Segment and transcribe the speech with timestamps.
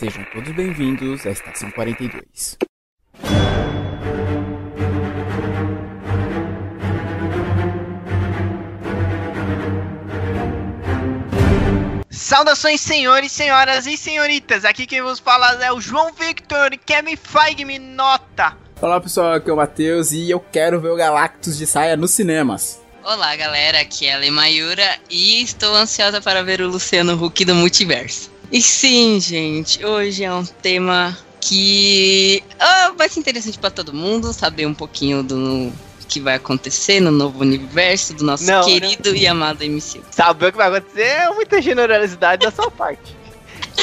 [0.00, 2.56] Sejam todos bem-vindos à Estação 42.
[12.08, 14.64] Saudações, senhores, senhoras e senhoritas.
[14.64, 16.70] Aqui quem vos fala é o João Victor.
[16.86, 18.56] Kevin Feige me nota.
[18.80, 22.12] Olá pessoal, aqui é o Matheus e eu quero ver o Galactus de saia nos
[22.12, 22.80] cinemas.
[23.04, 27.54] Olá galera, aqui é a Lemayura e estou ansiosa para ver o Luciano Huck do
[27.54, 28.39] multiverso.
[28.52, 34.32] E sim, gente, hoje é um tema que ah, vai ser interessante para todo mundo
[34.32, 35.72] saber um pouquinho do
[36.08, 40.02] que vai acontecer no novo universo do nosso Não, querido e amado MCU.
[40.10, 43.16] Saber o que vai acontecer é muita generosidade da sua parte.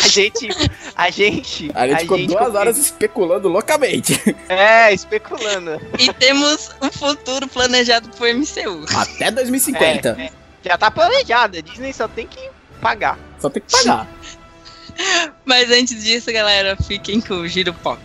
[0.04, 0.50] A gente.
[0.94, 1.72] A gente.
[1.74, 4.22] A gente ficou duas horas especulando loucamente.
[4.50, 5.80] É, especulando.
[5.98, 8.86] E temos um futuro planejado pro MCU.
[8.94, 10.10] Até 2050.
[10.20, 10.30] É,
[10.66, 11.58] já tá planejado.
[11.58, 12.50] A Disney só tem que
[12.82, 13.18] pagar.
[13.40, 14.08] Só tem que pagar.
[15.46, 18.02] Mas antes disso, galera, fiquem com o Giro Pop.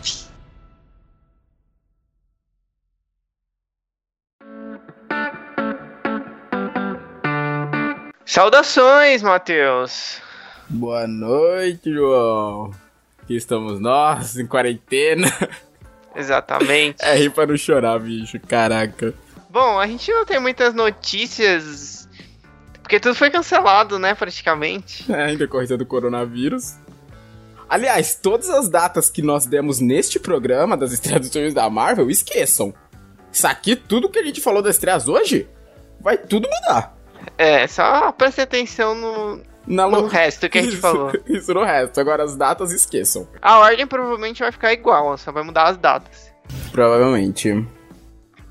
[8.25, 10.21] Saudações, Matheus.
[10.69, 12.71] Boa noite, João.
[13.23, 15.29] Aqui estamos nós, em quarentena.
[16.17, 17.05] Exatamente.
[17.05, 18.41] É rir pra não chorar, bicho.
[18.41, 19.15] Caraca.
[19.51, 22.09] Bom, a gente não tem muitas notícias.
[22.81, 25.11] Porque tudo foi cancelado, né, praticamente.
[25.12, 26.77] É, em decorrência do coronavírus.
[27.73, 32.11] Aliás, todas as datas que nós demos neste programa das estreias dos filmes da Marvel,
[32.11, 32.75] esqueçam.
[33.33, 35.48] Isso aqui, tudo que a gente falou das estreias hoje,
[35.98, 36.95] vai tudo mudar.
[37.39, 41.12] É, só preste atenção no, Na no lo- resto que a gente isso, falou.
[41.27, 41.98] Isso no resto.
[41.98, 43.27] Agora as datas esqueçam.
[43.41, 46.31] A ordem provavelmente vai ficar igual, só vai mudar as datas.
[46.73, 47.67] Provavelmente.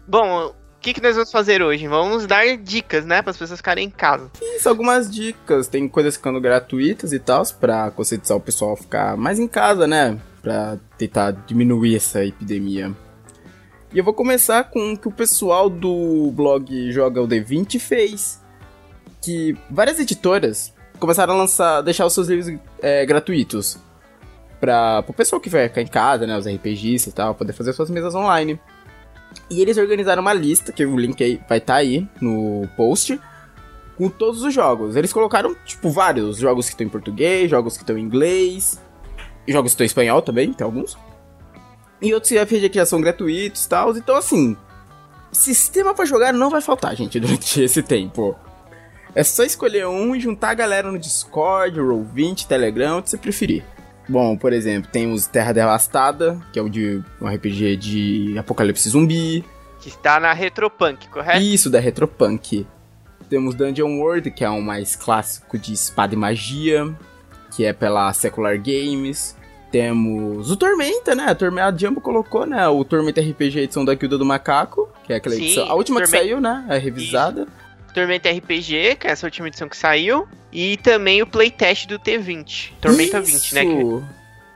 [0.07, 1.87] Bom, que, que nós vamos fazer hoje?
[1.87, 4.31] Vamos dar dicas, né, para as pessoas ficarem em casa.
[4.41, 5.67] Isso, algumas dicas.
[5.67, 9.85] Tem coisas ficando gratuitas e tal, pra conscientizar o pessoal a ficar mais em casa,
[9.85, 10.19] né?
[10.41, 12.91] Pra tentar diminuir essa epidemia.
[13.93, 18.41] E eu vou começar com o que o pessoal do blog Joga o D20 fez.
[19.21, 23.77] Que várias editoras começaram a lançar, deixar os seus livros é, gratuitos.
[24.59, 26.35] Pra, pro pessoal que vai ficar em casa, né?
[26.35, 28.59] Os RPGs e tal, poder fazer suas mesas online.
[29.49, 33.19] E eles organizaram uma lista, que o link aí vai estar aí no post,
[33.97, 34.95] com todos os jogos.
[34.95, 38.79] Eles colocaram, tipo, vários jogos que estão em português, jogos que estão em inglês,
[39.47, 40.97] jogos que estão em espanhol também, tem alguns.
[42.01, 43.95] E outros RPG que já são gratuitos e tal.
[43.95, 44.57] Então, assim,
[45.31, 48.35] sistema pra jogar não vai faltar, gente, durante esse tempo.
[49.13, 53.17] É só escolher um e juntar a galera no Discord, Roll20, Telegram, o que você
[53.17, 53.63] preferir.
[54.11, 58.89] Bom, por exemplo, tem os Terra Devastada, que é o de um RPG de apocalipse
[58.89, 59.41] zumbi.
[59.79, 61.41] Que está na Retropunk, correto?
[61.41, 62.67] Isso, da Retropunk.
[63.29, 66.93] Temos Dungeon World, que é um mais clássico de espada e magia,
[67.55, 69.37] que é pela Secular Games.
[69.71, 71.27] Temos o Tormenta, né?
[71.29, 72.67] A Tormenta a Jumbo colocou, né?
[72.67, 75.71] O Tormenta RPG edição da Guilda do Macaco, que é aquela Sim, edição.
[75.71, 76.65] A última que saiu, né?
[76.67, 77.47] É revisada.
[77.93, 80.27] Tormenta RPG, que é essa última edição que saiu.
[80.51, 82.73] E também o playtest do T20.
[82.81, 83.63] Tormenta 20, né?
[83.63, 84.03] Isso.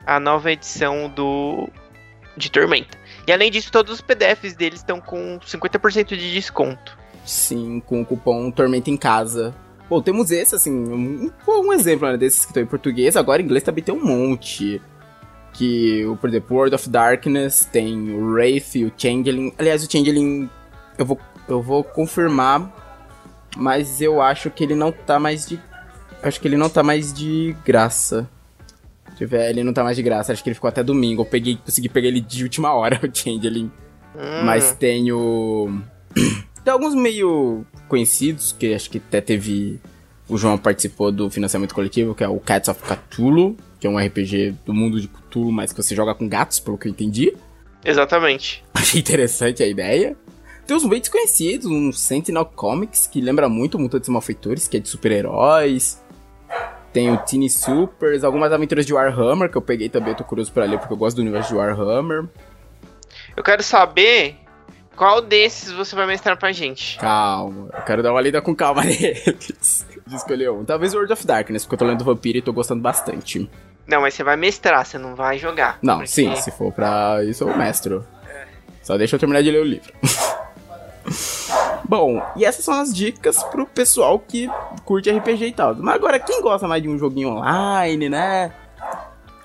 [0.05, 1.69] é a nova edição do
[2.37, 2.97] de Tormenta.
[3.27, 6.97] E além disso, todos os PDFs deles estão com 50% de desconto.
[7.25, 9.55] Sim, com o cupom Tormenta em Casa.
[9.87, 13.15] Pô, temos esse, assim, um, um exemplo né, desses que estão em português.
[13.15, 14.81] Agora em inglês também tem um monte.
[15.53, 19.53] Que, por exemplo, World of Darkness, tem o Wraith e o Changeling.
[19.57, 20.49] Aliás, o Changeling
[20.97, 22.69] eu vou, eu vou confirmar,
[23.55, 25.59] mas eu acho que ele não tá mais de.
[26.25, 28.27] Acho que ele não tá mais de graça.
[29.09, 31.21] Deixa eu ver, ele não tá mais de graça, acho que ele ficou até domingo.
[31.21, 33.71] Eu peguei, consegui pegar ele de última hora, o Changeling.
[34.15, 35.81] Hum, Mas tem o.
[36.65, 39.79] tem alguns meio conhecidos, que acho que até teve.
[40.27, 43.99] O João participou do financiamento coletivo, que é o Cats of Cthulhu, que é um
[43.99, 47.37] RPG do mundo de Cthulhu, mas que você joga com gatos, pelo que eu entendi.
[47.83, 48.63] Exatamente.
[48.73, 50.17] Achei interessante a ideia.
[50.65, 54.89] Tem uns bem desconhecidos, um Sentinel Comics, que lembra muito Mutantes Malfeitores, que é de
[54.89, 56.03] super-heróis.
[56.95, 60.49] Tem o Teeny Supers, algumas aventuras de Warhammer, que eu peguei também, eu tô curioso
[60.53, 62.23] pra ler, porque eu gosto do universo de Warhammer.
[63.35, 64.37] Eu quero saber
[64.95, 66.97] qual desses você vai mestrar pra gente.
[66.97, 69.85] Calma, eu quero dar uma lida com calma neles.
[70.07, 70.63] De escolher um.
[70.63, 73.49] Talvez World of Darkness, porque eu tô lendo Vampiro e tô gostando bastante.
[73.85, 75.77] Não, mas você vai mestrar, você não vai jogar.
[75.81, 78.05] Não, Porque- sim, se for pra isso eu mestro.
[78.81, 79.91] Só deixa eu terminar de ler o livro.
[81.87, 84.49] Bom, e essas são as dicas pro pessoal que
[84.83, 85.75] curte RPG e tal.
[85.75, 88.53] Mas agora, quem gosta mais de um joguinho online, né?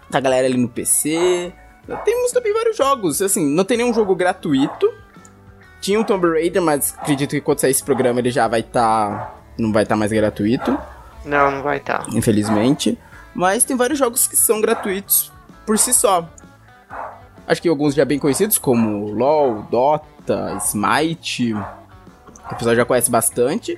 [0.09, 1.53] Da galera ali no PC.
[2.05, 3.21] Temos também vários jogos.
[3.21, 4.91] Assim, não tem nenhum jogo gratuito.
[5.81, 9.35] Tinha o Tomb Raider, mas acredito que quando sair esse programa ele já vai estar.
[9.59, 10.79] não vai estar mais gratuito
[11.25, 12.07] Não, não vai estar.
[12.13, 12.99] infelizmente.
[13.35, 15.33] Mas tem vários jogos que são gratuitos
[15.65, 16.29] por si só.
[17.51, 21.53] Acho que alguns já bem conhecidos, como LoL, Dota, Smite,
[22.49, 23.77] que o pessoal já conhece bastante.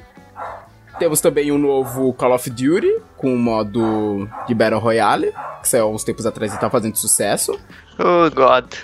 [0.98, 5.32] Temos também o um novo Call of Duty, com o modo de Battle Royale,
[5.62, 7.58] que saiu uns tempos atrás e tá fazendo sucesso.
[7.98, 8.74] Oh, God.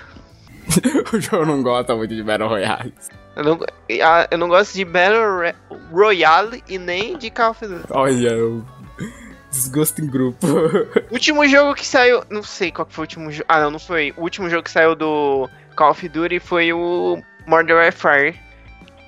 [1.13, 2.95] o João não gosta muito de Battle Royale.
[3.37, 3.59] Eu não,
[4.31, 5.53] eu não gosto de Battle
[5.93, 7.85] Royale e nem de Call of Duty.
[7.91, 8.35] Olha,
[9.51, 10.47] desgosto em grupo.
[11.11, 12.23] último jogo que saiu.
[12.31, 13.47] Não sei qual foi o último jogo.
[13.49, 14.13] Ah, não, não foi.
[14.17, 18.39] O último jogo que saiu do Call of Duty foi o Modern Warfare.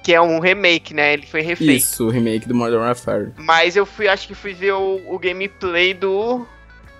[0.02, 1.12] Que é um remake, né?
[1.12, 1.72] Ele foi refeito.
[1.72, 3.32] Isso, o remake do Modern Warfare.
[3.37, 6.46] Mas eu fui, acho que fui ver o, o gameplay do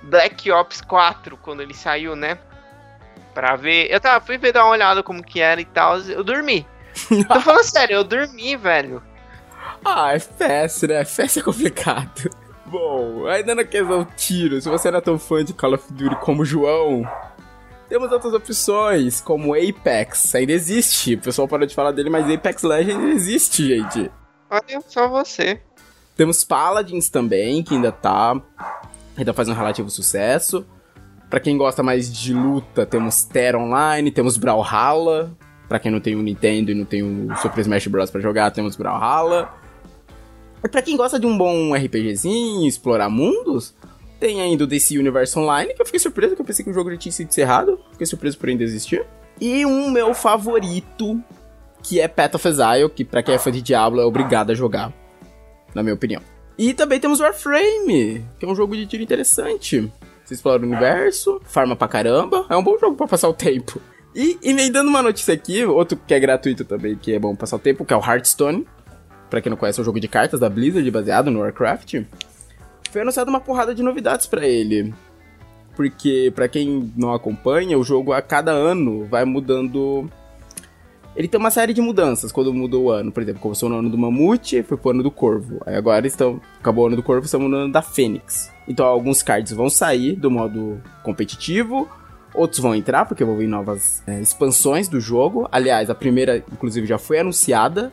[0.03, 2.39] Black Ops 4 quando ele saiu, né?
[3.33, 3.91] Pra ver.
[3.91, 5.99] Eu tava, fui ver dar uma olhada como que era e tal.
[6.01, 6.67] Eu dormi.
[7.29, 9.03] Tô falando sério, eu dormi, velho.
[9.85, 11.01] Ah, FPS, né?
[11.01, 12.31] FPS é complicado.
[12.71, 16.15] Bom, ainda na questão tiro, se você não é tão fã de Call of Duty
[16.21, 17.05] como o João,
[17.89, 20.33] temos outras opções, como Apex.
[20.37, 21.15] Ainda existe.
[21.15, 24.09] O pessoal parou de falar dele, mas Apex Legends existe, gente.
[24.49, 25.61] Olha só você.
[26.17, 28.41] Temos Paladins também, que ainda tá.
[29.17, 30.65] Ainda faz um relativo sucesso.
[31.29, 35.37] Para quem gosta mais de luta, temos Terra Online, temos Brawlhalla.
[35.69, 38.11] Pra quem não tem o Nintendo e não tem o Super Smash Bros.
[38.11, 39.60] pra jogar, temos Brawlhalla.
[40.69, 43.75] Pra quem gosta de um bom RPGzinho, explorar mundos,
[44.19, 46.75] tem ainda o DC Universe Online, que eu fiquei surpreso, que eu pensei que o
[46.75, 47.81] jogo já tinha sido encerrado.
[47.93, 49.05] Fiquei surpreso por ainda existir.
[49.41, 51.19] E um meu favorito,
[51.83, 54.55] que é Path of Exile, que pra quem é fã de Diablo é obrigado a
[54.55, 54.93] jogar,
[55.75, 56.21] na minha opinião.
[56.59, 59.91] E também temos Warframe, que é um jogo de tiro interessante.
[60.23, 63.81] Você explora o universo, farma pra caramba, é um bom jogo pra passar o tempo.
[64.15, 67.61] E emendando uma notícia aqui, outro que é gratuito também, que é bom passar o
[67.61, 68.67] tempo, que é o Hearthstone.
[69.31, 72.03] Pra quem não conhece, é um jogo de cartas da Blizzard, baseado no Warcraft
[72.91, 74.93] foi anunciada uma porrada de novidades para ele.
[75.75, 80.11] Porque, para quem não acompanha, o jogo a cada ano vai mudando.
[81.17, 83.11] Ele tem uma série de mudanças quando mudou o ano.
[83.11, 85.61] Por exemplo, começou no ano do Mamute, foi pro ano do Corvo.
[85.65, 86.41] Aí agora estão.
[86.59, 88.51] Acabou o ano do Corvo, estamos no ano da Fênix.
[88.69, 91.89] Então alguns cards vão sair do modo competitivo,
[92.35, 95.49] outros vão entrar, porque vão vir novas é, expansões do jogo.
[95.51, 97.91] Aliás, a primeira, inclusive, já foi anunciada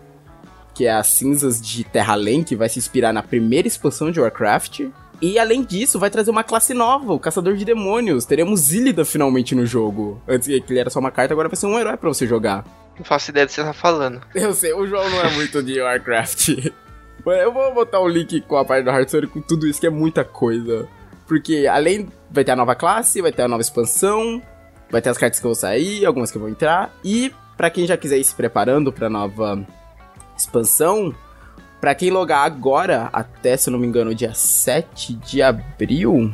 [0.77, 4.81] que é as cinzas de Terra-Além, que vai se inspirar na primeira expansão de Warcraft.
[5.19, 8.25] E além disso, vai trazer uma classe nova, o Caçador de Demônios.
[8.25, 10.21] Teremos Illida finalmente no jogo.
[10.27, 12.63] Antes que ele era só uma carta, agora vai ser um herói para você jogar.
[12.95, 14.21] Não faço ideia do que você tá falando.
[14.35, 16.71] Eu sei, o João não é muito de Warcraft.
[17.25, 19.89] Eu vou botar o link com a parte do Hearthstone com tudo isso, que é
[19.89, 20.87] muita coisa.
[21.25, 24.39] Porque além vai ter a nova classe, vai ter a nova expansão,
[24.91, 26.93] vai ter as cartas que vão sair, algumas que vão entrar.
[27.03, 29.65] E para quem já quiser ir se preparando pra nova
[30.41, 31.13] expansão,
[31.79, 36.33] para quem logar agora, até se eu não me engano, dia 7 de abril,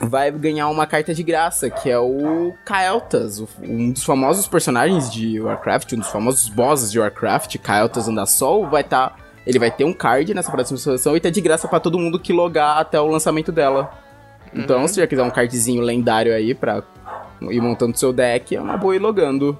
[0.00, 5.40] vai ganhar uma carta de graça, que é o Kael'thas, um dos famosos personagens de
[5.40, 9.10] Warcraft, um dos famosos bosses de Warcraft, Kael'thas Andasol, vai estar...
[9.10, 11.98] Tá, ele vai ter um card nessa próxima expansão e tá de graça para todo
[11.98, 13.90] mundo que logar até o lançamento dela.
[14.54, 14.88] Então, uhum.
[14.88, 16.82] se já quiser um cardzinho lendário aí pra
[17.40, 19.58] ir montando seu deck, é uma boa ir logando.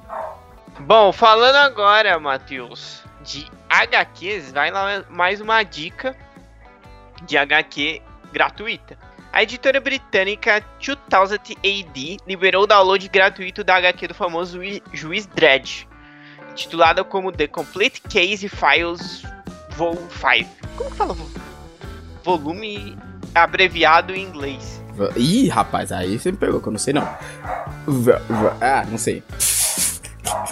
[0.80, 6.16] Bom, falando agora, Matheus, de HQs, vai lá mais uma dica
[7.24, 8.02] de HQ
[8.32, 8.98] gratuita.
[9.32, 14.60] A editora britânica 2000 AD liberou o download gratuito da HQ do famoso
[14.92, 15.88] Juiz Dredd,
[16.54, 19.22] titulada como The Complete Case Files
[19.70, 20.50] Vol 5.
[20.76, 21.16] Como que fala?
[22.22, 22.96] Volume
[23.34, 24.82] abreviado em inglês.
[25.16, 27.08] Ih, rapaz, aí você me pegou, que eu não sei não.
[28.60, 29.22] Ah, não sei.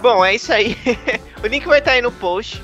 [0.01, 0.77] Bom, é isso aí.
[1.43, 2.63] o link vai estar aí no post.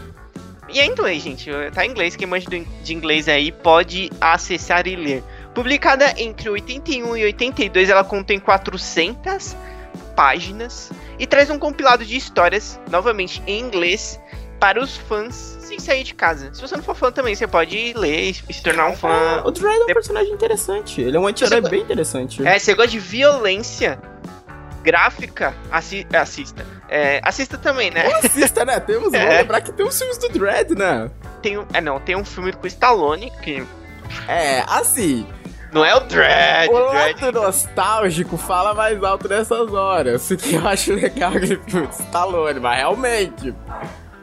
[0.68, 1.50] E é em inglês, gente.
[1.72, 2.16] Tá em inglês.
[2.16, 5.22] Quem manja de inglês aí pode acessar e ler.
[5.54, 9.56] Publicada entre 81 e 82, ela contém 400
[10.14, 14.20] páginas e traz um compilado de histórias, novamente em inglês,
[14.58, 16.52] para os fãs sem sair de casa.
[16.52, 19.42] Se você não for fã também, você pode ler e se tornar um fã.
[19.44, 21.00] o Dread é um personagem interessante.
[21.00, 22.46] Ele é um anti-herói bem interessante.
[22.46, 23.98] É, você gosta de violência
[24.86, 26.64] gráfica, assi assista.
[26.88, 28.06] É, assista também, né?
[28.22, 28.78] assista, né?
[28.78, 29.18] Temos, é.
[29.18, 31.10] vamos lembrar que tem os filmes do Dread, né?
[31.42, 33.66] Tem, é, não, tem um filme com Stallone que...
[34.28, 35.26] É, assim...
[35.72, 36.72] Não é o Dread.
[36.72, 37.20] O Dread.
[37.20, 40.30] lado nostálgico fala mais alto nessas horas.
[40.30, 43.52] O que eu acho legal aquele filme de Stallone, mas realmente...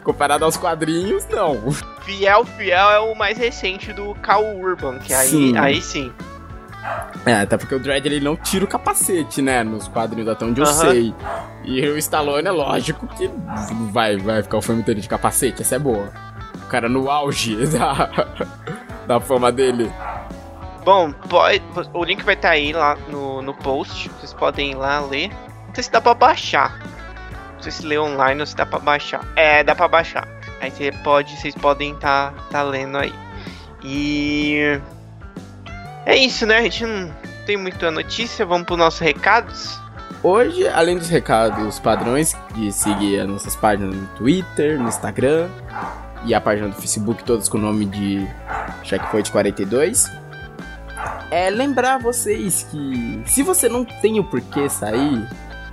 [0.03, 1.71] Comparado aos quadrinhos, não.
[2.01, 5.57] Fiel, Fiel é o mais recente do Cal Urban, que aí sim.
[5.57, 6.11] aí sim.
[7.25, 9.63] É, até porque o Dredd ele não tira o capacete, né?
[9.63, 11.13] Nos quadrinhos até onde eu sei.
[11.63, 13.29] E o Stallone é lógico que
[13.91, 16.11] vai, vai ficar o filme inteiro de capacete, essa é boa.
[16.55, 18.09] O cara no auge da,
[19.07, 19.91] da fama dele.
[20.83, 21.61] Bom, pode,
[21.93, 24.09] o link vai estar tá aí lá no, no post.
[24.09, 25.29] Vocês podem ir lá ler.
[25.67, 26.77] Não sei se dá pra baixar.
[27.55, 29.25] Não sei se lê online ou se dá pra baixar.
[29.37, 30.27] É, dá pra baixar.
[30.59, 33.13] Aí você pode, vocês podem estar tá, tá lendo aí.
[33.83, 34.79] E.
[36.05, 36.57] É isso, né?
[36.57, 37.11] A gente não
[37.45, 38.45] tem muita notícia.
[38.45, 39.79] Vamos para os nossos recados.
[40.21, 45.49] Hoje, além dos recados padrões de seguir as nossas páginas no Twitter, no Instagram
[46.25, 48.25] e a página do Facebook, todos com o nome de
[48.83, 50.09] Checkpoint 42,
[51.29, 55.27] é lembrar vocês que se você não tem o porquê sair,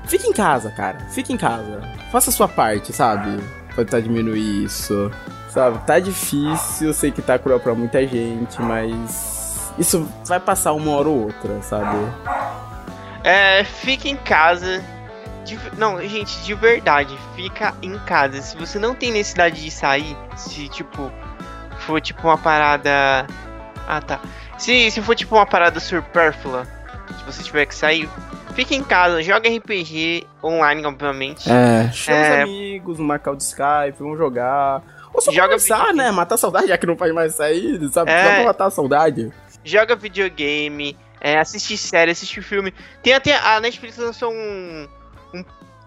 [0.06, 0.98] fique em casa, cara.
[1.10, 1.80] Fique em casa.
[2.10, 3.38] Faça a sua parte, sabe?
[3.74, 5.12] Pra tentar diminuir isso.
[5.48, 5.78] Sabe?
[5.86, 9.39] Tá difícil, eu sei que tá cruel pra muita gente, mas
[9.80, 11.96] isso vai passar uma hora ou outra, sabe?
[13.24, 14.84] É, fica em casa.
[15.44, 18.42] De, não, gente, de verdade, fica em casa.
[18.42, 21.10] Se você não tem necessidade de sair, se tipo
[21.78, 23.26] for tipo uma parada.
[23.88, 24.20] Ah tá.
[24.58, 26.66] Se, se for tipo uma parada supérflua,
[27.18, 28.06] se você tiver que sair,
[28.54, 31.50] fica em casa, joga RPG online, obviamente.
[31.50, 32.36] É, chama é...
[32.36, 34.82] os amigos, marcar o Skype, vamos jogar.
[35.12, 36.10] Ou só joga conversar, né?
[36.10, 38.10] Matar a saudade, já que não faz mais sair, sabe?
[38.10, 38.22] É...
[38.22, 39.32] Só pra matar a saudade.
[39.64, 42.72] Joga videogame, é, assistir série, assistir filme.
[43.02, 43.36] Tem até.
[43.36, 44.88] A Netflix lançou um,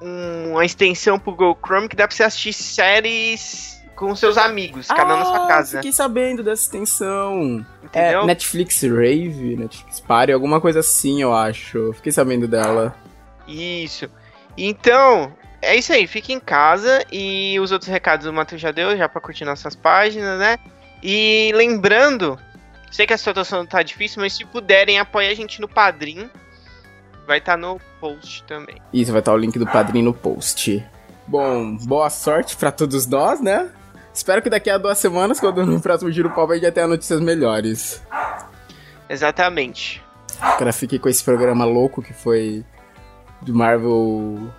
[0.01, 4.88] um, uma extensão pro Google Chrome que dá pra você assistir séries com seus amigos,
[4.88, 5.77] cada um na sua ah, casa.
[5.77, 7.65] Fiquei sabendo dessa extensão.
[7.84, 8.22] É, Entendeu?
[8.22, 11.94] É Netflix Rave, Netflix Party, alguma coisa assim, eu acho.
[11.94, 12.96] Fiquei sabendo dela.
[13.48, 14.10] Isso.
[14.58, 18.98] Então, é isso aí, fique em casa e os outros recados o Matheus já deu,
[18.98, 20.58] já pra curtir nossas páginas, né?
[21.01, 22.38] E lembrando
[22.93, 26.29] Sei que a situação tá difícil, mas se puderem, apoie a gente no Padrim.
[27.25, 28.79] Vai estar tá no post também.
[28.93, 30.85] Isso, vai estar tá o link do Padrim no post.
[31.25, 33.67] Bom, boa sorte para todos nós, né?
[34.13, 37.19] Espero que daqui a duas semanas, quando no próximo Giro Pau, vai já tenha notícias
[37.19, 38.00] melhores.
[39.09, 40.00] Exatamente.
[40.39, 42.63] Agora fiquei com esse programa louco que foi
[43.41, 44.51] do Marvel.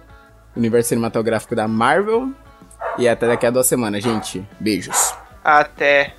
[0.57, 2.33] Universo Cinematográfico da Marvel.
[2.99, 4.45] E até daqui a duas semanas, gente.
[4.59, 5.15] Beijos.
[5.45, 6.17] Até.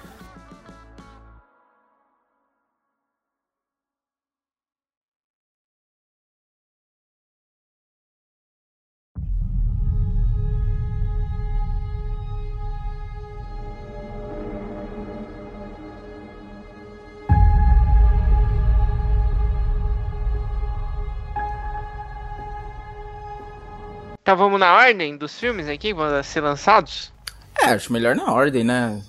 [24.25, 27.13] Então vamos na ordem dos filmes aqui que vão ser lançados?
[27.61, 28.99] É, acho melhor na ordem, né?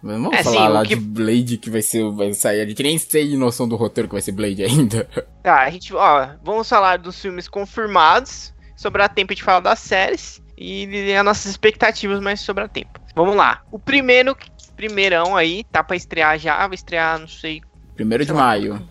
[0.00, 0.88] Vamos é, falar sim, lá que...
[0.90, 2.60] de Blade que vai ser, vai sair.
[2.60, 5.08] A gente nem tem noção do roteiro que vai ser Blade ainda.
[5.42, 10.40] Tá, a gente, ó, vamos falar dos filmes confirmados, sobrar tempo de falar das séries
[10.56, 13.00] e as nossas expectativas mais sobrar tempo.
[13.16, 13.62] Vamos lá.
[13.72, 14.36] O primeiro,
[14.76, 17.60] primeirão aí, tá pra estrear já, vai estrear, não sei.
[17.96, 18.88] Primeiro de maio.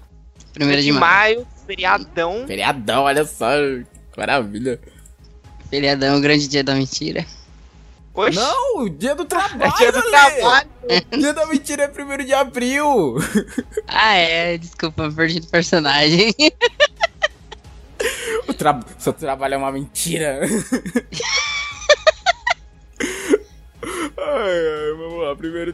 [0.54, 2.46] Primeiro de, maio, feriadão.
[2.48, 3.48] Feriadão, olha só,
[4.18, 4.78] maravilha.
[5.70, 7.26] Feriadão, o grande dia da mentira.
[8.14, 8.36] Oxi.
[8.36, 9.62] Não, dia do trabalho.
[9.64, 10.70] É dia do trabalho.
[11.12, 13.16] dia da mentira é primeiro de abril.
[13.88, 14.58] Ah, é.
[14.58, 16.34] Desculpa, perdi o personagem.
[18.48, 18.80] o tra...
[18.98, 20.42] Seu trabalho é uma mentira.
[24.18, 25.36] ai, ai, vamos lá.
[25.36, 25.74] Primeiro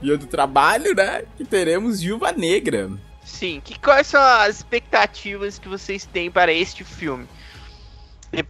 [0.00, 1.24] dia do trabalho, né?
[1.36, 2.90] Que teremos Viúva Negra.
[3.24, 3.60] Sim.
[3.64, 7.26] Que, quais são as expectativas que vocês têm para este filme?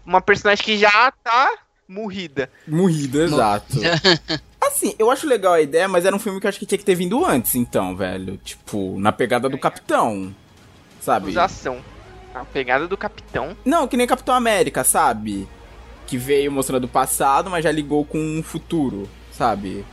[0.06, 1.52] Uma personagem que já tá
[1.88, 2.48] morrida.
[2.66, 3.78] Morrida, exato.
[4.62, 6.78] assim, eu acho legal a ideia, mas era um filme que eu acho que tinha
[6.78, 8.36] que ter vindo antes, então, velho.
[8.38, 10.34] Tipo, na pegada do Capitão.
[11.00, 11.30] Sabe?
[11.30, 11.78] Usação.
[12.34, 13.56] A pegada do Capitão.
[13.64, 15.46] Não, que nem Capitão América, sabe?
[16.06, 19.84] Que veio mostrando o passado, mas já ligou com o futuro, sabe?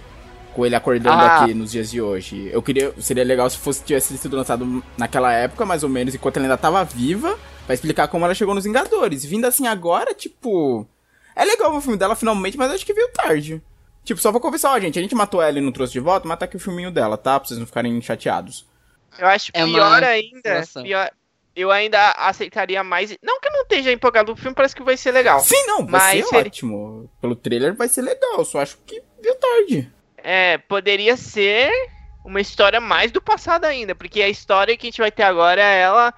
[0.53, 1.43] Com ele acordando ah.
[1.43, 2.50] aqui nos dias de hoje.
[2.51, 2.93] Eu queria.
[3.00, 6.58] Seria legal se fosse tivesse sido lançado naquela época, mais ou menos, enquanto ela ainda
[6.58, 7.38] tava viva
[7.70, 9.24] Vai explicar como ela chegou nos Vingadores.
[9.24, 10.88] Vindo assim agora, tipo.
[11.36, 13.62] É legal o filme dela finalmente, mas acho que veio tarde.
[14.04, 16.28] Tipo, só vou conversar, ó, gente, a gente matou ela e não trouxe de volta,
[16.28, 17.40] mata aqui o filminho dela, tá?
[17.40, 18.66] Pra vocês não ficarem chateados.
[19.20, 20.64] Eu acho é pior ainda.
[20.82, 21.12] Pior,
[21.56, 23.16] eu ainda aceitaria mais.
[23.22, 25.40] Não que eu não esteja empolgado, o filme parece que vai ser legal.
[25.40, 27.08] Sim, não, vai mas ser ótimo.
[27.22, 29.94] Pelo trailer vai ser legal, só acho que veio tarde.
[30.18, 31.72] É, poderia ser
[32.26, 35.62] uma história mais do passado ainda, porque a história que a gente vai ter agora,
[35.62, 36.12] ela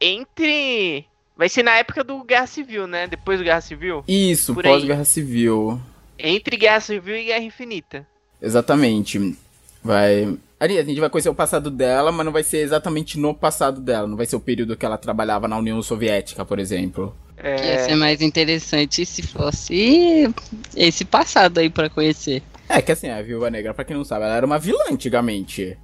[0.00, 1.04] entre.
[1.36, 3.06] Vai ser na época do Guerra Civil, né?
[3.06, 4.04] Depois do Guerra Civil?
[4.06, 5.80] Isso, pós-Guerra Civil.
[6.18, 8.06] Entre Guerra Civil e Guerra Infinita.
[8.42, 9.36] Exatamente.
[9.82, 10.36] Vai.
[10.58, 13.80] Ali, a gente vai conhecer o passado dela, mas não vai ser exatamente no passado
[13.80, 14.06] dela.
[14.06, 17.16] Não vai ser o período que ela trabalhava na União Soviética, por exemplo.
[17.38, 17.72] É...
[17.72, 20.30] Ia ser mais interessante se fosse
[20.76, 22.42] esse passado aí para conhecer.
[22.68, 25.76] É que assim, a Viúva Negra, pra quem não sabe, ela era uma vilã antigamente.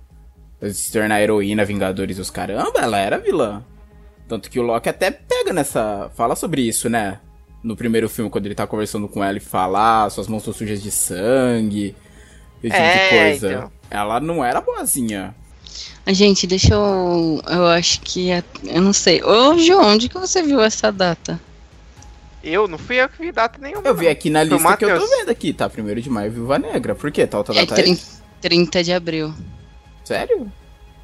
[0.71, 3.65] se tornar heroína, Vingadores e os caramba, ela era vilã.
[4.29, 6.11] Tanto que o Loki até pega nessa.
[6.17, 7.21] fala sobre isso, né?
[7.63, 10.53] No primeiro filme, quando ele tá conversando com ela e fala, ah, suas mãos estão
[10.55, 11.95] sujas de sangue.
[12.63, 13.53] Esse tipo É, de coisa.
[13.57, 13.73] então.
[13.91, 15.35] Ela não era boazinha.
[16.05, 17.41] Ah, Gente, deixa eu.
[17.49, 18.31] Eu acho que.
[18.31, 19.23] é- Eu não sei.
[19.23, 21.39] Ô, João, onde que você viu essa data?
[22.43, 23.83] Eu não fui eu que vi data nenhuma.
[23.87, 25.69] Eu vi aqui na lista que eu tô vendo aqui, tá?
[25.69, 26.95] Primeiro de maio, Viúva Negra.
[26.95, 27.27] Por quê?
[27.27, 27.83] Tá outra É data aí?
[27.83, 28.03] 30,
[28.41, 29.35] 30 de abril.
[30.05, 30.51] Sério?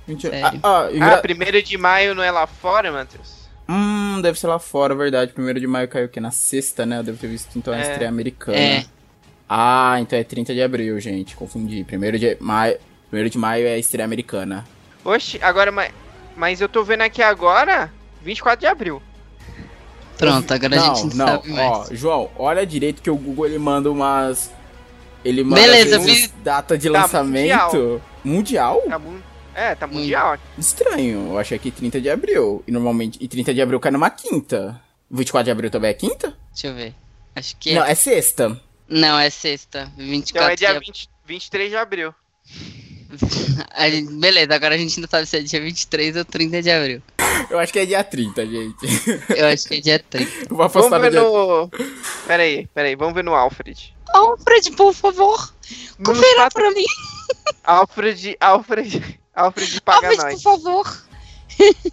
[0.07, 0.33] Mentira.
[0.33, 0.61] Sério.
[0.63, 3.43] Ah, ah, Ah, engra- primeiro de maio não é lá fora, Matheus?
[3.69, 5.33] Hum, deve ser lá fora, verdade.
[5.33, 6.21] Primeiro de maio caiu o quê?
[6.21, 6.99] Na sexta, né?
[6.99, 7.83] Eu devo ter visto então a É.
[7.83, 8.59] estreia americana.
[8.59, 8.85] É.
[9.49, 11.37] Ah, então é 30 de abril, gente.
[11.37, 11.85] Confundi.
[11.85, 12.77] Primeiro de maio.
[13.09, 14.65] Primeiro de maio é a estreia americana.
[15.05, 15.93] Oxe, agora, mas,
[16.37, 17.93] mas eu tô vendo aqui agora,
[18.23, 19.03] 24 de abril.
[20.19, 21.71] Pronto, agora não, a gente não, sabe mais.
[21.71, 24.51] ó, João, olha direito que o Google ele manda umas.
[25.25, 28.01] Ele manda Beleza, vi- data de Tá lançamento.
[28.25, 28.83] Mundial?
[28.89, 29.21] Tá mu-
[29.55, 30.43] é, tá mundial aqui.
[30.59, 31.29] Estranho.
[31.33, 32.63] Eu achei que 30 de abril.
[32.67, 33.19] E normalmente.
[33.21, 34.81] E 30 de abril cai numa quinta.
[35.11, 36.37] 24 de abril também é quinta?
[36.53, 36.95] Deixa eu ver.
[37.37, 37.93] Acho que Não, é.
[37.93, 38.61] é sexta.
[38.89, 39.91] Não, é sexta.
[39.97, 40.87] 24 Então é de dia abril.
[40.87, 42.15] 20, 23 de abril.
[43.75, 46.71] A gente- Beleza, agora a gente não sabe se é dia 23 ou 30 de
[46.71, 47.03] abril.
[47.51, 48.87] Eu acho que é dia 30, gente.
[49.37, 50.31] Eu acho que é dia 30.
[50.49, 51.21] Eu vou Vamos apostar no ver dia.
[51.21, 51.71] no...
[52.27, 53.95] Pera aí, pera aí, vamos ver no Alfred.
[54.15, 55.53] Alfred, por favor,
[55.99, 56.85] No confira fato- pra mim.
[57.65, 60.43] Alfred, Alfred, Alfred paga Alfred, por nós.
[60.43, 61.05] favor.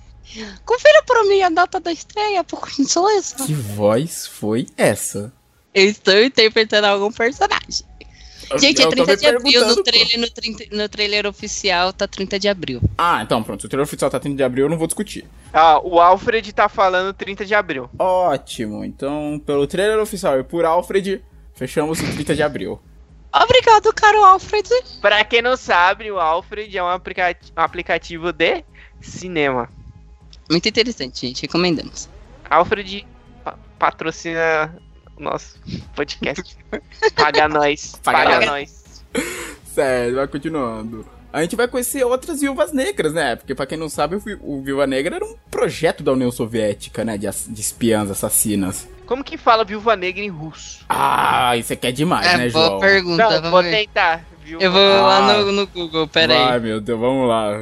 [0.66, 3.36] confira pra mim a data da estreia, por gentileza.
[3.46, 5.34] Que voz foi essa?
[5.74, 7.86] Eu estou interpretando algum personagem.
[8.58, 9.68] Gente, é Eu tô 30 me de abril.
[9.68, 12.82] No trailer, no, 30 no trailer oficial tá 30 de abril.
[12.98, 13.62] Ah, então pronto.
[13.62, 15.26] Se o trailer oficial tá 30 de abril, eu não vou discutir.
[15.54, 17.90] Ah, o Alfred tá falando 30 de abril.
[18.00, 18.84] Ótimo.
[18.84, 21.22] Então, pelo trailer oficial e por Alfred,
[21.54, 22.82] fechamos o 30 de abril.
[23.34, 24.68] Obrigado, caro Alfred.
[25.02, 28.64] Pra quem não sabe, o Alfred é um, aplica- um aplicativo de
[29.02, 29.70] cinema.
[30.50, 31.44] Muito interessante, gente.
[31.44, 32.10] Recomendamos.
[32.50, 33.06] Alfred
[33.44, 34.76] pa- patrocina
[35.16, 35.60] o nosso
[35.96, 36.58] podcast.
[37.16, 37.96] Paga nós.
[38.04, 39.04] Paga Paga, nós.
[39.66, 41.06] Sério, vai continuando.
[41.32, 43.36] A gente vai conhecer outras viúvas negras, né?
[43.36, 46.32] Porque pra quem não sabe, o, Vi- o Viúva Negra era um projeto da União
[46.32, 47.18] Soviética, né?
[47.18, 48.88] De, de espiãs assassinas.
[49.06, 50.86] Como que fala viúva negra em russo?
[50.88, 52.80] Ah, isso aqui é demais, é, né, boa João?
[52.80, 53.42] pergunta.
[53.42, 53.72] Não, vou ver.
[53.88, 54.24] tentar.
[54.44, 54.64] Viúva...
[54.64, 55.02] Eu vou Ah.
[55.02, 56.40] lá no, no Google, pera aí.
[56.54, 57.54] Ai, meu Deus, vamos lá.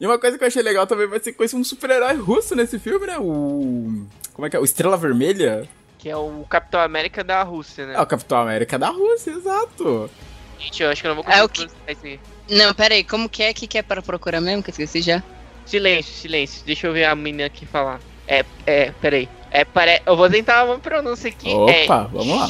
[0.00, 2.78] E uma coisa que eu achei legal também vai ser conhecer um super-herói russo nesse
[2.78, 3.18] filme, né?
[3.18, 4.06] O.
[4.34, 4.60] Como é que é?
[4.60, 5.66] O Estrela Vermelha?
[5.98, 7.94] Que é o Capitão América da Rússia, né?
[7.94, 10.10] É o Capitão América da Rússia, exato.
[10.58, 12.20] Gente, eu acho que eu não vou É conseguir o que- isso aí.
[12.48, 13.04] Não, pera aí.
[13.04, 14.62] Como que é que que é para procurar mesmo?
[14.62, 15.22] Que eu esqueci já.
[15.64, 16.64] Silêncio, silêncio.
[16.64, 18.00] Deixa eu ver a menina aqui falar.
[18.26, 19.28] É, é, peraí.
[19.50, 20.02] É, pare...
[20.04, 21.48] Eu vou tentar uma pronúncia aqui.
[21.52, 21.86] Opa, é...
[21.86, 22.48] vamos lá.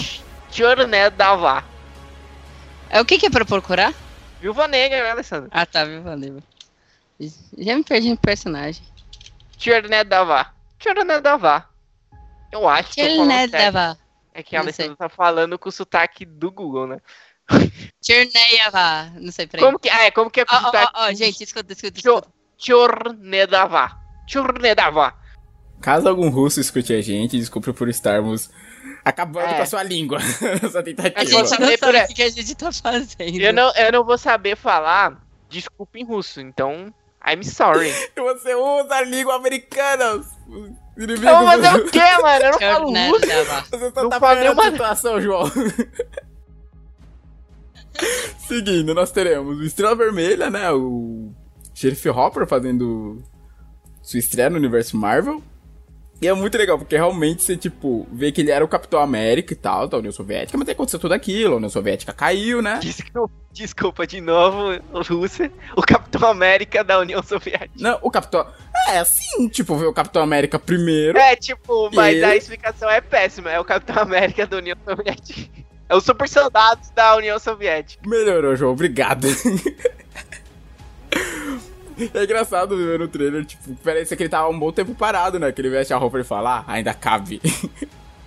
[0.50, 1.64] Chorné Davá.
[2.90, 3.94] É o que que é pra procurar?
[4.40, 5.48] Viúva Negra, né, Alessandro?
[5.52, 6.02] Ah, tá, viu?
[6.02, 6.42] Valeu.
[7.59, 8.82] Já me perdi no personagem.
[9.59, 10.52] Chorné Davá.
[10.78, 11.68] Chorné Davá.
[12.52, 13.02] Eu acho que.
[13.02, 13.98] Cherneyava.
[14.32, 17.00] É que a Alessandra tá falando com o sotaque do Google, né?
[18.04, 19.12] Cherneyava.
[19.20, 19.64] Não sei, peraí.
[19.64, 22.28] Como que, ah, é, como que é Ó, ó, ó, ó, gente, escuta, escuta, escuta.
[22.59, 23.98] Chornedavá.
[24.28, 25.14] Chornedavá.
[25.80, 28.50] Caso algum russo escute a gente, desculpe por estarmos
[29.04, 29.54] acabando É.
[29.56, 30.18] com a sua língua.
[30.62, 31.24] Essa A tentativa.
[31.24, 32.04] gente não saber por sabe aí.
[32.04, 33.40] o que que a gente tá fazendo.
[33.40, 36.92] Eu não, eu não vou saber falar desculpa em russo, então.
[37.28, 37.92] I'm sorry.
[38.16, 40.14] Você usa a língua americana.
[40.14, 40.26] os
[40.96, 41.24] Inimigos.
[41.24, 42.44] Eu vou fazer o quê, mano?
[42.44, 43.20] Eu não falo russo.
[43.26, 43.66] Cherneyava.
[43.70, 45.44] Você só Não tá falei a uma- situação, João.
[48.46, 50.70] Seguindo, nós teremos o Estrela Vermelha, né?
[50.72, 51.32] O
[51.74, 53.22] Sheriff Hopper fazendo
[54.02, 55.42] sua estreia no universo Marvel.
[56.20, 59.52] E é muito legal, porque realmente você, tipo, vê que ele era o Capitão América
[59.52, 62.78] e tal, da União Soviética, mas aí aconteceu tudo aquilo, a União Soviética caiu, né?
[62.80, 65.52] Desculpa, desculpa de novo, Rússia.
[65.76, 67.70] O Capitão América da União Soviética.
[67.78, 68.46] Não, o Capitão.
[68.88, 71.18] É, assim, tipo, ver o Capitão América primeiro.
[71.18, 73.50] É, tipo, mas a explicação é péssima.
[73.50, 75.66] É o Capitão América da União Soviética.
[75.88, 78.03] É os super soldados da União Soviética.
[78.09, 79.27] Melhorou, João, obrigado.
[82.14, 85.51] É engraçado ver no trailer, tipo, parece que ele tava um bom tempo parado, né?
[85.51, 87.40] Que ele veste a roupa e fala, ah, ainda cabe.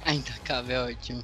[0.03, 1.23] Ainda cabe, é ótimo.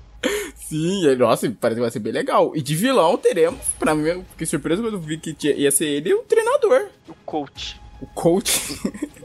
[0.56, 2.52] Sim, e, nossa, parece que vai ser bem legal.
[2.56, 5.72] E de vilão teremos, pra mim, eu fiquei surpreso quando eu vi que tinha- ia
[5.72, 6.90] ser ele o treinador.
[7.08, 7.82] O coach.
[8.00, 8.80] O coach.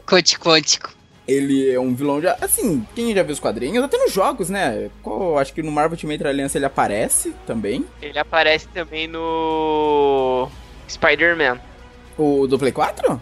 [0.05, 0.91] Cote quântico.
[1.31, 2.37] Ele é um vilão já.
[2.41, 4.89] Assim, quem já viu os quadrinhos, até nos jogos, né?
[5.01, 7.85] Qual- acho que no Marvel Ultimate Alliance ele aparece também.
[8.01, 10.49] Ele aparece também no.
[10.89, 11.59] Spider-Man.
[12.17, 13.21] O do Play 4?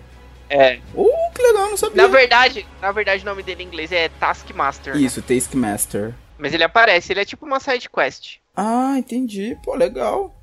[0.49, 0.79] É.
[0.95, 2.01] Uh, que legal, não sabia.
[2.01, 4.95] Na verdade, na verdade o nome dele em inglês é Taskmaster.
[4.95, 5.01] né?
[5.01, 6.13] Isso, Taskmaster.
[6.37, 8.37] Mas ele aparece, ele é tipo uma side quest.
[8.55, 9.55] Ah, entendi.
[9.63, 10.33] Pô, legal.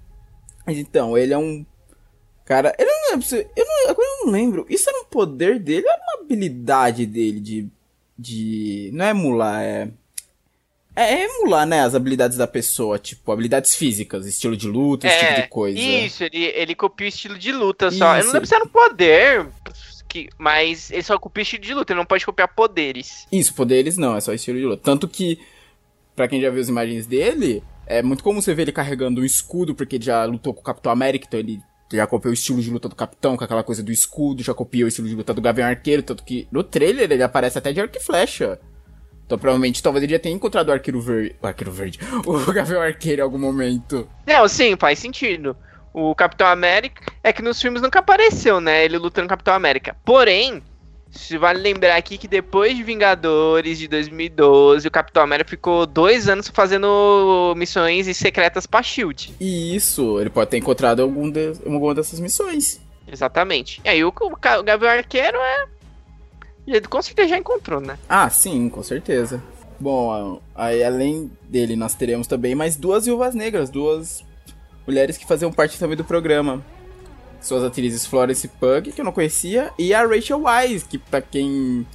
[0.64, 1.64] Mas Então, ele é um
[2.46, 3.26] Cara, eu não lembro.
[3.26, 4.64] se- Eu não, agora eu não lembro.
[4.70, 7.68] Isso era um poder dele era uma habilidade dele de.
[8.18, 8.88] de.
[8.94, 9.88] Não é emular, é.
[10.94, 11.80] É, é emular, né?
[11.82, 15.78] As habilidades da pessoa, tipo, habilidades físicas, estilo de luta, esse tipo de coisa.
[15.78, 18.14] Isso, ele, ele copia o estilo de luta só.
[18.14, 18.26] Eu Isso.
[18.28, 19.46] não lembro se era um poder,
[20.08, 23.26] que, mas ele só copia estilo de luta, ele não pode copiar poderes.
[23.30, 24.82] Isso, poderes não, é só estilo de luta.
[24.82, 25.38] Tanto que,
[26.14, 29.24] pra quem já viu as imagens dele, é muito comum você ver ele carregando um
[29.24, 31.60] escudo, porque ele já lutou com o Capitão América, então ele
[31.92, 34.86] já copiou o estilo de luta do Capitão, com aquela coisa do escudo, já copiou
[34.86, 37.80] o estilo de luta do Gavião Arqueiro, tanto que no trailer ele aparece até de
[37.80, 38.58] arco e flecha.
[39.24, 42.80] Então provavelmente, talvez ele já tenha encontrado o Arqueiro Verde, o Arqueiro Verde, o Gavião
[42.80, 44.08] Arqueiro em algum momento.
[44.26, 45.56] Não, sim, faz sentido.
[45.92, 48.84] O Capitão América é que nos filmes nunca apareceu, né?
[48.84, 49.96] Ele lutando com o Capitão América.
[50.04, 50.62] Porém,
[51.38, 56.48] vale lembrar aqui que depois de Vingadores de 2012, o Capitão América ficou dois anos
[56.48, 59.34] fazendo missões secretas pra Shield.
[59.40, 62.80] E isso, ele pode ter encontrado algum de, alguma dessas missões.
[63.06, 63.80] Exatamente.
[63.84, 65.66] E aí o, o, Gavião Arqueiro é.
[66.66, 67.96] Ele com certeza já encontrou, né?
[68.08, 69.40] Ah, sim, com certeza.
[69.78, 74.24] Bom, aí além dele, nós teremos também mais duas viúvas negras, duas
[74.86, 76.64] mulheres que faziam parte também do programa.
[77.46, 81.20] São as atrizes Florence Pug, que eu não conhecia, e a Rachel Wise, que pra
[81.20, 81.86] quem.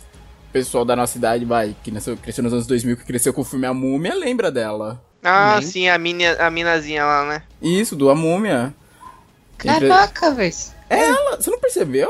[0.49, 3.41] o pessoal da nossa idade vai, que nasceu, cresceu nos anos 2000, que cresceu com
[3.41, 5.01] o filme A Múmia, lembra dela.
[5.23, 5.67] Ah, Nem.
[5.67, 7.43] sim, a, mina, a minazinha lá, né?
[7.61, 8.73] Isso, do A Múmia.
[9.63, 10.53] Entre- Caraca, velho.
[10.89, 12.09] Ela, você não percebeu?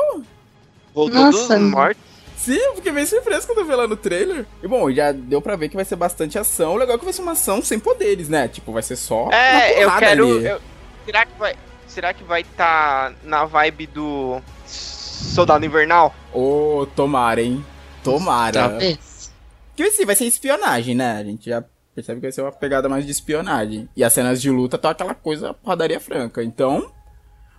[0.94, 2.02] Voltou Nossa, dos mortos.
[2.38, 4.46] Sim, eu fiquei bem surpreso quando eu vi lá no trailer.
[4.64, 6.74] E bom, já deu pra ver que vai ser bastante ação.
[6.74, 8.48] O legal é que vai ser uma ação sem poderes, né?
[8.48, 9.30] Tipo, vai ser só.
[9.32, 10.26] É, eu quero.
[10.38, 10.46] ali.
[10.48, 10.62] eu-
[11.06, 11.56] será que vai.
[11.92, 16.16] Será que vai estar na vibe do Soldado Invernal?
[16.34, 17.66] Ô, tomara, hein?
[18.02, 18.70] Tomara.
[18.70, 19.30] Talvez.
[19.76, 21.18] Que assim, vai ser espionagem, né?
[21.18, 21.62] A gente já
[21.94, 23.90] percebe que vai ser uma pegada mais de espionagem.
[23.94, 26.42] E as cenas de luta tá aquela coisa porradaria franca.
[26.42, 26.90] Então,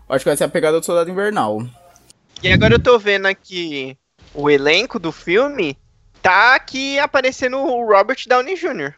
[0.08, 1.62] acho que vai ser a pegada do Soldado Invernal.
[2.42, 3.98] E agora eu tô vendo aqui
[4.32, 5.76] o elenco do filme.
[6.22, 8.94] Tá aqui aparecendo o Robert Downey Jr.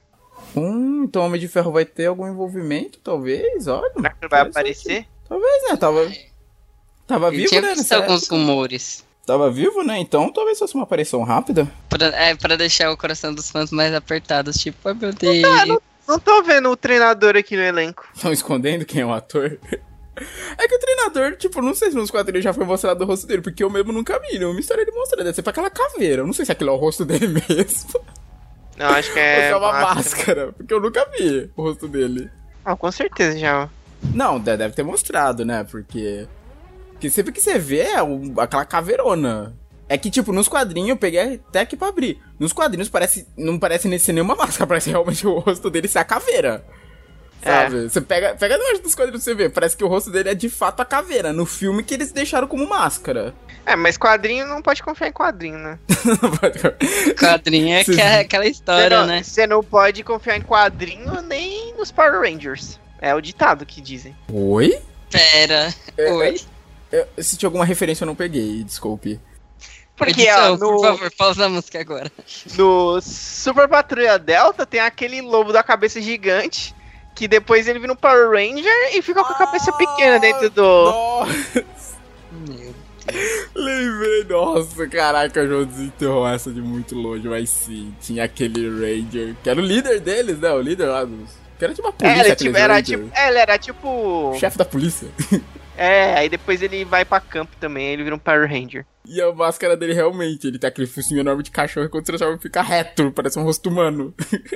[0.55, 3.67] Hum, então o Homem de Ferro vai ter algum envolvimento, talvez?
[3.67, 3.91] Olha.
[3.97, 5.09] Será que ele vai aparecer?
[5.29, 5.77] Talvez, né?
[5.77, 6.13] Tava.
[7.07, 7.69] Tava Eu vivo, tinha né?
[7.77, 9.05] nessa alguns rumores.
[9.27, 9.99] Tava vivo, né?
[9.99, 11.71] Então talvez fosse uma aparição rápida.
[11.89, 14.57] Pra, é, pra deixar o coração dos fãs mais apertados.
[14.57, 15.79] Tipo, ai meu Deus.
[16.07, 18.07] Não tô vendo o treinador aqui no elenco.
[18.15, 19.59] Estão escondendo quem é o ator.
[20.57, 23.27] É que o treinador, tipo, não sei se nos quadrinhos já foi mostrado o rosto
[23.27, 24.39] dele, porque eu mesmo nunca vi.
[24.39, 26.23] No mistério ele mostra, deve ser pra aquela caveira.
[26.23, 28.01] Eu não sei se aquilo é o rosto dele mesmo.
[28.77, 29.49] Não, acho que ou é.
[29.49, 29.95] se é uma máscara.
[29.97, 30.53] máscara.
[30.53, 32.31] Porque eu nunca vi o rosto dele.
[32.65, 33.69] Ah, com certeza já.
[34.13, 35.65] Não, de- deve ter mostrado, né?
[35.65, 36.27] Porque.
[36.93, 37.97] Porque sempre que você vê é
[38.39, 39.55] aquela caveirona.
[39.89, 42.19] É que, tipo, nos quadrinhos eu peguei até aqui pra abrir.
[42.39, 43.27] Nos quadrinhos parece.
[43.37, 46.65] Não parece nem ser nenhuma máscara, parece realmente o rosto dele ser a caveira.
[47.43, 47.91] Sabe?
[47.91, 49.51] Você pega, pega no dos quadrinhos pra você ver.
[49.51, 51.31] Parece que o rosto dele é de fato a caveira.
[51.31, 53.35] No filme que eles deixaram como máscara.
[53.67, 55.79] É, mas quadrinho não pode confiar em quadrinho, né?
[57.19, 59.23] Quadrinho é que é aquela Você história, não, né?
[59.23, 62.79] você não pode confiar em quadrinho nem nos Power Rangers.
[63.05, 64.17] É o ditado que dizem.
[64.33, 64.81] Oi?
[65.11, 65.75] Pera.
[65.95, 66.41] É, Oi?
[66.91, 69.21] Eu, se tinha alguma referência eu não peguei, desculpe.
[69.95, 72.11] Porque Edição, ó, por no, favor, pausa a música agora.
[72.57, 76.75] no Super Patrulha Delta tem aquele lobo da cabeça gigante.
[77.15, 80.63] Que depois ele vira um Power Ranger e fica com a cabeça pequena dentro do.
[80.63, 81.65] Nossa,
[82.33, 82.75] Meu
[83.55, 84.25] lembrei.
[84.25, 87.95] Nossa, caraca, o João desenterrou essa de muito longe, mas sim.
[88.01, 90.51] Tinha aquele Ranger, que era o líder deles, né?
[90.53, 91.44] O líder lá dos.
[91.59, 93.11] Que era tipo uma polícia, É, ele, tipo, era tipo.
[93.15, 94.37] é, ele era tipo.
[94.39, 95.09] Chefe da polícia.
[95.77, 98.87] É, aí depois ele vai pra campo também, ele vira um Power Ranger.
[99.05, 102.39] E a máscara dele realmente, ele tem aquele focinho enorme de cachorro e quando transforma
[102.39, 104.15] fica reto, parece um rosto humano.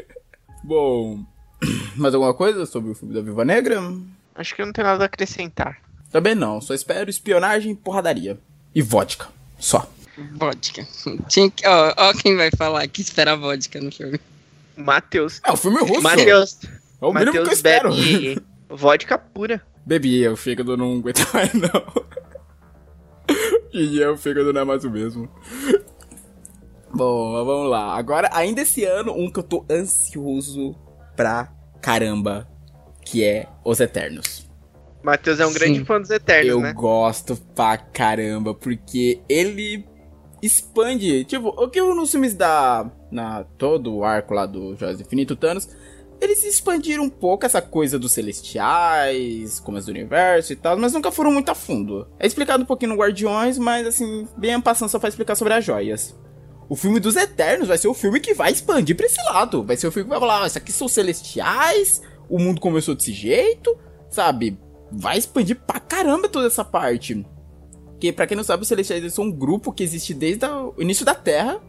[0.62, 1.24] Bom,
[1.96, 3.80] mais alguma coisa sobre o filme da Viva Negra?
[4.34, 5.78] Acho que não tem nada a acrescentar.
[6.10, 8.38] Também não, só espero espionagem, porradaria
[8.74, 9.26] e vodka.
[9.58, 9.90] Só.
[10.34, 10.86] Vodka.
[11.28, 14.20] Tinha que, ó, ó quem vai falar que espera vodka no filme.
[14.76, 15.40] Matheus.
[15.44, 16.00] É um filme russo.
[16.00, 16.58] Matheus.
[17.00, 17.90] É o mínimo que eu espero.
[17.90, 19.62] bebe vodka pura.
[19.86, 22.04] Bebi, o fígado não aguenta mais, não.
[23.72, 25.28] E o fígado não é mais o mesmo.
[26.92, 27.96] Bom, mas vamos lá.
[27.96, 30.74] Agora, ainda esse ano, um que eu tô ansioso
[31.16, 32.48] pra caramba,
[33.04, 34.48] que é Os Eternos.
[35.02, 35.58] Matheus é um Sim.
[35.58, 36.72] grande fã dos Eternos, eu né?
[36.72, 39.86] gosto pra caramba, porque ele
[40.42, 41.24] expande.
[41.24, 42.90] Tipo, o que nos filmes da.
[43.10, 45.68] Na, todo o arco lá do do Infinito Thanos.
[46.20, 50.92] Eles expandiram um pouco essa coisa dos celestiais, como as do universo e tal, mas
[50.92, 52.08] nunca foram muito a fundo.
[52.18, 55.64] É explicado um pouquinho no Guardiões, mas assim, bem passando só pra explicar sobre as
[55.64, 56.16] joias.
[56.68, 59.62] O filme dos Eternos vai ser o filme que vai expandir pra esse lado.
[59.62, 62.94] Vai ser o filme que vai falar, ah, isso aqui são celestiais, o mundo começou
[62.94, 63.78] desse jeito,
[64.10, 64.58] sabe?
[64.90, 67.24] vai expandir pra caramba toda essa parte.
[68.00, 70.74] Que, pra quem não sabe, os Celestiais eles são um grupo que existe desde o
[70.78, 71.60] início da Terra.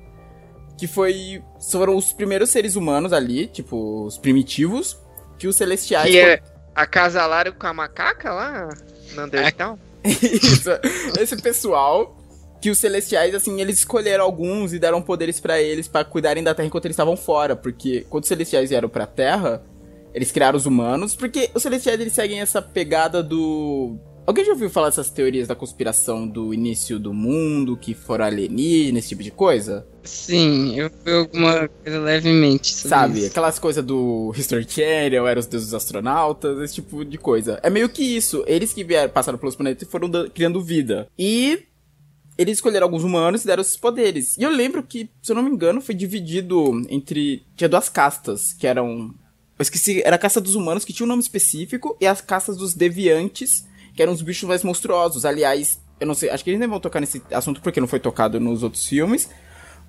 [0.80, 1.44] Que foi.
[1.72, 4.98] Foram os primeiros seres humanos ali, tipo, os primitivos.
[5.38, 6.10] Que os Celestiais.
[6.10, 6.42] Que é
[6.74, 8.70] acasalaram com a macaca lá?
[9.14, 9.78] No Undertale?
[10.04, 10.70] Isso.
[11.20, 12.16] Esse pessoal.
[12.62, 16.54] Que os celestiais, assim, eles escolheram alguns e deram poderes pra eles pra cuidarem da
[16.54, 17.56] Terra enquanto eles estavam fora.
[17.56, 19.64] Porque quando os celestiais vieram pra Terra,
[20.14, 21.16] eles criaram os humanos.
[21.16, 23.98] Porque os celestiais, eles seguem essa pegada do.
[24.30, 29.00] Alguém já ouviu falar dessas teorias da conspiração do início do mundo, que foram alienígenas,
[29.00, 29.88] esse tipo de coisa?
[30.04, 32.72] Sim, eu vi alguma coisa levemente.
[32.72, 33.22] Sabe?
[33.22, 33.28] isso.
[33.30, 37.60] Aquelas coisas do History Channel, eram os deuses astronautas, esse tipo de coisa.
[37.64, 38.44] É meio que isso.
[38.46, 41.08] Eles que vieram, passaram pelos planetas e foram criando vida.
[41.18, 41.64] E
[42.38, 44.38] eles escolheram alguns humanos e deram esses poderes.
[44.38, 47.48] E eu lembro que, se eu não me engano, foi dividido entre.
[47.56, 49.12] Tinha duas castas, que eram.
[49.58, 52.58] Eu esqueci, era a caça dos humanos, que tinha um nome específico, e as castas
[52.58, 53.68] dos deviantes,
[54.00, 55.26] que eram os bichos mais monstruosos.
[55.26, 58.00] Aliás, eu não sei, acho que eles nem vão tocar nesse assunto porque não foi
[58.00, 59.30] tocado nos outros filmes.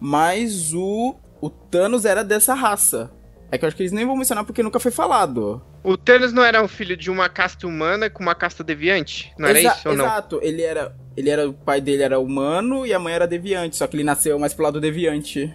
[0.00, 1.14] Mas o.
[1.40, 3.08] O Thanos era dessa raça.
[3.52, 5.62] É que eu acho que eles nem vão mencionar porque nunca foi falado.
[5.84, 9.32] O Thanos não era um filho de uma casta humana com uma casta deviante?
[9.38, 10.04] Não era Exa- isso ou não?
[10.04, 10.92] Exato, ele era.
[11.16, 11.48] Ele era.
[11.48, 13.76] O pai dele era humano e a mãe era deviante.
[13.76, 15.54] Só que ele nasceu mais pro lado deviante.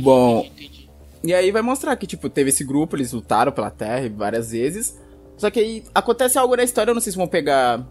[0.00, 0.48] Bom.
[1.24, 4.96] E aí vai mostrar que, tipo, teve esse grupo, eles lutaram pela Terra várias vezes.
[5.36, 7.86] Só que aí acontece algo na história, eu não sei se vão pegar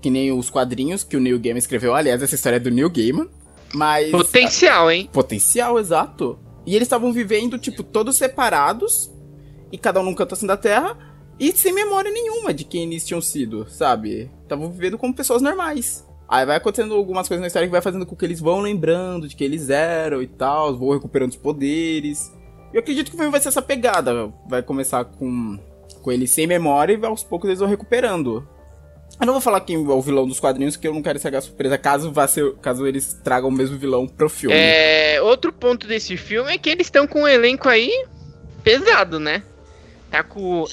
[0.00, 1.94] que nem os quadrinhos que o Neil Gaiman escreveu.
[1.94, 3.28] Aliás, essa história é do Neil Gaiman.
[3.74, 4.10] Mas.
[4.10, 5.08] Potencial, hein?
[5.12, 6.38] Potencial, exato.
[6.66, 9.10] E eles estavam vivendo, tipo, todos separados.
[9.70, 10.96] E cada um num canto assim da Terra.
[11.40, 14.30] E sem memória nenhuma de quem eles tinham sido, sabe?
[14.42, 16.06] Estavam vivendo como pessoas normais.
[16.28, 19.28] Aí vai acontecendo algumas coisas na história que vai fazendo com que eles vão lembrando
[19.28, 22.32] de quem eles eram e tal, vão recuperando os poderes.
[22.72, 24.32] Eu acredito que vai ser essa pegada.
[24.48, 25.58] Vai começar com,
[26.02, 28.46] com eles sem memória e aos poucos eles vão recuperando.
[29.20, 31.38] Eu não vou falar quem é o vilão dos quadrinhos, porque eu não quero estragar
[31.38, 34.56] a surpresa, caso, vá ser, caso eles tragam o mesmo vilão pro filme.
[34.56, 38.06] É, outro ponto desse filme é que eles estão com um elenco aí
[38.64, 39.42] pesado, né?
[40.10, 40.66] Tá com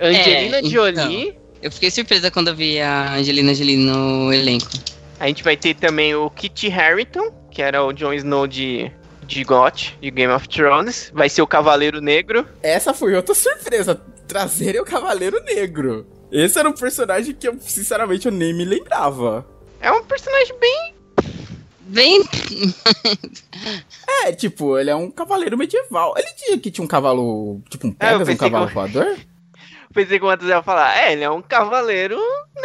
[0.00, 0.70] Angelina É, então.
[0.70, 1.34] Jolie.
[1.62, 4.70] Eu fiquei surpresa quando eu vi a Angelina Jolie no elenco.
[5.18, 8.90] A gente vai ter também o Kit Harington, que era o Jon Snow de,
[9.34, 11.10] de GOT, de Game of Thrones.
[11.14, 12.46] Vai ser o Cavaleiro Negro.
[12.62, 13.94] Essa foi outra surpresa.
[14.26, 16.06] Trazerem o Cavaleiro Negro.
[16.30, 19.46] Esse era um personagem que eu, sinceramente, eu nem me lembrava.
[19.80, 20.94] É um personagem bem.
[21.80, 22.22] Bem.
[24.24, 26.14] É, tipo, ele é um cavaleiro medieval.
[26.16, 29.16] Ele tinha que tinha um cavalo, tipo um É, Pegasus, um pensei cavalo que- voador?
[29.92, 30.96] Pensei que o Matheus ia falar.
[30.96, 32.16] É, ele é um cavaleiro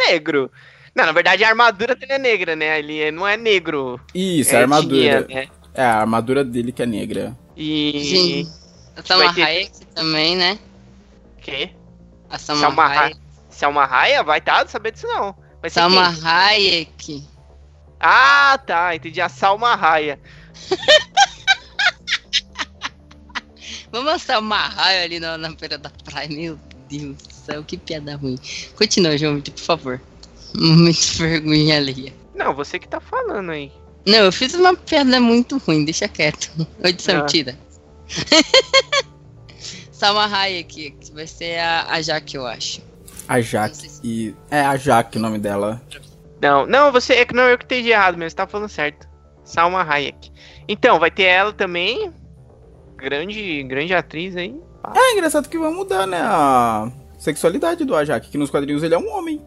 [0.06, 0.50] negro.
[0.94, 2.78] Não, na verdade a armadura dele é negra, né?
[2.78, 4.00] Ele não é negro.
[4.14, 5.24] Isso, é a armadura.
[5.24, 5.48] tinha, né?
[5.76, 7.36] É, a armadura dele que é negra.
[7.54, 7.92] E.
[8.02, 8.50] Gente,
[8.96, 10.58] a Salma vai ter- Hayek também, né?
[11.42, 11.70] Quê?
[12.30, 13.20] A Salma, Salma Hayek.
[13.50, 14.22] Selma Raia?
[14.22, 14.60] Vai tá?
[14.62, 15.36] Não sabia disso não.
[15.60, 16.24] Vai ser Salma quem?
[16.26, 17.24] Hayek.
[18.00, 18.94] Ah, tá.
[18.96, 19.20] Entendi.
[19.20, 20.18] A Salma Raia.
[23.92, 26.28] Vamos mostrar uma raia ali na, na beira da praia.
[26.28, 26.58] Meu
[26.88, 28.38] Deus do céu, que piada ruim.
[28.76, 30.00] Continua, João por favor.
[30.54, 32.12] Muito vergonha alheia.
[32.34, 33.72] Não, você que tá falando aí.
[34.06, 36.50] Não, eu fiz uma piada muito ruim, deixa quieto.
[36.84, 37.26] Edição, Ah.
[37.26, 37.56] tira.
[39.90, 42.82] Salma Hayek, que vai ser a, a Jaque, eu acho.
[43.26, 43.88] A Jaque.
[44.04, 44.34] E...
[44.50, 45.80] É, a Jaque o nome dela.
[46.40, 47.14] Não, não, você.
[47.14, 48.30] É que não, eu que entendi errado mesmo.
[48.30, 49.08] Você tá falando certo.
[49.42, 50.30] Salma Hayek.
[50.68, 52.12] Então, vai ter ela também.
[52.96, 54.54] Grande, grande atriz aí.
[54.94, 56.20] É engraçado que vai mudar, né?
[56.20, 59.44] A sexualidade do Ajak, que nos quadrinhos ele é um homem.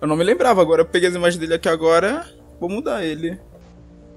[0.00, 2.26] Eu não me lembrava, agora eu peguei as imagens dele aqui agora.
[2.60, 3.40] Vou mudar ele.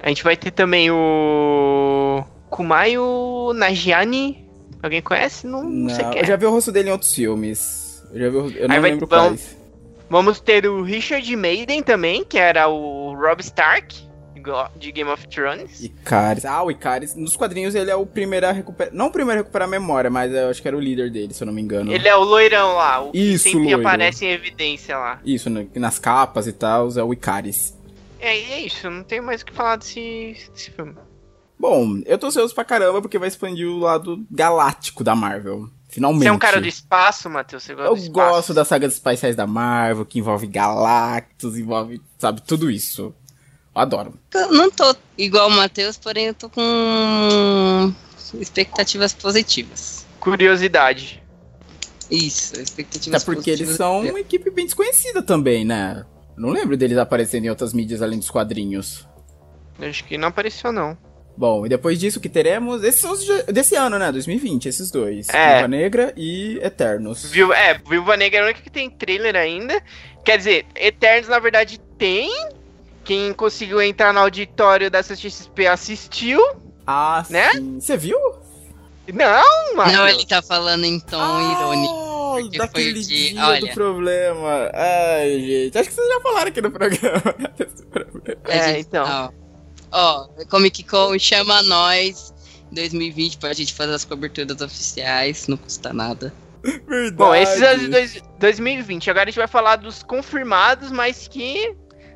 [0.01, 2.23] A gente vai ter também o.
[2.49, 4.47] Kumayo Nagiani.
[4.81, 5.45] Alguém conhece?
[5.45, 6.27] Não, não sei Não, quem eu é.
[6.27, 8.03] já vi o rosto dele em outros filmes.
[8.13, 8.49] Eu já vi o...
[8.57, 9.59] Eu não Aí lembro vamos- quais.
[10.09, 13.95] Vamos ter o Richard Maiden também, que era o Rob Stark,
[14.77, 15.83] de Game of Thrones.
[15.83, 16.45] Icaris.
[16.45, 17.13] Ah, o Icaris.
[17.13, 18.91] Nos quadrinhos ele é o primeiro a recuperar.
[18.93, 21.31] Não o primeiro a recuperar a memória, mas eu acho que era o líder dele,
[21.33, 21.91] se eu não me engano.
[21.93, 23.81] Ele é o loirão lá, o que Isso, sempre loiro.
[23.87, 25.19] aparece em evidência lá.
[25.23, 27.77] Isso, nas capas e tal, é o Icaris.
[28.19, 30.95] É, e é isso, não tenho mais o que falar desse, desse filme.
[31.57, 35.69] Bom, eu tô ansioso pra caramba porque vai expandir o lado galáctico da Marvel.
[35.89, 36.23] Finalmente.
[36.23, 37.63] Você é um cara do espaço, Matheus?
[37.63, 38.29] Você gosta Eu do espaço?
[38.35, 43.13] gosto das sagas espaciais da Marvel, que envolve Galactus, envolve, sabe, tudo isso.
[43.75, 44.13] Eu adoro.
[44.33, 47.93] Eu não tô igual o Matheus, porém eu tô com
[48.39, 50.05] expectativas positivas.
[50.19, 51.21] Curiosidade.
[52.11, 53.77] Isso, expectativas Até porque eles positivas.
[53.77, 56.05] são uma equipe bem desconhecida também, né?
[56.39, 59.05] Eu não lembro deles aparecendo em outras mídias além dos quadrinhos.
[59.81, 60.97] Acho que não apareceu, não.
[61.37, 62.81] Bom, e depois disso que teremos.
[62.83, 64.09] Esses são os de- desse ano, né?
[64.11, 65.27] 2020, esses dois.
[65.29, 65.55] É.
[65.55, 67.29] Viúva Negra e Eternos.
[67.29, 69.81] Viu, é, Viúva Negra é a única que tem trailer ainda.
[70.23, 72.29] Quer dizer, Eternos na verdade tem.
[73.03, 76.39] Quem conseguiu entrar no auditório da CXP assistiu.
[76.87, 77.51] Ah, Né?
[77.51, 77.79] sim.
[77.81, 78.17] Você viu?
[79.13, 79.91] Não, mano.
[79.91, 81.17] Não, ele tá falando em tom
[81.51, 81.93] irônico.
[81.93, 83.59] Ah, porque daquele foi de- dia olha.
[83.61, 84.69] do problema.
[84.73, 85.77] Ai, gente.
[85.77, 87.21] Acho que vocês já falaram aqui no programa.
[88.45, 89.33] É, gente- então.
[89.91, 92.33] Ó, ó, Comic Con chama nós
[92.71, 96.31] em 2020 pra gente fazer as coberturas oficiais, não custa nada.
[96.63, 97.11] Verdade.
[97.13, 99.09] Bom, esses são os de dois- 2020.
[99.09, 101.75] Agora a gente vai falar dos confirmados, mas que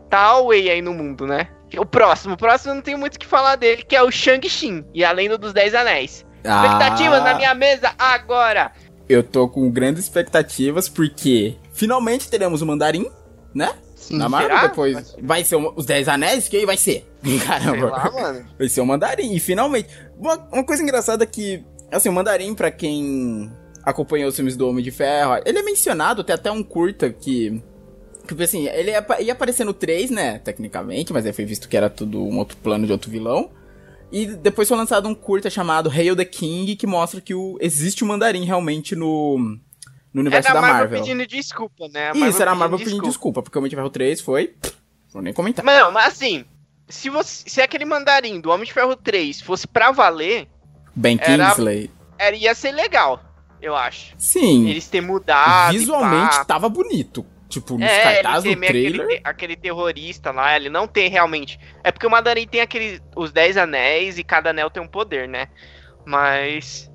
[0.10, 1.48] tá away aí no mundo, né?
[1.78, 4.12] O próximo, o próximo eu não tenho muito o que falar dele, que é o
[4.12, 6.24] Shang-Chi e a Lenda dos Dez Anéis.
[6.44, 8.72] Expectativas Ah, na minha mesa agora!
[9.08, 13.10] Eu tô com grandes expectativas porque finalmente teremos o Mandarim,
[13.54, 13.72] né?
[13.96, 14.18] Sim.
[14.18, 15.16] Na Marvel depois.
[15.22, 16.48] Vai ser os Dez Anéis?
[16.50, 17.10] Quem vai ser?
[17.24, 17.88] Sei Caramba.
[17.90, 18.46] lá, mano.
[18.58, 19.34] Vai ser o Mandarim.
[19.34, 19.88] E finalmente.
[20.18, 23.52] Uma, uma coisa engraçada é que, assim, o Mandarim, pra quem
[23.84, 27.62] acompanhou os filmes do Homem de Ferro, ele é mencionado, tem até um curta que.
[28.28, 30.40] Que, assim, ele ia, apa- ia aparecer no 3, né?
[30.40, 33.50] Tecnicamente, mas aí foi visto que era tudo um outro plano de outro vilão.
[34.14, 38.04] E depois foi lançado um curta chamado Hail the King, que mostra que o, existe
[38.04, 39.58] o Mandarim realmente no,
[40.14, 41.00] no universo Era da a Marvel, Marvel.
[41.02, 42.12] pedindo desculpa, né?
[42.12, 44.54] A Isso, era a Marvel pedindo pedindo desculpa, porque o Homem de Ferro 3 foi.
[45.12, 45.66] Vou nem comentar.
[45.66, 46.46] Mas não, mas assim,
[46.88, 50.48] se, você, se aquele mandarim do Homem de Ferro 3 fosse pra valer,
[50.96, 51.90] Ben era- Kingsley.
[52.20, 53.20] era, ia ser legal,
[53.60, 54.14] eu acho.
[54.18, 54.70] Sim.
[54.70, 55.74] Eles terem mudado.
[55.74, 57.26] visualmente tava bonito.
[57.54, 59.02] Tipo, nos É, cartazes do trailer.
[59.02, 61.60] aquele, aquele terrorista lá, ele não tem realmente.
[61.84, 65.28] É porque o Mandarim tem aquele, os 10 anéis e cada anel tem um poder,
[65.28, 65.48] né?
[66.06, 66.92] Mas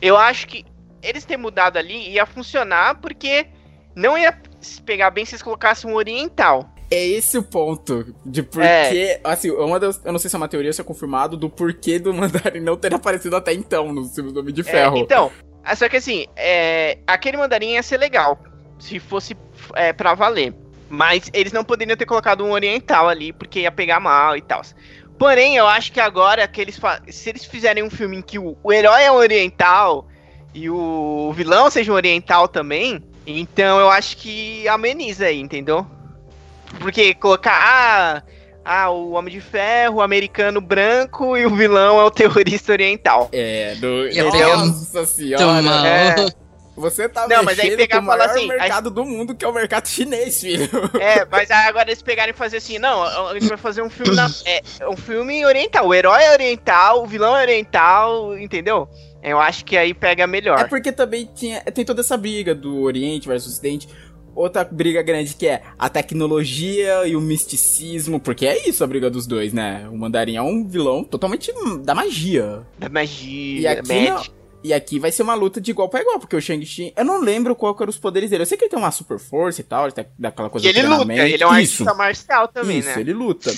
[0.00, 0.64] eu acho que
[1.02, 3.46] eles terem mudado ali ia funcionar porque
[3.94, 4.36] não ia
[4.84, 6.68] pegar bem se eles colocassem um oriental.
[6.90, 8.14] É esse o ponto.
[8.24, 8.66] De porquê.
[8.68, 9.20] É.
[9.24, 11.98] Assim, uma das, eu não sei se é uma teoria se é confirmado do porquê
[11.98, 14.96] do Mandarim não ter aparecido até então nos filmes do Homem de É, Ferro.
[14.96, 15.32] então,
[15.64, 18.38] ah, só que assim, é, aquele mandarim ia ser legal
[18.78, 19.36] se fosse
[19.74, 20.54] é, pra valer.
[20.88, 24.62] Mas eles não poderiam ter colocado um oriental ali, porque ia pegar mal e tal.
[25.18, 28.56] Porém, eu acho que agora que eles se eles fizerem um filme em que o,
[28.62, 30.06] o herói é um oriental
[30.54, 35.86] e o vilão seja um oriental também, então eu acho que ameniza aí, entendeu?
[36.78, 38.22] Porque colocar ah,
[38.64, 43.28] ah, o Homem de Ferro, o americano branco e o vilão é o terrorista oriental.
[43.32, 44.08] É, do.
[44.12, 45.88] Pegar Nossa senhora.
[45.88, 46.45] É.
[46.76, 49.48] Você tá Não, mas aí pegar com o maior assim, mercado do mundo, que é
[49.48, 50.68] o mercado chinês, filho.
[51.00, 54.14] É, mas agora eles pegarem e fazer assim, não, a gente vai fazer um filme
[54.14, 55.86] na, é, um filme oriental.
[55.86, 58.88] O herói é oriental, o vilão é oriental, entendeu?
[59.22, 60.60] Eu acho que aí pega melhor.
[60.60, 63.88] É porque também tinha, tem toda essa briga do Oriente versus Ocidente.
[64.34, 69.08] Outra briga grande que é a tecnologia e o misticismo, porque é isso a briga
[69.08, 69.88] dos dois, né?
[69.90, 71.50] O Mandarim é um vilão totalmente
[71.82, 72.60] da magia.
[72.78, 74.30] Da magia, E aqui, magic.
[74.62, 77.20] E aqui vai ser uma luta de igual pra igual, porque o Shang-Chi, eu não
[77.20, 78.42] lembro qual eram os poderes dele.
[78.42, 79.88] Eu sei que ele tem uma super força e tal,
[80.18, 81.82] daquela coisa E ele luta, ele é um Isso.
[81.82, 83.00] artista marcial também, Isso, né?
[83.00, 83.52] ele luta.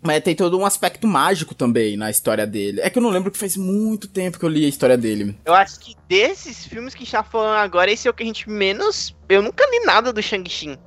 [0.00, 2.80] Mas tem todo um aspecto mágico também na história dele.
[2.80, 5.36] É que eu não lembro que faz muito tempo que eu li a história dele.
[5.44, 8.22] Eu acho que desses filmes que a gente tá falando agora, esse é o que
[8.22, 9.16] a gente menos...
[9.28, 10.78] Eu nunca li nada do Shang-Chi.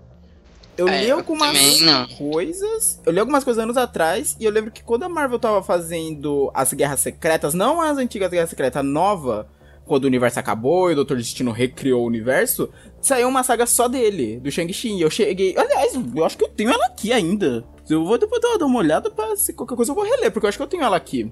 [0.77, 2.07] Eu É, li eu algumas não.
[2.07, 2.99] coisas.
[3.05, 4.35] Eu li algumas coisas anos atrás.
[4.39, 8.31] E eu lembro que quando a Marvel tava fazendo as Guerras Secretas, não as antigas
[8.31, 9.47] Guerras Secretas, a nova,
[9.85, 12.69] quando o universo acabou e o Doutor Destino recriou o universo,
[13.01, 14.93] saiu uma saga só dele, do Shang-Chi.
[14.93, 15.55] E eu cheguei.
[15.57, 17.63] Aliás, eu acho que eu tenho ela aqui ainda.
[17.89, 20.45] Eu vou depois dar dar uma olhada pra se qualquer coisa eu vou reler, porque
[20.45, 21.31] eu acho que eu tenho ela aqui.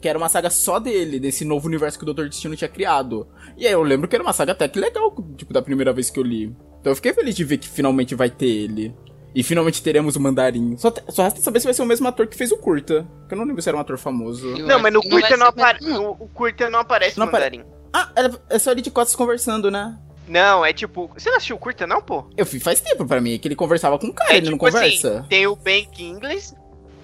[0.00, 3.26] Que era uma saga só dele, desse novo universo que o Doutor Destino tinha criado.
[3.58, 6.08] E aí eu lembro que era uma saga até que legal, tipo, da primeira vez
[6.08, 6.54] que eu li.
[6.80, 8.94] Então eu fiquei feliz de ver que finalmente vai ter ele.
[9.34, 10.76] E finalmente teremos o Mandarim.
[10.76, 13.06] Só, te- só resta saber se vai ser o mesmo ator que fez o curta.
[13.28, 14.48] Que eu não lembro se era um ator famoso.
[14.56, 15.84] Eu não, mas no curta não, apare...
[15.84, 16.02] não.
[16.02, 17.64] no, o curta não aparece Não o apare- mandarim.
[17.92, 19.96] Ah, era- é só ele de costas conversando, né?
[20.26, 21.08] Não, é tipo...
[21.14, 22.24] Você não assistiu o curta não, pô?
[22.36, 24.52] Eu fiz faz tempo pra mim, que ele conversava com o cara, É ele não
[24.58, 25.18] tipo conversa.
[25.20, 26.38] assim, tem o Ben Kingsley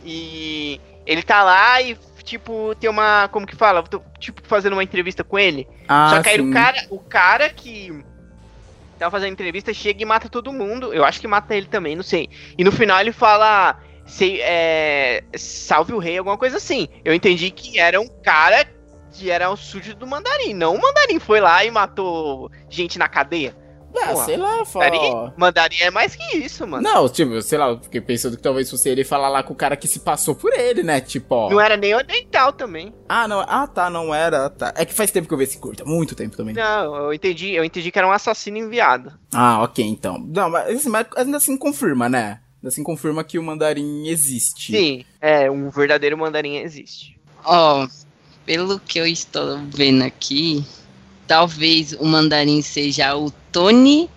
[0.04, 3.28] e ele tá lá e, tipo, tem uma...
[3.28, 3.82] Como que fala?
[3.82, 5.66] Tô, Tipo, fazendo uma entrevista com ele.
[5.88, 6.50] ah, Só que aí sim.
[6.50, 8.04] o cara, o cara que
[8.98, 10.92] tava fazendo entrevista chega e mata todo mundo.
[10.92, 12.29] Eu acho que mata ele também, não sei.
[12.56, 13.81] E no final ele fala.
[14.04, 16.87] Sei, é, salve o rei, alguma coisa assim.
[17.04, 18.64] Eu entendi que era um cara
[19.10, 20.54] que era o sujo do mandarim.
[20.54, 23.56] Não o mandarim foi lá e matou gente na cadeia.
[24.03, 24.85] Ah, Porra, sei lá, fala.
[24.90, 26.83] Mandarim, mandarim é mais que isso, mano.
[26.83, 29.57] Não, tipo, sei lá, eu fiquei pensando que talvez fosse ele falar lá com o
[29.57, 31.01] cara que se passou por ele, né?
[31.01, 31.51] Tipo, ó.
[31.51, 32.94] Não era nem oriental também.
[33.09, 33.40] Ah, não.
[33.40, 34.51] Ah, tá, não era.
[34.51, 34.73] Tá.
[34.77, 36.55] É que faz tempo que eu vi esse curta, muito tempo também.
[36.55, 39.13] Não, eu entendi, eu entendi que era um assassino enviado.
[39.33, 40.19] Ah, ok, então.
[40.19, 42.40] Não, mas, assim, mas ainda assim confirma, né?
[42.57, 44.73] Ainda assim confirma que o mandarim existe.
[44.73, 47.19] Sim, é, um verdadeiro mandarim existe.
[47.44, 47.87] Ó,
[48.44, 50.65] pelo que eu estou vendo aqui,
[51.27, 54.08] talvez o mandarim seja o Tony.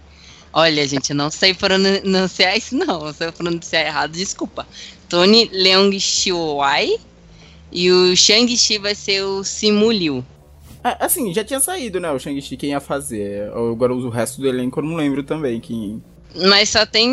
[0.51, 3.13] Olha, gente, eu não sei pronunciar isso, não.
[3.13, 4.67] Se eu pronunciar errado, desculpa.
[5.07, 6.97] Tony Leung Xiuai.
[7.71, 10.25] E o Shang-Chi vai ser o Simu Liu.
[10.83, 12.11] É, assim, já tinha saído, né?
[12.11, 13.51] O Shang-Chi quem ia fazer.
[13.51, 16.01] Agora o resto do elenco eu não lembro também quem.
[16.35, 17.11] Mas só tem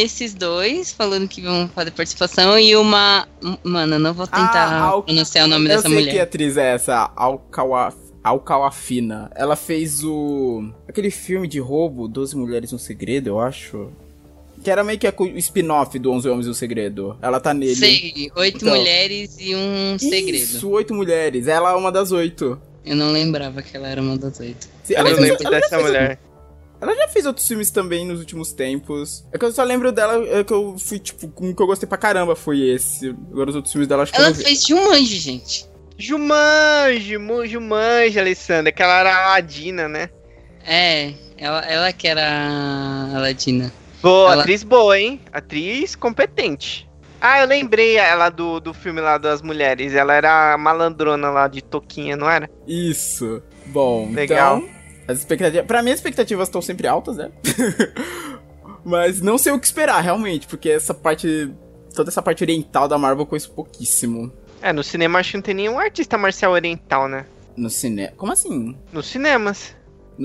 [0.00, 3.28] esses dois falando que vão fazer participação e uma.
[3.62, 5.02] Mano, eu não vou tentar ah, Al...
[5.02, 6.00] pronunciar o nome eu dessa mulher.
[6.00, 7.94] Eu sei que atriz é essa, Alcawa...
[8.24, 9.30] Alcalafina.
[9.34, 10.72] Ela fez o.
[10.88, 13.90] aquele filme de roubo, 12 Mulheres no Segredo, eu acho.
[14.62, 17.18] Que era meio que o spin-off do 11 Homens e o Segredo.
[17.20, 17.74] Ela tá nele.
[17.74, 20.36] Sei, oito então, mulheres e um segredo.
[20.36, 21.46] Isso, oito mulheres.
[21.46, 22.58] Ela é uma das oito.
[22.82, 24.66] Eu não lembrava que ela era uma das oito.
[24.82, 26.18] Sim, ela eu fez, lembro dessa mulher.
[26.80, 29.24] Ela já fez outros filmes também nos últimos tempos.
[29.32, 31.88] É que eu só lembro dela, é que eu fui, tipo, um que eu gostei
[31.88, 33.08] pra caramba foi esse.
[33.30, 35.73] Agora os outros filmes dela acho que Ela fez Jumanji, gente.
[35.96, 37.16] Jumanji,
[37.46, 40.10] Jumanji, Alessandra, que ela era a Aladina, né?
[40.66, 43.72] É, ela, ela que era a Aladina.
[44.02, 44.42] Boa, ela...
[44.42, 45.20] atriz boa, hein?
[45.32, 46.88] Atriz competente.
[47.20, 49.94] Ah, eu lembrei ela do, do filme lá das mulheres.
[49.94, 52.50] Ela era a malandrona lá de Toquinha, não era?
[52.66, 53.42] Isso.
[53.66, 54.58] Bom, Legal.
[54.58, 54.74] então
[55.06, 55.66] as expectativas.
[55.66, 57.30] Pra mim, as expectativas estão sempre altas, né?
[58.84, 61.50] Mas não sei o que esperar, realmente, porque essa parte.
[61.94, 64.32] Toda essa parte oriental da Marvel eu conheço pouquíssimo.
[64.64, 67.26] É, no cinema acho que não tem nenhum artista marcial oriental, né?
[67.54, 68.14] No cinema.
[68.16, 68.74] Como assim?
[68.90, 69.76] Nos cinemas.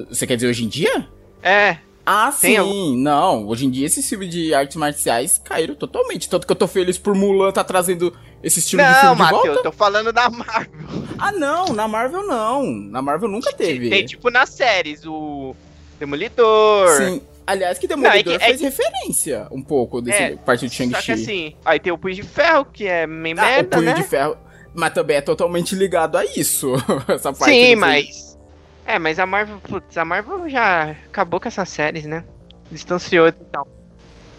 [0.08, 1.10] Você quer dizer hoje em dia?
[1.44, 1.76] É.
[2.06, 2.56] Ah, sim.
[2.56, 2.96] Algum...
[2.96, 6.30] Não, hoje em dia esses filmes de artes marciais caíram totalmente.
[6.30, 9.42] Tanto que eu tô feliz por Mulan tá trazendo esse estilo não, de filme Mateus,
[9.42, 9.60] de volta.
[9.60, 11.04] eu tô falando da Marvel.
[11.18, 12.66] Ah, não, na Marvel não.
[12.66, 13.90] Na Marvel nunca teve.
[13.90, 15.54] Tem tipo nas séries, o
[16.00, 16.88] Demolidor.
[16.96, 17.22] Sim.
[17.50, 20.72] Aliás, que Demolidor não, é que, fez é referência um pouco desse é, parte do
[20.72, 20.96] Shang-Chi.
[20.96, 23.82] Só que assim, aí tem o Punho de Ferro, que é meio ah, merda, o
[23.82, 23.94] Punho né?
[23.96, 24.38] de Ferro,
[24.72, 26.74] mas também é totalmente ligado a isso,
[27.10, 27.52] essa parte.
[27.52, 28.38] Sim, mas...
[28.86, 32.24] É, mas a Marvel, putz, a Marvel já acabou com essas séries, né?
[32.72, 33.68] Distanciou e tal.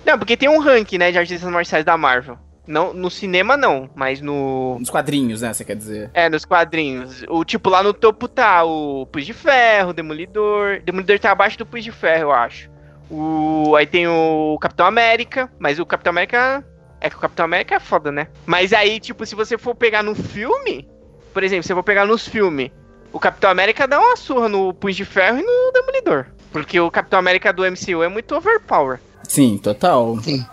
[0.05, 2.39] Não, porque tem um ranking, né, de artistas marciais da Marvel.
[2.65, 4.79] Não, no cinema não, mas no.
[4.79, 5.53] Nos quadrinhos, né?
[5.53, 6.11] Você quer dizer?
[6.15, 7.25] É, nos quadrinhos.
[7.29, 10.81] O tipo lá no topo tá o Pus de Ferro, o Demolidor.
[10.81, 12.70] Demolidor tá abaixo do Pus de Ferro, eu acho.
[13.11, 13.75] O...
[13.77, 16.65] Aí tem o Capitão América, mas o Capitão América.
[17.01, 18.29] É que o Capitão América é foda, né?
[18.45, 20.87] Mas aí, tipo, se você for pegar no filme.
[21.33, 22.71] Por exemplo, se eu for pegar nos filmes,
[23.13, 26.27] o Capitão América dá uma surra no Punho de Ferro e no Demolidor.
[26.53, 29.01] Porque o Capitão América do MCU é muito overpower.
[29.27, 30.19] Sim, total.
[30.21, 30.45] Sim.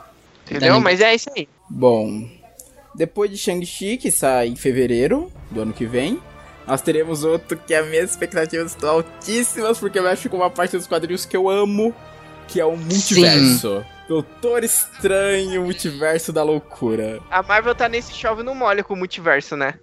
[0.46, 0.80] Entendeu?
[0.80, 1.50] Mas é isso aí.
[1.70, 2.30] Bom,
[2.96, 6.22] depois de Shang-Chi, que sai em fevereiro do ano que vem,
[6.66, 10.88] nós teremos outro que as minhas expectativas estão altíssimas, porque vai ficar uma parte dos
[10.88, 11.94] quadrinhos que eu amo,
[12.48, 13.80] que é o multiverso.
[13.80, 13.86] Sim.
[14.08, 17.20] Doutor Estranho, Multiverso da Loucura.
[17.30, 19.74] A Marvel tá nesse chove no molho com o multiverso, né?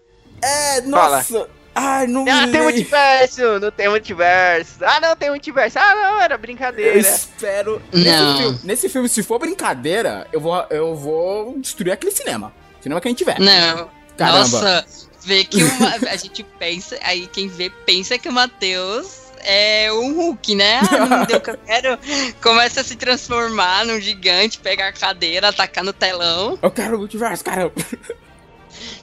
[0.42, 1.22] É, nossa!
[1.24, 1.48] Fala.
[1.74, 3.58] Ai, não Ah, tem multiverso!
[3.60, 4.76] Não tem multiverso!
[4.82, 5.78] Ah, não, tem multiverso!
[5.78, 6.92] Ah, não, era brincadeira!
[6.94, 7.82] Eu espero.
[7.92, 8.00] Não.
[8.00, 12.52] Nesse filme, nesse filme, se for brincadeira, eu vou, eu vou destruir aquele cinema.
[12.80, 13.38] Cinema que a gente tiver.
[13.40, 13.90] Não.
[14.16, 14.38] Caramba.
[14.38, 14.86] Nossa,
[15.22, 20.14] vê que uma, a gente pensa, aí quem vê pensa que o Matheus é um
[20.14, 20.80] Hulk, né?
[20.94, 21.98] Ah, não deu que eu quero.
[22.40, 26.58] Começa a se transformar num gigante, pegar a cadeira, atacar no telão.
[26.62, 27.74] Eu quero multiverso, caramba.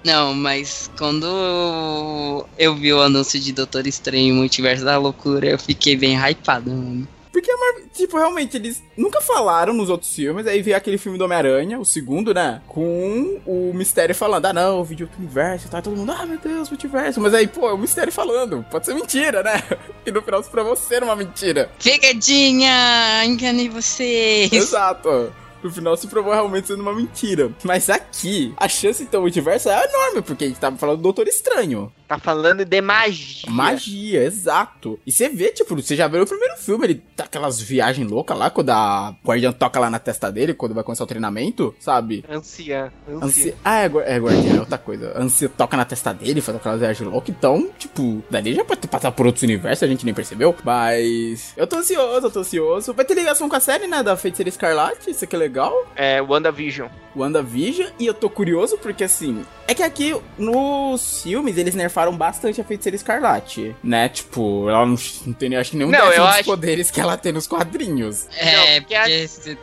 [0.04, 5.96] Não, mas quando eu vi o anúncio de Doutor Estranho Multiverso da Loucura, eu fiquei
[5.96, 7.08] bem hypado, mano.
[7.32, 11.18] Porque a Marvel, tipo, realmente, eles nunca falaram nos outros filmes, aí veio aquele filme
[11.18, 12.62] do Homem-Aranha, o segundo, né?
[12.68, 16.38] Com o Mistério falando, ah não, o vídeo do universo, tá todo mundo, ah meu
[16.38, 17.22] Deus, multiverso.
[17.22, 19.64] Mas aí, pô, é o Mistério falando, pode ser mentira, né?
[20.04, 21.70] E no final, pra você era uma mentira.
[21.82, 23.24] Pegadinha!
[23.24, 24.52] Enganei vocês!
[24.52, 25.32] Exato
[25.64, 27.52] no final se provou realmente sendo uma mentira.
[27.64, 31.28] Mas aqui, a chance então multiverso é enorme, porque a gente tava falando do Doutor
[31.28, 31.92] Estranho.
[32.12, 33.50] Tá falando de magia.
[33.50, 35.00] Magia, exato.
[35.08, 38.38] E você vê, tipo, você já viu o primeiro filme, ele tá aquelas viagens loucas
[38.38, 42.26] lá, quando a Guardiã toca lá na testa dele, quando vai começar o treinamento, sabe?
[42.30, 42.92] Anciã.
[43.10, 43.54] Anciã.
[43.64, 45.14] Ah, é, é Guardiã, é outra coisa.
[45.18, 49.14] Anciã toca na testa dele, faz aquelas viagens loucas, então, tipo, dali já pode passar
[49.14, 50.54] por outros universos, a gente nem percebeu.
[50.66, 52.94] Mas eu tô ansioso, eu tô ansioso.
[52.94, 55.74] Vai ter ligação com a série, né, da Feiticeira Escarlate, isso aqui é legal.
[55.96, 56.90] É, WandaVision.
[57.16, 62.60] WandaVision, e eu tô curioso porque, assim, é que aqui nos filmes eles nerfaram bastante
[62.62, 64.10] a Feiticeira Escarlate, né?
[64.10, 64.96] Tipo, ela não,
[65.26, 66.44] não tem, acho que nenhum não, dos acho...
[66.46, 68.28] poderes que ela tem nos quadrinhos.
[68.38, 69.06] É, não, porque a...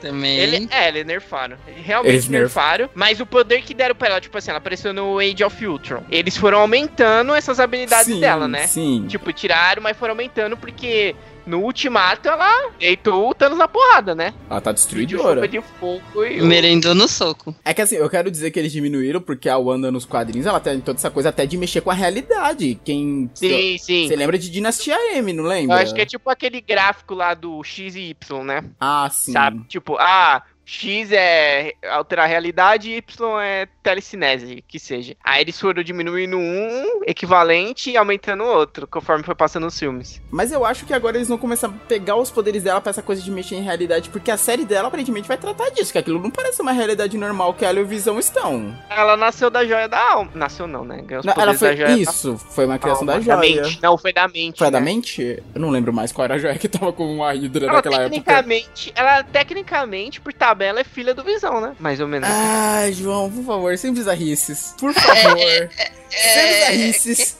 [0.00, 0.38] também.
[0.38, 1.56] Ele, é, eles nerfaram.
[1.66, 2.92] Realmente eles nerfaram, nerf...
[2.94, 6.02] mas o poder que deram pra ela, tipo assim, ela apareceu no Age of Ultron.
[6.10, 8.66] Eles foram aumentando essas habilidades sim, dela, né?
[8.66, 9.06] Sim.
[9.08, 11.16] Tipo, tiraram, mas foram aumentando porque
[11.48, 14.34] No Ultimato, ela deitou o Thanos na porrada, né?
[14.50, 15.34] Ela tá De destruidora.
[15.36, 16.42] chuva de fogo e...
[16.42, 17.54] Merendou no soco.
[17.64, 20.60] É que assim, eu quero dizer que eles diminuíram porque a Wanda nos quadrinhos, ela
[20.60, 22.78] tem toda essa coisa até de mexer com a realidade.
[22.84, 23.30] Quem.
[23.34, 24.08] Sim, sim.
[24.08, 25.76] Você lembra de Dinastia M, não Eu lembra?
[25.82, 28.64] acho que é tipo aquele gráfico lá do X e Y, né?
[28.78, 29.32] Ah, sim.
[29.32, 29.64] Sabe?
[29.68, 35.16] Tipo, ah, X é alterar a realidade e Y é telecinese, que seja.
[35.24, 40.20] Aí eles foram diminuindo um equivalente e aumentando o outro, conforme foi passando os filmes.
[40.30, 43.02] Mas eu acho que agora eles vão começar a pegar os poderes dela pra essa
[43.02, 46.20] coisa de mexer em realidade, porque a série dela aparentemente vai tratar disso, que aquilo
[46.20, 48.76] não parece uma realidade normal que ela e o Visão estão.
[48.90, 50.30] Ela nasceu da joia da alma.
[50.34, 51.02] Nasceu não, né?
[51.24, 51.70] Não, ela foi.
[51.70, 53.14] da joia Isso, foi uma da criação alma.
[53.14, 53.38] da joia.
[53.62, 53.78] mente.
[53.82, 54.58] Não, foi da mente.
[54.58, 54.84] Foi a da né?
[54.84, 55.42] mente?
[55.54, 57.96] Eu não lembro mais qual era a joia que tava com a Hydra Ela naquela
[58.02, 58.10] época.
[58.10, 61.74] tecnicamente, ela tecnicamente, por tabela, é filha do Visão, né?
[61.78, 62.28] Mais ou menos.
[62.30, 64.74] Ai, João, por favor, sem bizarrices.
[64.78, 65.70] Por favor.
[66.10, 67.36] sem bizarrices.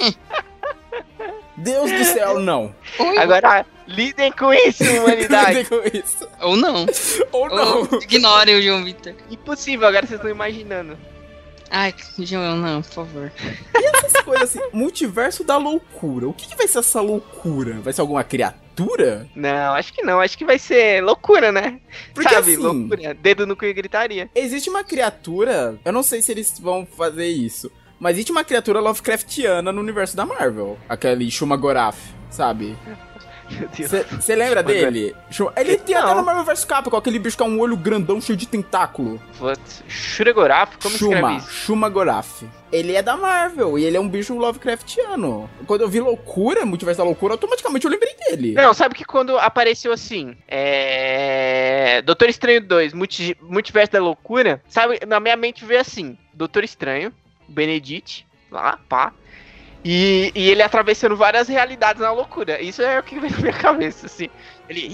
[1.57, 2.75] Deus do céu, não.
[2.99, 5.59] Oi, Agora, lidem com isso, humanidade.
[5.59, 6.29] Lidem com isso.
[6.41, 6.87] Ou não.
[7.33, 7.81] Ou não.
[7.81, 9.15] Ou ignorem o João Vitor.
[9.31, 10.97] Impossível, agora vocês estão imaginando.
[11.71, 13.33] Ai, João, não, por favor.
[13.75, 16.29] Essas coisas assim, multiverso da loucura.
[16.29, 17.81] O que, que vai ser essa loucura?
[17.81, 18.68] Vai ser alguma criatura?
[19.35, 20.21] Não, acho que não.
[20.21, 21.81] Acho que vai ser loucura, né?
[22.15, 23.15] Porque Sabe, assim, loucura.
[23.15, 24.31] Dedo no cu e gritaria.
[24.35, 25.79] existe uma criatura.
[25.85, 27.71] Eu não sei se eles vão fazer isso.
[27.99, 30.79] Mas existe uma criatura Lovecraftiana no universo da Marvel.
[30.89, 31.97] Aquele Shumagorath,
[32.31, 32.77] sabe?
[34.21, 35.15] Você lembra dele?
[35.31, 36.17] Shuma- Ele tem até Não.
[36.17, 39.21] no Marvel vs Capcom, aquele bicho com um olho grandão cheio de tentáculo.
[39.39, 41.51] Putz, Shuregoraf, como Shuma, isso?
[41.51, 42.43] Shumagorath.
[42.71, 45.49] Ele é da Marvel e ele é um bicho Lovecraftiano.
[45.67, 48.53] Quando eu vi loucura, multiverso da loucura, automaticamente eu lembrei dele.
[48.53, 52.03] Não, sabe que quando apareceu assim, é...
[52.03, 53.37] Doutor Estranho 2, Multi...
[53.41, 57.13] Multiverso da Loucura, sabe, na minha mente veio assim, Doutor Estranho,
[57.49, 59.13] Benedict, lá, pá,
[59.85, 62.61] e, e ele atravessando várias realidades na loucura.
[62.61, 64.29] Isso é o que veio na minha cabeça, assim.
[64.69, 64.89] Ele...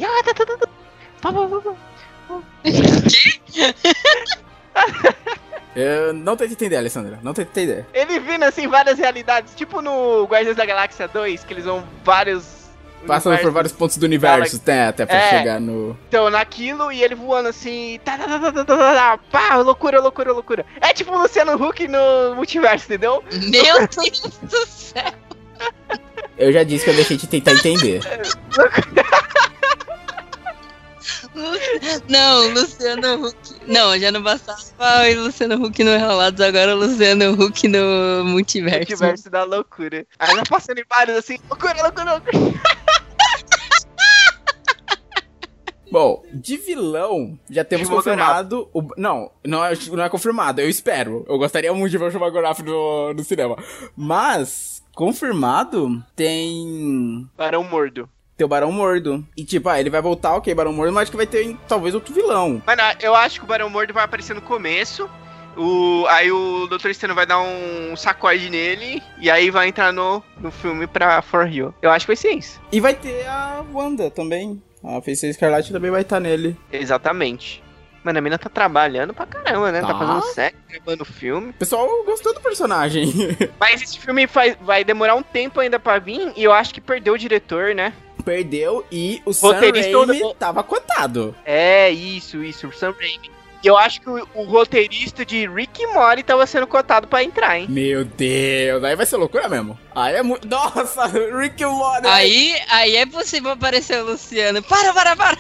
[5.75, 7.19] Eu não tentei entender, Alessandra.
[7.23, 7.87] Não tentei entender.
[7.93, 12.64] Ele vindo assim várias realidades, tipo no Guardiões da Galáxia 2, que eles vão vários...
[13.07, 15.97] Passando por vários pontos do universo, até até pra chegar no.
[16.09, 18.01] Então, naquilo e ele voando assim.
[18.05, 20.67] Tá, tá, tá, tá, tá, pá, loucura, loucura, loucura.
[20.81, 23.23] É tipo o Luciano Huck no multiverso, entendeu?
[23.33, 25.13] Meu Deus do céu!
[26.37, 28.01] Eu já disse que eu deixei de tentar entender.
[32.09, 33.37] Não, Luciano Huck.
[33.67, 34.61] Não, já não bastava
[35.17, 38.79] o Luciano Huck no Enrolados, agora o Luciano Huck no Multiverso.
[38.79, 40.07] Multiverso da loucura.
[40.19, 42.55] Aí ela passando em vários assim, loucura, loucura, loucura.
[45.91, 48.69] Bom, de vilão, já temos confirmado.
[48.73, 48.83] O...
[48.97, 51.25] Não, não é, não é confirmado, eu espero.
[51.29, 53.57] Eu gostaria muito de ver o Shumagorath no, no cinema.
[53.97, 57.29] Mas, confirmado, tem.
[57.37, 58.09] Barão Mordo.
[58.37, 59.25] Tem o Barão Mordo.
[59.37, 61.95] E tipo, ah, ele vai voltar, ok, Barão Mordo, mas acho que vai ter talvez
[61.95, 62.61] outro vilão.
[62.67, 65.09] Mano, eu acho que o Barão Mordo vai aparecer no começo.
[65.57, 66.89] O, aí o Dr.
[66.89, 69.03] Estranho vai dar um sacode nele.
[69.19, 71.73] E aí vai entrar no, no filme pra For Real.
[71.81, 72.61] Eu acho que vai ser isso.
[72.73, 74.61] E vai ter a Wanda também.
[74.85, 76.57] A Feiticeira Escarlate também vai estar nele.
[76.71, 77.63] Exatamente.
[78.05, 79.81] Mano, a mina tá trabalhando pra caramba, né?
[79.81, 79.99] Tá, Tá.
[79.99, 81.51] fazendo sexo, gravando filme.
[81.51, 83.11] O pessoal gostou do personagem.
[83.59, 86.33] Mas esse filme faz, vai demorar um tempo ainda pra vir.
[86.37, 87.95] E eu acho que perdeu o diretor, né?
[88.23, 91.35] Perdeu e o Sam Raimi ou- tava cotado.
[91.47, 93.31] É, isso, isso, o Sam Raimi.
[93.65, 97.25] E eu acho que o, o roteirista de Rick e Morty tava sendo cotado pra
[97.25, 97.67] entrar, hein?
[97.67, 99.79] Meu Deus, aí vai ser loucura mesmo.
[99.95, 100.47] Aí é muito.
[100.47, 102.07] Nossa, Rick and Morty.
[102.07, 104.63] Aí, aí é possível aparecer o Luciano.
[104.63, 105.39] Para, para, para.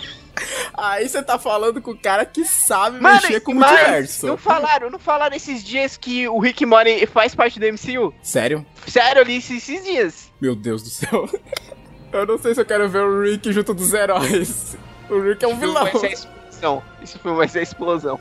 [0.72, 4.26] Aí você tá falando com o cara que sabe Mano, mexer com o multiverso.
[4.26, 8.14] não falaram, não falaram esses dias que o Rick e Morty faz parte do MCU?
[8.22, 8.64] Sério?
[8.86, 10.32] Sério, eu li esses dias.
[10.40, 11.28] Meu Deus do céu.
[12.10, 14.76] Eu não sei se eu quero ver o Rick junto dos heróis.
[15.10, 15.84] O Rick é um vilão.
[16.54, 16.82] Explosão.
[17.02, 18.20] Esse filme vai ser a explosão.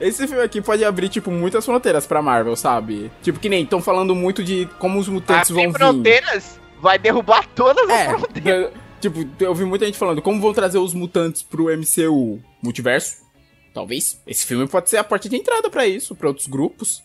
[0.00, 3.10] Esse filme aqui pode abrir, tipo, muitas fronteiras pra Marvel, sabe?
[3.22, 5.78] Tipo, que nem estão falando muito de como os mutantes Abrir vão vir.
[5.78, 8.72] fronteiras vai derrubar todas as É, fronteiras.
[9.00, 13.28] tipo, eu vi muita gente falando como vão trazer os mutantes pro MCU multiverso.
[13.72, 14.20] Talvez.
[14.26, 17.02] Esse filme pode ser a porta de entrada pra isso, pra outros grupos.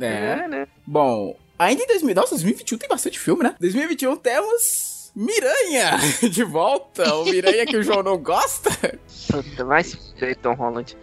[0.00, 0.66] É.
[0.86, 3.54] Bom, ainda em 2000, nossa, 2021 tem bastante filme, né?
[3.60, 5.98] 2021 temos Miranha
[6.30, 7.14] de volta.
[7.16, 8.70] O Miranha que o João não gosta.
[9.30, 9.98] Puta, mais
[10.42, 10.96] Tom Holland.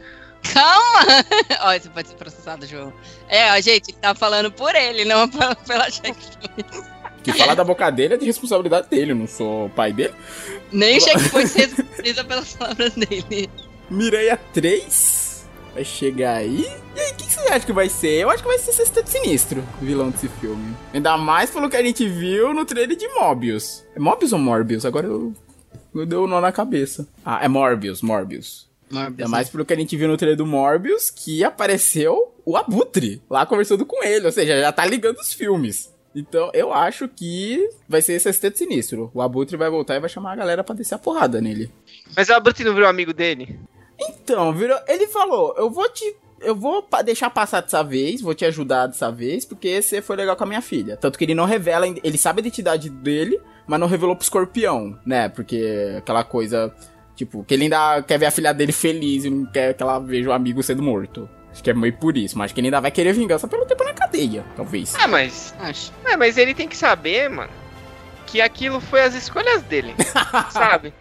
[0.53, 1.25] Calma!
[1.63, 2.93] Ó, isso pode ser processado, João.
[3.27, 6.87] É, ó, gente, ele tá falando por ele, não pela, pela checkpoint.
[7.23, 10.13] Que falar da boca dele é de responsabilidade dele, eu não sou pai dele.
[10.71, 13.49] Nem o checkpoint se responsabiliza pelas palavras dele.
[13.89, 15.26] Miranha 3.
[15.77, 16.65] Vai chegar aí.
[16.95, 18.19] E aí, o que, que você acha que vai ser?
[18.19, 20.75] Eu acho que vai ser Sexteto Sinistro, o vilão desse filme.
[20.91, 23.85] Ainda mais pelo que a gente viu no trailer de Mobius.
[23.95, 24.85] É Mobius ou Morbius?
[24.85, 25.33] Agora eu,
[25.93, 27.07] eu dei o um nó na cabeça.
[27.23, 28.67] Ah, é Morbius, Morbius.
[28.89, 32.57] Morbius, Ainda mais pelo que a gente viu no trailer do Morbius, que apareceu o
[32.57, 34.25] Abutre lá conversando com ele.
[34.25, 35.93] Ou seja, já tá ligando os filmes.
[36.15, 39.11] Então, eu acho que vai ser Sexteto Sinistro.
[39.13, 41.71] O Abutre vai voltar e vai chamar a galera pra descer a porrada nele.
[42.15, 43.59] Mas o Abutre não virou amigo dele?
[43.99, 46.15] Então, virou, ele falou, eu vou te...
[46.39, 50.35] Eu vou deixar passar dessa vez, vou te ajudar dessa vez, porque você foi legal
[50.35, 50.95] com a minha filha.
[50.95, 54.23] Tanto que ele não revela, ainda- ele sabe a identidade dele, mas não revelou pro
[54.23, 55.29] escorpião, né?
[55.29, 56.71] Porque aquela coisa,
[57.15, 59.97] tipo, que ele ainda quer ver a filha dele feliz e não quer que ela
[59.97, 61.27] veja o amigo sendo morto.
[61.51, 63.65] Acho que é meio por isso, mas acho que ele ainda vai querer vingança pelo
[63.65, 64.93] tempo na cadeia, talvez.
[64.99, 65.55] Ah, mas.
[65.59, 65.91] Acho.
[66.05, 67.49] É, mas ele tem que saber, mano,
[68.27, 69.95] que aquilo foi as escolhas dele.
[70.51, 70.93] sabe?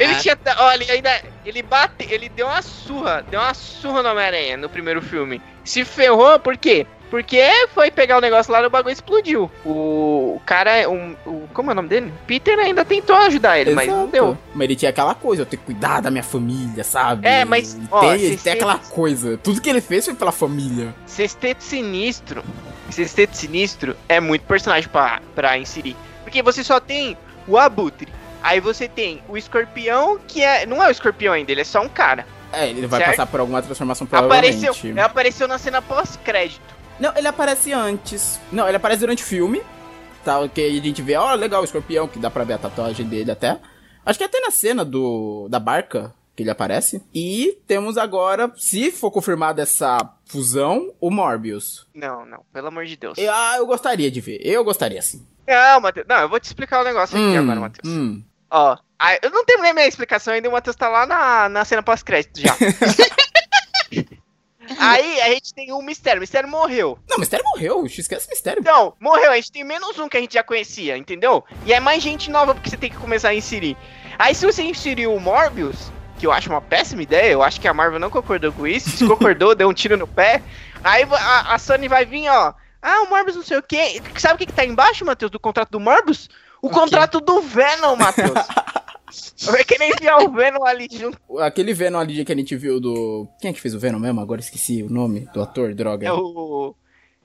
[0.00, 0.18] Ele Ah.
[0.18, 0.38] tinha.
[0.58, 1.22] Olha, ele ainda.
[1.44, 2.06] Ele bate.
[2.12, 3.24] Ele deu uma surra.
[3.30, 5.40] Deu uma surra no Homem-Aranha no primeiro filme.
[5.64, 6.86] Se ferrou, por quê?
[7.10, 7.42] Porque
[7.74, 9.50] foi pegar o negócio lá e o bagulho explodiu.
[9.64, 10.88] O, o cara.
[10.88, 12.12] Um, o, como é o nome dele?
[12.26, 14.12] Peter ainda tentou ajudar ele, mas não Exato.
[14.12, 14.38] deu.
[14.54, 17.26] Mas ele tinha aquela coisa, eu tenho que cuidar da minha família, sabe?
[17.26, 19.36] É, mas, Ele ó, tem, ele tem aquela coisa.
[19.38, 20.94] Tudo que ele fez foi pela família.
[21.04, 22.44] Sexteto Sinistro.
[22.90, 25.96] Sexteto Sinistro é muito personagem pra, pra inserir.
[26.22, 28.06] Porque você só tem o Abutre.
[28.42, 30.64] Aí você tem o escorpião, que é.
[30.66, 32.26] Não é o escorpião ainda, ele é só um cara.
[32.52, 33.10] É, ele vai Certo?
[33.10, 34.66] passar por alguma transformação provavelmente.
[34.66, 36.74] Apareceu, ele apareceu na cena pós-crédito.
[36.98, 38.40] Não, ele aparece antes.
[38.50, 39.62] Não, ele aparece durante o filme.
[40.24, 43.06] Tá, que a gente vê, ó, legal, o escorpião, que dá pra ver a tatuagem
[43.06, 43.58] dele até.
[44.04, 47.02] Acho que até na cena do da barca que ele aparece.
[47.14, 51.86] E temos agora, se for confirmada essa fusão, o Morbius.
[51.94, 53.16] Não, não, pelo amor de Deus.
[53.16, 54.40] Eu, ah, eu gostaria de ver.
[54.42, 55.24] Eu gostaria sim.
[55.46, 56.06] Não, Matheus.
[56.08, 57.88] Não, eu vou te explicar o negócio aqui Hum, agora, Matheus.
[57.94, 58.22] hum.
[58.50, 61.82] Ó, aí, eu não terminei minha explicação ainda, o Matheus tá lá na, na cena
[61.82, 62.56] pós-crédito já.
[64.78, 66.18] aí a gente tem um mistério.
[66.18, 66.98] O mistério morreu.
[67.08, 67.86] Não, o mistério morreu.
[67.86, 68.60] Esquece o mistério.
[68.60, 69.30] Então, morreu.
[69.30, 71.44] A gente tem menos um que a gente já conhecia, entendeu?
[71.64, 73.76] E é mais gente nova porque você tem que começar a inserir.
[74.18, 77.68] Aí se você inserir o Morbius, que eu acho uma péssima ideia, eu acho que
[77.68, 78.90] a Marvel não concordou com isso.
[78.96, 80.42] Se concordou, deu um tiro no pé.
[80.84, 82.54] Aí a, a Sony vai vir, ó.
[82.82, 84.00] Ah, o Morbius não sei o quê.
[84.16, 86.28] Sabe o que, que tá embaixo, Matheus, do contrato do Morbius?
[86.62, 88.32] O, contrato do Venom, Matheus.
[89.50, 91.18] Vai querer enviar o Venom ali junto.
[91.40, 93.26] Aquele Venom ali que a gente viu do.
[93.40, 94.20] Quem é que fez o Venom mesmo?
[94.20, 96.06] Agora esqueci o nome do ator, droga.
[96.06, 96.74] É o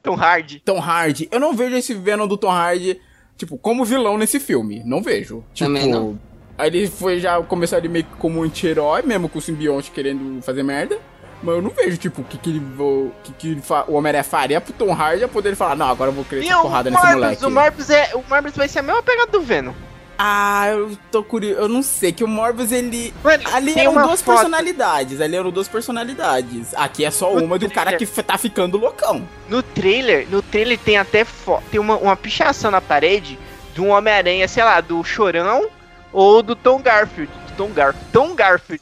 [0.01, 0.61] Tom Hardy.
[0.65, 1.27] Tom Hardy.
[1.31, 2.99] Eu não vejo esse Venom do Tom Hardy,
[3.37, 4.81] tipo, como vilão nesse filme.
[4.85, 5.43] Não vejo.
[5.53, 6.19] Tipo, Também não.
[6.57, 9.91] aí ele foi já começar ali meio que como um anti-herói, mesmo com o simbionte
[9.91, 10.99] querendo fazer merda.
[11.43, 14.59] Mas eu não vejo, tipo, o que, que, ele, vo- que, que o Homem-Aranha faria
[14.61, 16.89] pro Tom Hardy a poder falar, não, agora eu vou querer E essa o porrada
[16.89, 17.45] nesse moleque.
[17.45, 19.73] o Morbius, é, o Morbius vai ser a mesma pegada do Venom.
[20.17, 21.59] Ah, eu tô curioso.
[21.59, 23.13] Eu não sei, que o Morbius, ele.
[23.21, 25.19] Mano, Ali tem eram duas foto- personalidades.
[25.19, 26.73] Ali eram duas personalidades.
[26.75, 29.27] Aqui é só O uma do cara que tá ficando loucão.
[29.49, 33.37] No trailer, no trailer tem até fo- tem uma, uma pichação na parede
[33.73, 35.67] de um Homem-Aranha, sei lá, do Chorão
[36.13, 37.29] ou do Tom Garfield.
[37.49, 38.07] Do Tom Garfield.
[38.13, 38.81] Tom Garfield.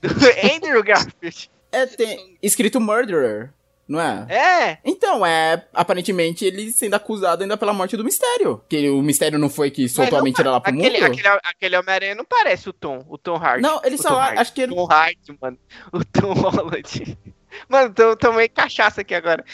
[0.00, 0.08] Do
[0.52, 1.48] Andrew Garfield.
[1.72, 3.50] É, tem escrito Murderer,
[3.88, 4.26] não é?
[4.28, 5.66] É, Então, é.
[5.72, 8.62] Aparentemente ele sendo acusado ainda pela morte do mistério.
[8.68, 11.12] Que o mistério não foi que soltou Mas a mentira lá pro aquele, mundo?
[11.12, 13.62] aquele, aquele Homem-Aranha não parece o Tom, o Tom Hardy.
[13.62, 14.74] Não, ele O só Tom acho que ele.
[14.74, 15.58] Tom Hardy, mano.
[15.92, 17.18] O Tom Holland.
[17.68, 19.44] Mano, tô, tomei cachaça aqui agora.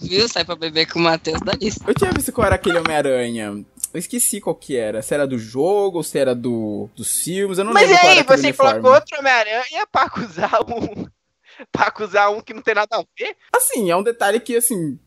[0.00, 0.26] Viu?
[0.28, 1.84] Sai pra beber com o Matheus da lista.
[1.86, 3.64] Eu tinha visto qual era aquele Homem-Aranha.
[3.92, 5.02] Eu esqueci qual que era.
[5.02, 7.58] Se era do jogo ou se era do, dos filmes.
[7.58, 11.06] Eu não Mas lembro qual aí, você colocou outro Homem-Aranha pra acusar um.
[11.72, 13.36] pra acusar um que não tem nada a ver?
[13.54, 14.98] Assim, é um detalhe que, assim.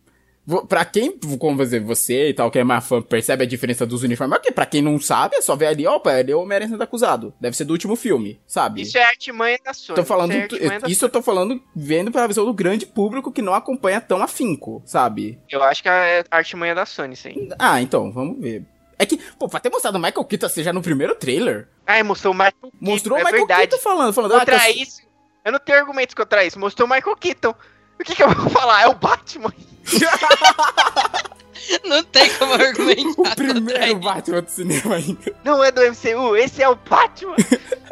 [0.69, 4.01] Pra quem, como você, você e tal, que é mais fã, percebe a diferença dos
[4.03, 4.37] uniformes.
[4.37, 6.81] Porque pra quem não sabe, é só ver ali, opa, ele é o Homem-Aranha sendo
[6.81, 7.33] acusado.
[7.41, 8.81] Deve ser do último filme, sabe?
[8.81, 9.97] Isso é artimanha da Sony.
[9.97, 13.41] Tô falando, isso, é isso eu tô falando vendo pela visão do grande público que
[13.41, 15.37] não acompanha tão afinco, sabe?
[15.51, 17.49] Eu acho que é artimanha da Sony, aí.
[17.59, 18.63] Ah, então, vamos ver.
[18.97, 22.01] É que, pô, pra ter mostrado o Michael Keaton assim, já no primeiro trailer, Ah,
[22.05, 22.77] mostrou o Michael Keaton.
[22.79, 23.67] mostrou é o Michael verdade.
[23.67, 25.01] Keaton falando, falando, ah, Contra que eu- isso,
[25.47, 26.59] eu não tenho argumentos contra isso.
[26.59, 27.55] Mostrou o Michael Keaton.
[27.97, 28.81] O que, que eu vou falar?
[28.81, 29.53] É o Batman.
[31.85, 33.31] Não tem como argumentar.
[33.31, 33.99] o primeiro.
[33.99, 35.33] Batman do cinema ainda.
[35.45, 37.35] Não é do MCU, esse é o Batman.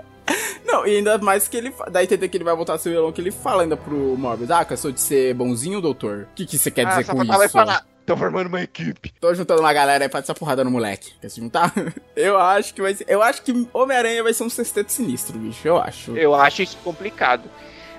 [0.66, 1.74] Não, e ainda mais que ele.
[1.90, 4.52] Daí entender que ele vai voltar a ser vilão, que ele fala ainda pro Morbius,
[4.52, 6.28] ah, cansou de ser bonzinho, doutor?
[6.32, 7.50] O que, que você quer ah, dizer com isso?
[7.50, 7.86] falar.
[8.06, 9.12] Tô formando uma equipe.
[9.20, 11.14] Tô juntando uma galera aí pra dar essa porrada no moleque.
[11.20, 11.74] Quer se juntar?
[12.16, 13.06] eu acho que vai ser.
[13.08, 15.68] Eu acho que Homem-Aranha vai ser um sexteto sinistro, bicho.
[15.68, 16.16] Eu acho.
[16.16, 17.50] Eu acho isso complicado.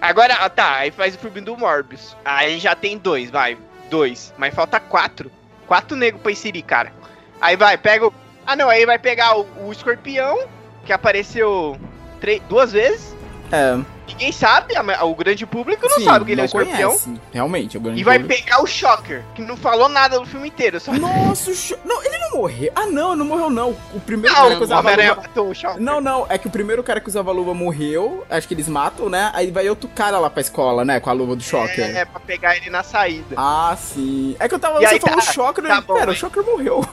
[0.01, 2.17] Agora, ah, tá, aí faz o filme do Morbius.
[2.25, 3.59] Aí já tem dois, vai.
[3.91, 4.33] Dois.
[4.39, 5.31] Mas falta quatro.
[5.67, 6.93] Quatro negros pra inserir, cara.
[7.41, 8.15] Aí vai, pega o.
[8.47, 10.47] Ah não, aí vai pegar o, o escorpião,
[10.85, 11.77] que apareceu
[12.21, 13.13] três, duas vezes.
[13.51, 13.96] É.
[14.07, 16.91] ninguém sabe, a- o grande público não Sim, sabe que ele é o escorpião.
[16.91, 17.21] conhece.
[17.33, 18.43] Realmente, é o grande E vai público.
[18.43, 20.79] pegar o Shocker, que não falou nada no filme inteiro.
[20.81, 20.93] Só...
[20.93, 22.73] Nossa, o Cho- Não, ele não morreu.
[22.75, 23.77] Ah, não, não morreu, não.
[23.95, 25.15] O primeiro Não, cara que o usava luva...
[25.17, 25.81] matou o Shocker.
[25.83, 28.25] Não, não, é que o primeiro cara que usava luva morreu.
[28.31, 29.31] Acho que eles matam, né?
[29.35, 31.01] Aí vai outro cara lá pra escola, né?
[31.01, 31.97] Com a luva do Shocker.
[31.97, 33.35] É, pra pegar ele na saída.
[33.37, 34.37] Ah, sim.
[34.39, 34.83] É que eu tava.
[34.83, 36.15] E você aí falou tá- Shocker, tá bom, Pera, o?
[36.15, 36.85] Shocker morreu.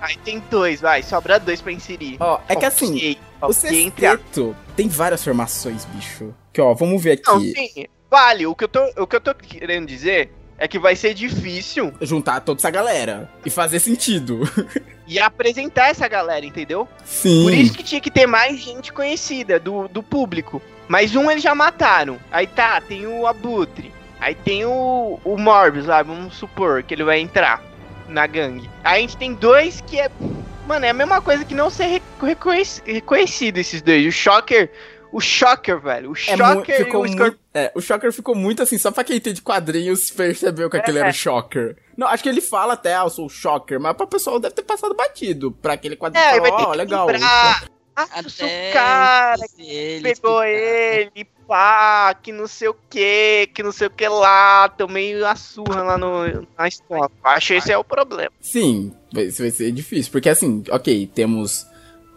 [0.00, 2.18] Aí tem dois, vai, sobra dois pra inserir.
[2.20, 2.96] Ó, é que Ok, assim, o
[3.46, 6.34] ok, entre a- sexteto tem várias formações, bicho.
[6.54, 7.52] Que ó, vamos ver Não, aqui.
[7.74, 8.46] sim, vale.
[8.46, 11.92] O que, eu tô, o que eu tô querendo dizer é que vai ser difícil
[12.00, 14.40] Juntar toda essa galera e fazer sentido.
[15.06, 16.86] e apresentar essa galera, entendeu?
[17.04, 17.42] Sim.
[17.42, 20.62] Por isso que tinha que ter mais gente conhecida do, do público.
[20.86, 22.18] Mas um eles já mataram.
[22.30, 23.92] Aí tá, tem o Abutre.
[24.20, 27.60] Aí tem o, o Morbius lá, vamos supor que ele vai entrar
[28.08, 28.70] na gangue.
[28.84, 30.08] Aí a gente tem dois que é.
[30.68, 34.06] Mano, é a mesma coisa que não ser reco- reconhec- reconhecido esses dois.
[34.06, 34.70] O Shocker.
[35.16, 36.10] O Shocker, velho.
[36.10, 37.24] O É mu- Shocker e ficou o Scorpion.
[37.26, 40.98] muito, é, o Shocker ficou muito assim, só pra quem entende quadrinhos percebeu que aquele
[40.98, 41.00] É.
[41.02, 41.76] era o Shocker.
[41.96, 44.54] Não, acho que ele fala até, ah, eu sou o Shocker, mas pra pessoal deve
[44.54, 45.52] ter passado batido.
[45.52, 47.06] Pra aquele quadrinho, É, aí falar, vai ter ó, que legal.
[47.06, 47.64] lembrar.
[47.96, 50.48] Ah, o cara ele pegou explicar.
[51.14, 55.36] ele, pá, que não sei o que, que não sei o que lá, tomei a
[55.36, 57.08] surra lá no, na escola.
[57.22, 58.32] Acho que esse é o problema.
[58.40, 61.68] Sim, vai, isso vai ser difícil, porque assim, ok, temos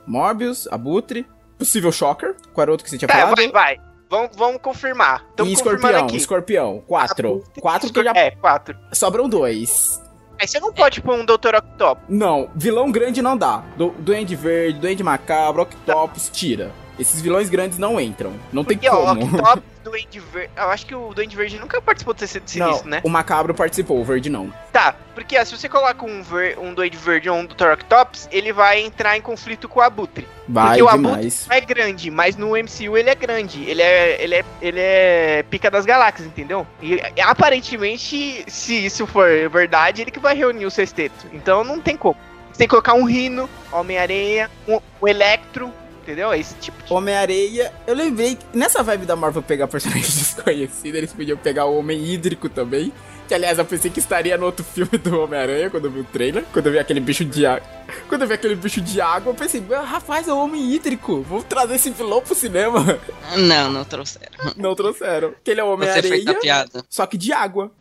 [0.07, 1.27] Morbius, Abutre,
[1.57, 3.35] possível Shocker, qual era o outro que você tinha É, falado?
[3.35, 3.77] vai, vai.
[4.09, 5.21] Vamos, vamos confirmar.
[5.21, 6.17] e Estamos confirmando Escorpião, aqui.
[6.17, 7.27] Escorpião, quatro.
[7.29, 8.77] Abutre, Quatro que já É, quatro.
[8.93, 10.01] sobram dois.
[10.39, 11.55] Aí você não pode pôr um Dr.
[11.57, 12.03] Octopus.
[12.07, 13.63] Não, vilão grande não dá.
[13.75, 16.71] Do, Duende Verde, Duende Macabro, Octopus, tira.
[16.99, 18.33] Esses vilões grandes não entram.
[18.51, 19.25] Não tem Porque, ó, o como.
[19.25, 20.51] Octopus, Duende Verde...
[20.57, 23.01] Eu acho que o Duende Verde nunca participou desse Não, sinistro, né?
[23.03, 24.53] o Macabro participou, o Verde não.
[24.73, 27.71] Tá, porque ó, se você coloca um, ver, um Duende Verde ou um Dr.
[27.73, 30.27] Octopus, ele vai entrar em conflito com o Abutre.
[30.47, 33.63] Vai Porque o Abutre não é grande, mas no MCU ele é grande.
[33.63, 36.67] Ele é, ele é, ele é pica das galáxias, entendeu?
[36.81, 41.27] E e, aparentemente, se isso for verdade, ele que vai reunir o sexteto.
[41.31, 42.17] Então não tem como.
[42.51, 45.71] Você tem que colocar um Rino, Homem-Aranha, um, um Electro,
[46.07, 46.33] entendeu?
[46.33, 46.93] Esse tipo de...
[46.93, 51.77] Homem-Areia, eu lembrei que nessa vibe da Marvel pegar personagens desconhecidos, eles podiam pegar o
[51.77, 52.93] Homem Hídrico também.
[53.27, 56.03] Que aliás eu pensei que estaria no outro filme do Homem-Aranha quando eu vi o
[56.05, 56.43] trailer.
[56.53, 57.67] Quando eu vi aquele bicho de água.
[58.09, 61.21] Quando eu vi aquele bicho de água, eu pensei, "Ah, rapaz, é o Homem Hídrico.
[61.21, 62.99] Vamos trazer esse vilão pro cinema.
[63.37, 64.53] Não, não trouxeram.
[64.57, 65.33] Não trouxeram.
[65.43, 66.85] Que ele é o Você fez a Homem-Areia, piada.
[66.89, 67.71] só que de água.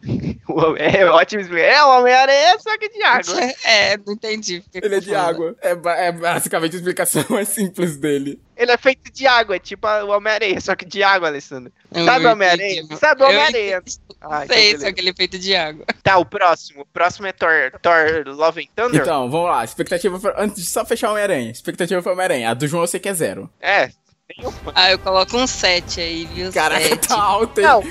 [0.79, 1.57] É ótimo.
[1.57, 3.41] É o Homem-Aranha, só que de água.
[3.65, 4.63] É, não entendi.
[4.75, 5.57] Ele é de água.
[5.61, 5.71] É,
[6.07, 8.41] é basicamente a explicação mais simples dele.
[8.57, 11.71] Ele é feito de água, é tipo o Homem-Aranha, só que de água, Alessandro.
[12.05, 12.85] Sabe o Homem-Aranha?
[12.99, 13.83] Sabe o Homem-Aranha?
[14.47, 15.85] Sei, só que ele é feito de água.
[16.03, 16.83] Tá, o próximo.
[16.83, 19.03] O próximo é Thor, Thor Love and Thunder.
[19.03, 19.63] Então, vamos lá.
[19.63, 20.19] Expectativa.
[20.19, 20.35] For...
[20.39, 21.51] Antes de só fechar o Homem-Aranha.
[21.51, 22.51] Expectativa foi Homem-Aranha.
[22.51, 23.51] A do João eu sei que é zero.
[23.61, 23.91] É.
[24.75, 26.53] Ah, eu coloco um 7 aí, viu?
[26.53, 27.09] Caraca, Sete.
[27.09, 27.67] tá alto, hein?
[27.67, 27.83] Não.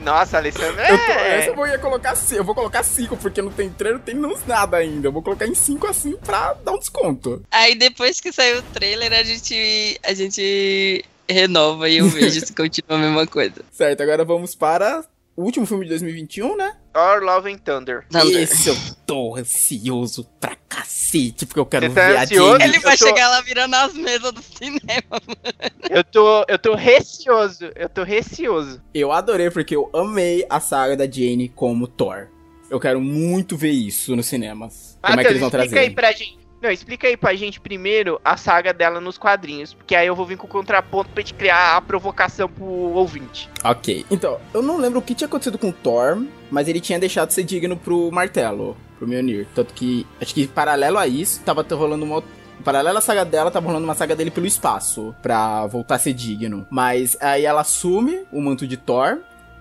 [0.00, 1.48] Nossa, Alessandro, Eu tô- essa é.
[1.48, 4.14] eu vou ia colocar 5, eu vou colocar 5, porque não tem treino, não tem
[4.14, 5.08] não- nada ainda.
[5.08, 7.42] Eu vou colocar em 5 assim pra dar um desconto.
[7.50, 12.52] Aí depois que saiu o trailer, a gente, a gente renova e eu vejo se
[12.54, 13.62] continua a mesma coisa.
[13.72, 15.04] Certo, agora vamos para
[15.36, 16.76] o último filme de 2021, né?
[16.92, 18.06] Thor Love and Thunder.
[18.08, 18.40] Thunder.
[18.42, 22.24] Esse eu tô ansioso pra cacete, porque eu quero tá ver a?
[22.24, 22.64] Jane.
[22.64, 24.80] Ele vai tô- chegar lá virando as mesas do cinema.
[25.90, 27.70] Eu tô, eu tô receoso.
[27.76, 28.80] Eu tô receoso.
[28.94, 32.28] Eu adorei, porque eu amei a saga da Jane como Thor.
[32.70, 34.98] Eu quero muito ver isso nos cinemas.
[35.02, 35.78] Como é que eles vão explica trazer?
[35.88, 36.38] aí pra gente.
[36.64, 39.74] Não, explica aí pra gente primeiro a saga dela nos quadrinhos.
[39.74, 43.50] Porque aí eu vou vir com o contraponto pra gente criar a provocação pro ouvinte.
[43.62, 46.98] Ok, então, eu não lembro o que tinha acontecido com o Thor, mas ele tinha
[46.98, 49.46] deixado de ser digno pro martelo, pro Mjolnir.
[49.54, 52.24] Tanto que, acho que paralelo a isso, tava rolando uma.
[52.64, 56.14] Paralelo à saga dela, tava rolando uma saga dele pelo espaço, pra voltar a ser
[56.14, 56.66] digno.
[56.70, 59.18] Mas aí ela assume o manto de Thor,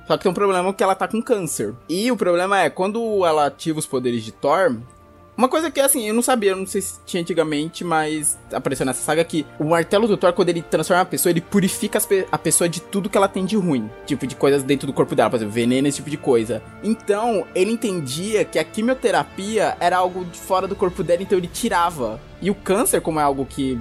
[0.07, 1.75] só que tem um problema que ela tá com câncer.
[1.89, 4.77] E o problema é, quando ela ativa os poderes de Thor,
[5.35, 8.85] uma coisa que, assim, eu não sabia, eu não sei se tinha antigamente, mas apareceu
[8.85, 12.27] nessa saga que o martelo do Thor, quando ele transforma a pessoa, ele purifica pe-
[12.31, 13.89] a pessoa de tudo que ela tem de ruim.
[14.05, 16.61] Tipo, de coisas dentro do corpo dela, por exemplo, veneno, esse tipo de coisa.
[16.83, 21.47] Então, ele entendia que a quimioterapia era algo de fora do corpo dela, então ele
[21.47, 22.19] tirava.
[22.41, 23.79] E o câncer, como é algo que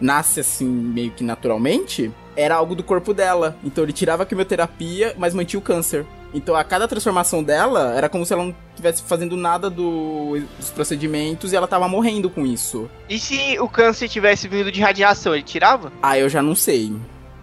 [0.00, 3.56] nasce assim, meio que naturalmente, era algo do corpo dela.
[3.64, 6.04] Então ele tirava a quimioterapia, mas mantinha o câncer.
[6.34, 10.70] Então a cada transformação dela era como se ela não estivesse fazendo nada do- dos
[10.70, 12.88] procedimentos e ela tava morrendo com isso.
[13.08, 15.92] E se o câncer tivesse vindo de radiação, ele tirava?
[16.02, 16.92] Ah, eu já não sei.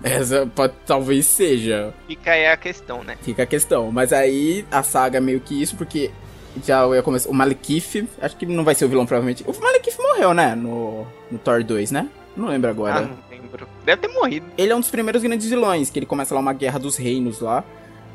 [0.02, 1.94] Essa pode, talvez seja.
[2.08, 3.16] Fica aí a questão, né?
[3.22, 3.92] Fica a questão.
[3.92, 6.10] Mas aí a saga é meio que isso, porque
[6.66, 7.30] já ia começar.
[7.30, 9.44] O Malekith, acho que não vai ser o vilão, provavelmente.
[9.46, 10.56] O Malekith morreu, né?
[10.56, 12.08] No, no Thor 2, né?
[12.36, 13.02] Não lembro Ah, agora.
[13.02, 13.18] não
[13.52, 13.68] lembro.
[13.86, 14.46] Deve ter morrido.
[14.58, 17.40] Ele é um dos primeiros grandes vilões, que ele começa lá uma guerra dos reinos
[17.40, 17.64] lá.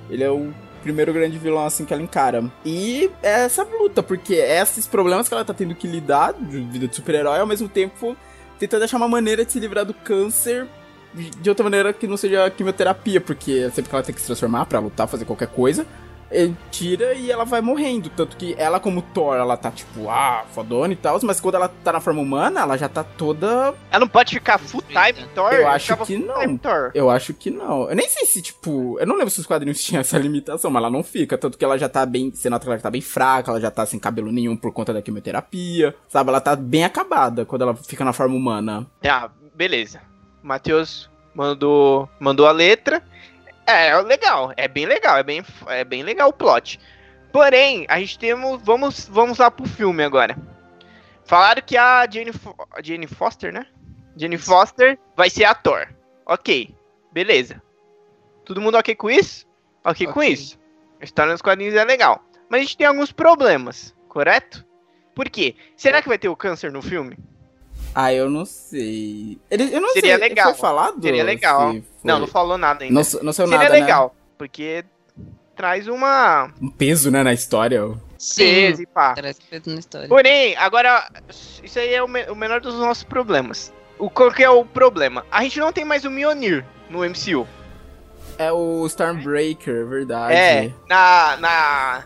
[0.08, 2.50] Ele é o primeiro grande vilão assim que ela encara.
[2.64, 6.60] E é essa luta, porque é esses problemas que ela tá tendo que lidar de
[6.60, 8.16] vida de super-herói, ao mesmo tempo
[8.58, 10.66] tentando achar uma maneira de se livrar do câncer
[11.14, 14.66] de outra maneira que não seja quimioterapia, porque sempre que ela tem que se transformar
[14.66, 15.86] para lutar, fazer qualquer coisa,
[16.34, 18.10] ele tira e ela vai morrendo.
[18.10, 21.68] Tanto que ela, como Thor, ela tá tipo, ah, fodona e tal, mas quando ela
[21.68, 23.74] tá na forma humana, ela já tá toda.
[23.90, 25.52] Ela não pode ficar full time Thor?
[25.52, 26.60] Eu acho que não.
[26.92, 27.88] Eu acho que não.
[27.88, 28.98] Eu nem sei se, tipo.
[28.98, 31.38] Eu não lembro se os quadrinhos tinham essa limitação, mas ela não fica.
[31.38, 32.30] Tanto que ela já tá bem.
[32.30, 34.92] Você nota que ela tá bem fraca, ela já tá sem cabelo nenhum por conta
[34.92, 35.94] da quimioterapia.
[36.08, 36.30] Sabe?
[36.30, 38.86] Ela tá bem acabada quando ela fica na forma humana.
[39.06, 40.00] Ah, beleza.
[40.42, 43.02] Matheus mandou, mandou a letra.
[43.66, 46.78] É, é, legal, é bem legal, é bem, é bem legal o plot.
[47.32, 48.60] Porém, a gente temos.
[48.62, 50.36] Vamos, vamos lá pro filme agora.
[51.24, 52.30] Falaram que a Jane,
[52.70, 53.66] a Jane Foster, né?
[54.16, 55.88] Jane Foster vai ser ator.
[56.26, 56.74] Ok,
[57.12, 57.62] beleza.
[58.44, 59.46] Todo mundo ok com isso?
[59.84, 60.12] Ok, okay.
[60.12, 60.58] com isso.
[61.00, 62.22] A história nos quadrinhos é legal.
[62.48, 64.64] Mas a gente tem alguns problemas, correto?
[65.14, 65.56] Por quê?
[65.76, 67.16] Será que vai ter o câncer no filme?
[67.94, 69.38] Ah, eu não sei.
[69.50, 70.28] Ele, eu não Seria sei.
[70.28, 70.50] legal.
[70.50, 71.00] Foi falado?
[71.02, 71.74] Seria legal.
[72.02, 72.94] Não, não falou nada ainda.
[72.94, 74.22] Não, não saiu Seria nada, legal, né?
[74.36, 74.84] porque
[75.54, 76.52] traz uma...
[76.60, 77.80] Um peso, né, na história.
[78.18, 79.12] Sim, Peso e pá.
[79.14, 80.08] traz peso na história.
[80.08, 81.08] Porém, agora,
[81.62, 83.72] isso aí é o, me- o menor dos nossos problemas.
[83.98, 85.24] O, qual que é o problema?
[85.30, 87.46] A gente não tem mais o Mjolnir no MCU.
[88.36, 90.34] É o Stormbreaker, verdade.
[90.34, 92.04] É, na, na,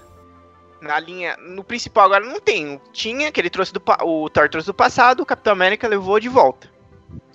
[0.80, 2.80] na linha, no principal agora não tem.
[2.92, 6.28] Tinha, que ele trouxe do, o Thor trouxe do passado, o Capitão América levou de
[6.28, 6.68] volta.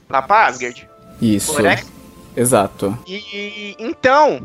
[0.10, 0.90] Lá pra Asgard.
[1.22, 1.54] Isso.
[1.54, 1.88] Correto?
[2.36, 2.98] Exato.
[3.08, 4.40] E então,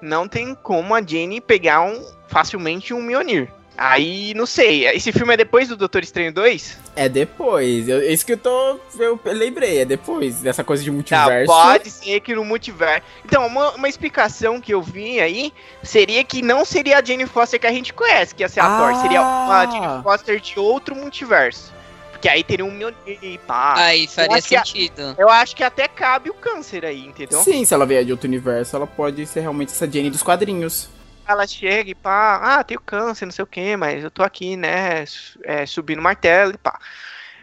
[0.00, 3.50] não tem como a Jane pegar um, facilmente um Mjolnir.
[3.76, 6.78] Aí, não sei, esse filme é depois do Doutor Estranho 2?
[6.96, 7.86] É depois.
[7.88, 8.78] Eu, isso que eu tô.
[8.98, 11.46] Eu lembrei, é depois dessa coisa de Tá, multiverso.
[11.52, 13.02] pode ser que no multiverso.
[13.24, 15.52] Então, uma, uma explicação que eu vi aí
[15.82, 18.64] seria que não seria a Jane Foster que a gente conhece, que ia ser a
[18.64, 18.78] Ah.
[18.92, 21.74] Thor, seria uma Jane Foster de outro multiverso.
[22.12, 23.74] Porque aí teria um Mjolnir e pá.
[23.76, 25.14] Aí faria acho que a- sentido.
[25.18, 27.42] Eu acho que até cabe o câncer aí, entendeu?
[27.42, 30.88] Sim, se ela vier de outro universo, ela pode ser realmente essa Jane dos quadrinhos.
[31.26, 34.56] Ela chega e pá, ah, tenho câncer, não sei o que, mas eu tô aqui,
[34.56, 35.04] né,
[35.42, 36.78] é, subindo martelo e pá.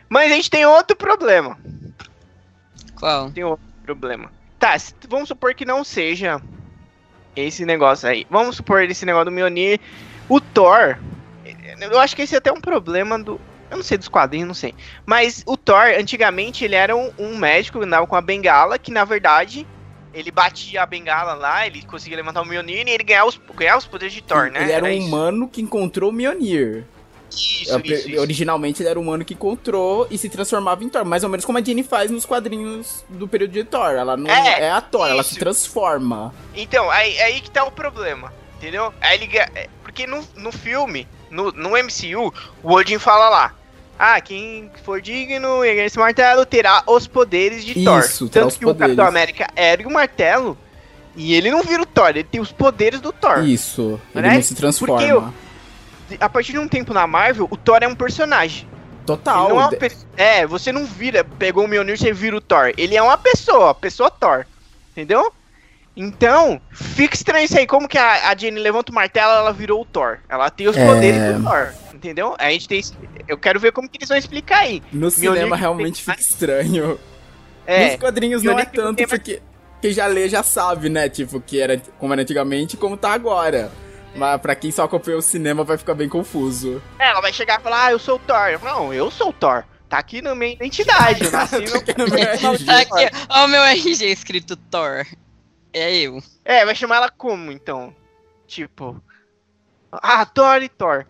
[0.08, 1.58] Mas a gente tem outro problema.
[2.96, 3.32] Qual?
[3.32, 4.32] Tem outro problema.
[4.58, 4.76] Tá,
[5.10, 6.42] vamos supor que não seja
[7.36, 8.26] esse negócio aí.
[8.30, 9.80] Vamos supor esse negócio do Mjolnir.
[10.30, 10.98] O Thor,
[11.80, 13.40] eu acho que esse é até um problema do.
[13.70, 14.74] Eu não sei dos quadrinhos, não sei.
[15.06, 18.92] Mas o Thor, antigamente, ele era um, um médico que andava com a bengala, que
[18.92, 19.68] na verdade.
[20.14, 23.80] Ele batia a bengala lá, ele conseguia levantar o Mjolnir e ele ganhava os, ganhava
[23.80, 24.62] os poderes de Thor, né?
[24.64, 25.08] Ele era um isso.
[25.08, 26.86] humano que encontrou o Mjolnir.
[27.32, 28.22] Isso, É, isso, isso.
[28.22, 31.04] Originalmente ele era um humano que encontrou e se transformava em Thor.
[31.04, 33.90] Mais ou menos como a Jane faz nos quadrinhos do período de Thor.
[33.92, 35.40] Ela não É, é, a Thor, ela se isso.
[35.40, 36.34] transforma.
[36.56, 38.94] Então, aí, aí que tá o problema, entendeu?
[39.02, 43.56] Aí ele, é, porque no, no filme, no, no MCU, o Odin fala lá,
[43.98, 48.00] ah, quem for digno e erguer esse martelo terá os poderes de Thor.
[48.00, 49.10] Isso, terá Tanto os que o Capitão poderes.
[49.10, 50.58] América ergue o martelo
[51.16, 53.44] e ele não vira o Thor, ele tem os poderes do Thor.
[53.46, 54.36] Isso, ele Né?
[54.36, 54.96] não se transforma.
[54.98, 55.34] Porque eu-
[56.20, 58.68] A partir de um tempo na Marvel, o Thor é um personagem.
[59.06, 59.50] Total.
[59.50, 59.70] É, uma
[60.16, 62.72] é, você não vira, pegou o Mjolnir, você vira o Thor.
[62.78, 64.46] Ele é uma pessoa, pessoa Thor.
[64.92, 65.32] Entendeu?
[65.96, 67.68] Então, fica estranho isso aí.
[67.68, 70.18] Como que a, a Jenny levanta o martelo, ela virou o Thor.
[70.30, 70.86] Ela tem os É.
[70.86, 71.74] poderes do Thor.
[72.04, 72.36] Entendeu?
[72.38, 72.82] A gente tem.
[73.30, 74.84] Eu quero ver como que eles vão explicar aí.
[74.92, 77.00] No cinema realmente tem- fica estranho.
[77.66, 77.92] É.
[77.92, 79.42] Nos quadrinhos não é tanto, tem mais- porque
[79.82, 81.08] quem já lê já sabe, né?
[81.08, 83.72] Tipo, que era como era antigamente e como tá agora.
[84.16, 86.82] Mas pra quem só acompanha o cinema vai ficar bem confuso.
[87.00, 88.50] É, Ela vai chegar e falar, ah, eu sou o Thor.
[88.50, 89.64] Eu falo, Não, eu sou o Thor.
[89.88, 91.24] Tá aqui na minha identidade.
[91.24, 91.72] Eu nasci no...
[91.72, 92.66] Tá aqui no meu RG.
[92.66, 95.06] Tá aqui, ó o meu RG escrito Thor.
[95.72, 96.22] É eu.
[96.44, 97.96] É, vai chamar ela como, então?
[98.46, 99.02] Tipo.
[99.92, 101.06] Ah, Thor e Thor.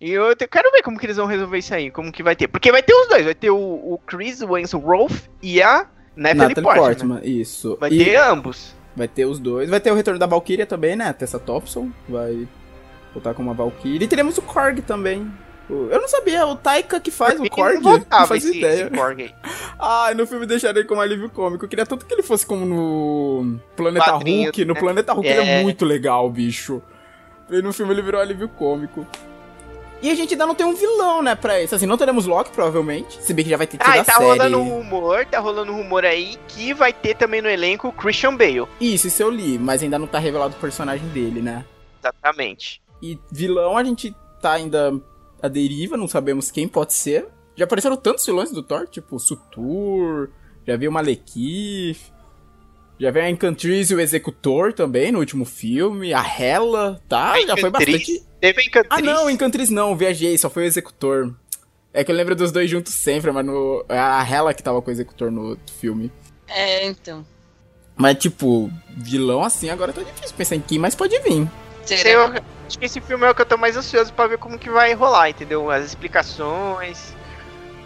[0.00, 1.90] E eu te- quero ver como que eles vão resolver isso aí.
[1.90, 2.48] Como que vai ter.
[2.48, 3.24] Porque vai ter os dois.
[3.24, 5.86] Vai ter o, o Chris Wentworth e a
[6.16, 6.84] Natalie, Natalie Portman.
[6.86, 7.76] Portman, isso.
[7.78, 8.74] Vai E ter ambos.
[8.96, 9.68] vai ter os dois.
[9.68, 11.12] Vai ter o retorno da Valkyria também, né?
[11.12, 12.48] Tessa Thompson vai
[13.12, 14.04] voltar com uma Valkyria.
[14.04, 15.30] E teremos o Korg também.
[15.68, 17.80] Eu não sabia, o Taika que faz o Ele Korg.
[17.80, 18.82] não Não faz esse, ideia.
[18.86, 19.34] esse Korg aí.
[19.82, 21.64] Ah, no filme deixaram ele como alívio cômico.
[21.64, 24.64] Eu queria tanto que ele fosse como no Planeta Quadrinho, Hulk.
[24.66, 24.80] No né?
[24.80, 25.62] Planeta Hulk ele é É.
[25.62, 26.82] muito legal, bicho.
[27.48, 29.06] E no filme ele virou alívio cômico.
[30.02, 31.74] E a gente ainda não tem um vilão, né, pra isso.
[31.74, 33.22] Assim, não teremos Loki, provavelmente.
[33.22, 34.24] Se bem que já vai ter tido Ah, e a tá série.
[34.24, 37.92] rolando um rumor, tá rolando um rumor aí que vai ter também no elenco o
[37.92, 38.66] Christian Bale.
[38.80, 41.64] Isso, isso eu li, mas ainda não tá revelado o personagem dele, né?
[42.00, 42.80] Exatamente.
[43.02, 44.98] E vilão a gente tá ainda
[45.42, 47.28] à deriva, não sabemos quem pode ser.
[47.54, 50.30] Já apareceram tantos vilões do Thor, tipo Sutur,
[50.66, 52.12] Já vi o Malekith.
[53.00, 56.12] Já veio a Encantriz e o Executor também no último filme.
[56.12, 57.32] A Hela, tá?
[57.32, 58.22] A Já foi bastante.
[58.38, 58.98] Teve a Encantriz.
[58.98, 61.34] Ah, não, Encantriz não, viajei, só foi o Executor.
[61.94, 63.82] É que eu lembro dos dois juntos sempre, mas no...
[63.88, 66.12] é a Hela que tava com o Executor no outro filme.
[66.46, 67.24] É, então.
[67.96, 71.48] Mas, tipo, vilão assim, agora tá difícil pensar em quem mais pode vir.
[71.86, 72.10] Sei, Será?
[72.10, 74.58] eu acho que esse filme é o que eu tô mais ansioso pra ver como
[74.58, 75.70] que vai rolar, entendeu?
[75.70, 77.14] As explicações.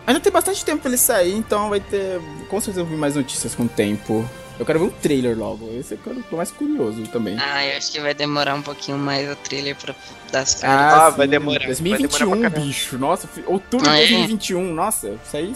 [0.08, 2.20] Ainda tem bastante tempo pra ele sair, então vai ter.
[2.50, 4.28] Com certeza eu vou ver mais notícias com o tempo.
[4.58, 5.68] Eu quero ver um trailer logo.
[5.78, 7.36] Esse é que eu tô mais curioso também.
[7.40, 9.94] Ah, eu acho que vai demorar um pouquinho mais o trailer pra
[10.30, 11.02] dar as caras.
[11.02, 12.66] Ah, sim, vai demorar, vai 2021, demorar pra caramba.
[12.68, 12.98] bicho.
[12.98, 14.08] Nossa, outubro Ah, de é?
[14.08, 14.72] 2021.
[14.74, 15.52] Nossa, isso aí.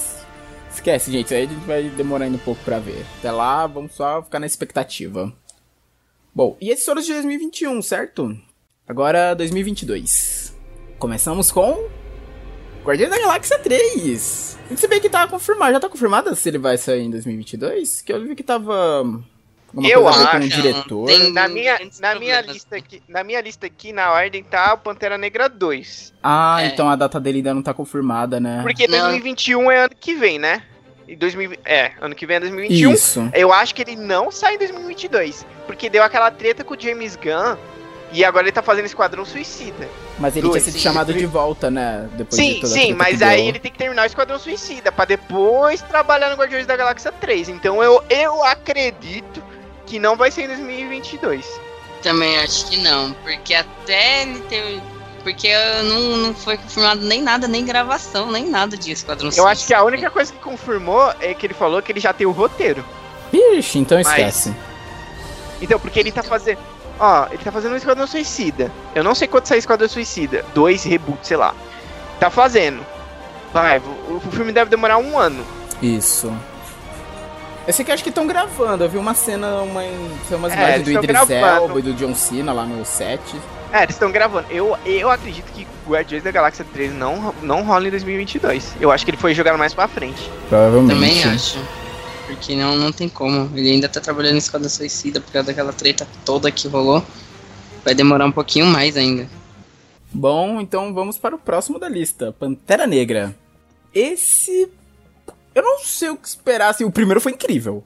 [0.75, 1.27] Esquece, gente.
[1.27, 3.05] Isso aí a gente vai demorar ainda um pouco pra ver.
[3.19, 5.33] Até lá, vamos só ficar na expectativa.
[6.35, 8.37] Bom, e esses foram os de 2021, certo?
[8.87, 10.57] Agora 2022.
[10.99, 11.89] Começamos com.
[12.89, 14.59] Guardiões da Galáxia 3.
[14.71, 15.73] E se bem que tá confirmado.
[15.73, 18.03] Já tá confirmado se ele vai sair em 2022?
[18.03, 19.05] Que eu vi que tava.
[19.85, 20.49] Eu acho.
[20.49, 21.07] diretor.
[21.07, 24.79] Tem- Na minha, na minha lista aqui, na minha lista aqui na ordem tá o
[24.79, 26.15] Pantera Negra 2.
[26.23, 26.67] Ah, É.
[26.69, 28.61] então a data dele ainda não tá confirmada, né?
[28.63, 28.99] Porque Não.
[29.11, 30.63] 2021 é ano que vem, né?
[31.07, 32.93] E 2000, é, ano que vem é 2021.
[32.93, 33.31] Isso.
[33.35, 37.17] Eu acho que ele não sai em 2022, porque deu aquela treta com o James
[37.17, 37.57] Gunn
[38.13, 39.89] e agora ele tá fazendo Esquadrão Suicida.
[40.19, 40.63] Mas ele Dois.
[40.63, 42.09] tinha sido chamado de volta, né?
[42.13, 44.91] Depois de sim, toda a sim, mas aí ele tem que terminar o Esquadrão Suicida
[44.91, 47.49] pra depois trabalhar no Guardiões da Galáxia 3.
[47.51, 49.43] Então eu, eu acredito
[49.87, 51.47] que não vai ser em 2022.
[52.03, 54.81] Também acho que não, porque até ele ter.
[55.23, 55.53] Porque
[55.83, 59.75] não, não foi confirmado nem nada, nem gravação, nem nada de Esquadrão Eu acho que
[59.75, 59.85] a Suicida.
[59.97, 62.85] única coisa que confirmou é que ele falou que ele já tem o roteiro.
[63.33, 64.55] Ixi, então Mas- esquece.
[65.61, 66.61] Então, porque ele tá fazendo.
[66.99, 68.73] Ó, ele tá fazendo o Esquadrão Suicida.
[68.95, 70.45] Eu não sei quando sai Esquadrão Suicida.
[70.55, 71.55] Dois reboot, sei lá.
[72.19, 72.85] Tá fazendo.
[73.53, 75.45] Vai, o, o filme deve demorar um ano.
[75.81, 76.33] Isso.
[77.67, 78.83] Eu sei que acho que estão gravando.
[78.85, 79.83] Eu vi uma cena, uma,
[80.33, 81.31] umas É, imagens do Idris.
[81.31, 83.21] Elba e do John Cena lá no set.
[83.73, 84.47] É, eles estão gravando.
[84.51, 88.77] Eu, eu acredito que Guardiões da Galáxia 3 não, não rola em 2022.
[88.81, 90.31] Eu acho que ele foi jogado mais pra frente.
[90.49, 90.95] Provavelmente.
[90.95, 91.59] Também acho.
[92.29, 93.51] Porque não, não tem como.
[93.59, 97.05] Ele ainda tá trabalhando em Esquadrão Suicida por causa daquela treta toda que rolou.
[97.85, 99.29] Vai demorar um pouquinho mais ainda.
[100.13, 102.33] Bom, então vamos para o próximo da lista.
[102.39, 103.35] Pantera Negra.
[103.95, 104.69] Esse...
[105.55, 106.69] Eu não sei o que esperar.
[106.69, 107.83] Assim, o primeiro foi incrível.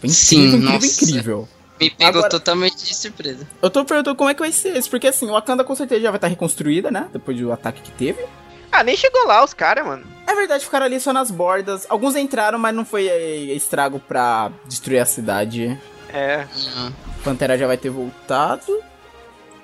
[0.00, 0.86] Foi incrível, Sim, incrível, nossa.
[1.04, 1.48] incrível.
[1.80, 3.46] Me pegou Agora- totalmente de surpresa.
[3.60, 6.00] Eu tô perguntando como é que vai ser esse, porque assim, o Wakanda com certeza
[6.02, 7.08] já vai estar reconstruída, né?
[7.12, 8.24] Depois do ataque que teve.
[8.70, 10.04] Ah, nem chegou lá os caras, mano.
[10.42, 11.86] Verdade, ficaram ali só nas bordas.
[11.88, 15.80] Alguns entraram, mas não foi é, estrago pra destruir a cidade.
[16.12, 16.44] É.
[16.74, 16.92] Não.
[17.22, 18.82] Pantera já vai ter voltado.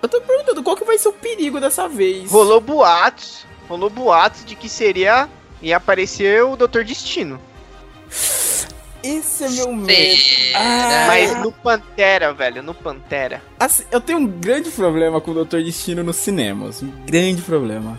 [0.00, 2.30] Eu tô perguntando qual que vai ser o perigo dessa vez.
[2.30, 3.44] Rolou boatos.
[3.68, 5.28] Rolou boatos de que seria.
[5.60, 7.40] ia aparecer o Doutor Destino.
[9.02, 10.22] Esse é meu medo.
[10.54, 13.42] Ah, Mas no Pantera, velho, no Pantera.
[13.58, 16.84] Assim, eu tenho um grande problema com o Doutor Destino nos cinemas.
[16.84, 17.98] Um grande problema.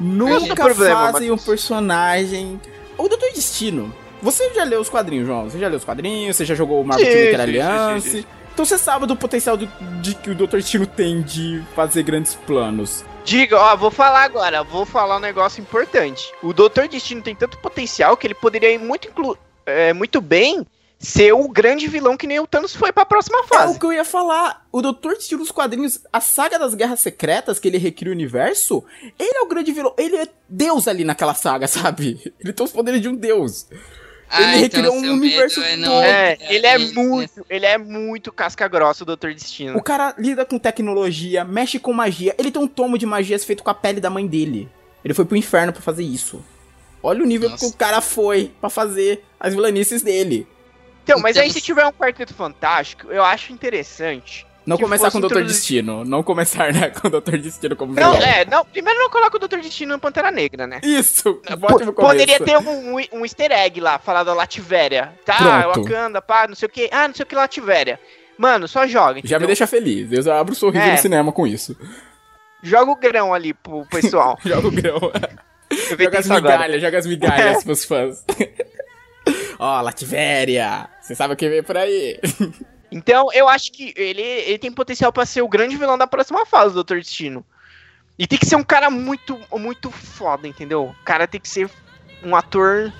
[0.00, 1.44] Nunca problema, fazem um Matheus?
[1.44, 2.60] personagem.
[2.96, 3.94] O Doutor Destino.
[4.20, 5.48] Você já leu os quadrinhos, João?
[5.48, 6.36] Você já leu os quadrinhos?
[6.36, 8.10] Você já jogou o Marvel Sim, Team sim, sim, Alliance?
[8.10, 8.24] sim.
[8.52, 9.68] Então você sabe do potencial do-
[10.00, 13.04] de que o Doutor Destino tem de fazer grandes planos.
[13.24, 16.32] Diga, ó, vou falar agora, vou falar um negócio importante.
[16.42, 20.66] O Doutor Destino tem tanto potencial que ele poderia ir muito, inclu é, muito bem
[20.98, 23.76] ser o grande vilão que nem o Thanos foi pra próxima É fase.
[23.76, 24.66] o que eu ia falar.
[24.72, 28.84] O Doutor Destino nos quadrinhos, a saga das Guerras Secretas, que ele recria o universo,
[29.18, 29.94] ele é o grande vilão.
[29.96, 32.32] Ele é Deus ali naquela saga, sabe?
[32.40, 33.66] Ele tem os poderes de um Deus.
[34.30, 36.02] Ele recriou um universo medo todo.
[36.02, 39.78] É, ele é isso, muito, ele é muito casca grossa o Doutor Destino.
[39.78, 42.34] O cara lida com tecnologia, mexe com magia.
[42.36, 44.68] Ele tem um tomo de magias feito com a pele da mãe dele.
[45.02, 46.44] Ele foi pro inferno pra fazer isso.
[47.02, 47.64] Olha o nível Nossa.
[47.64, 50.46] que o cara foi pra fazer as vilanices dele.
[51.08, 54.46] Então, mas aí se tiver um quarteto fantástico, eu acho interessante.
[54.66, 56.04] Não começar com o Doutor Destino.
[56.04, 58.26] Não começar, né, com o Doutor Destino como Não, vilão.
[58.28, 60.80] é, não, primeiro não coloca o Doutor Destino no Pantera Negra, né?
[60.82, 62.12] Isso, P- bote no começo.
[62.12, 65.14] Poderia ter um, um, um easter egg lá, falar da Lativéria.
[65.24, 65.84] Tá, Pronto.
[65.88, 66.90] Wakanda, pá, não sei o que.
[66.92, 67.98] Ah, não sei o que Lativéria.
[68.36, 69.14] Mano, só joga.
[69.14, 69.46] Já me entendeu?
[69.46, 70.12] deixa feliz.
[70.12, 70.92] Eu abro um sorriso É.
[70.92, 71.74] no cinema com isso.
[72.62, 74.38] Joga o grão ali pro pessoal.
[74.44, 75.00] Joga o grão.
[75.98, 78.22] Joga as migalhas, joga as migalhas pros fãs.
[79.58, 80.88] Ó, Lativéria.
[81.00, 82.18] Você sabe o que vem por aí.
[82.90, 86.46] Então, eu acho que ele, ele tem potencial pra ser o grande vilão da próxima
[86.46, 87.44] fase do Doutor Destino.
[88.18, 90.84] E tem que ser um cara muito, muito foda, entendeu?
[90.84, 91.68] O cara tem que ser
[92.24, 92.90] um ator.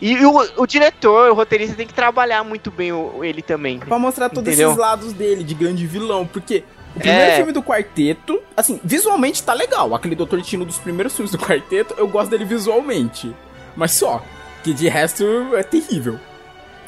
[0.00, 3.78] E o, o diretor, o roteirista tem que trabalhar muito bem o, ele também.
[3.78, 4.70] Pra mostrar todos Entendeu?
[4.70, 6.26] esses lados dele, de grande vilão.
[6.26, 6.64] Porque
[6.96, 7.36] o primeiro É.
[7.36, 9.94] filme do quarteto, assim, visualmente tá legal.
[9.94, 13.32] Aquele Doutor Destino dos primeiros filmes do quarteto, eu gosto dele visualmente.
[13.76, 14.20] Mas só.
[14.64, 16.18] Que de resto é terrível.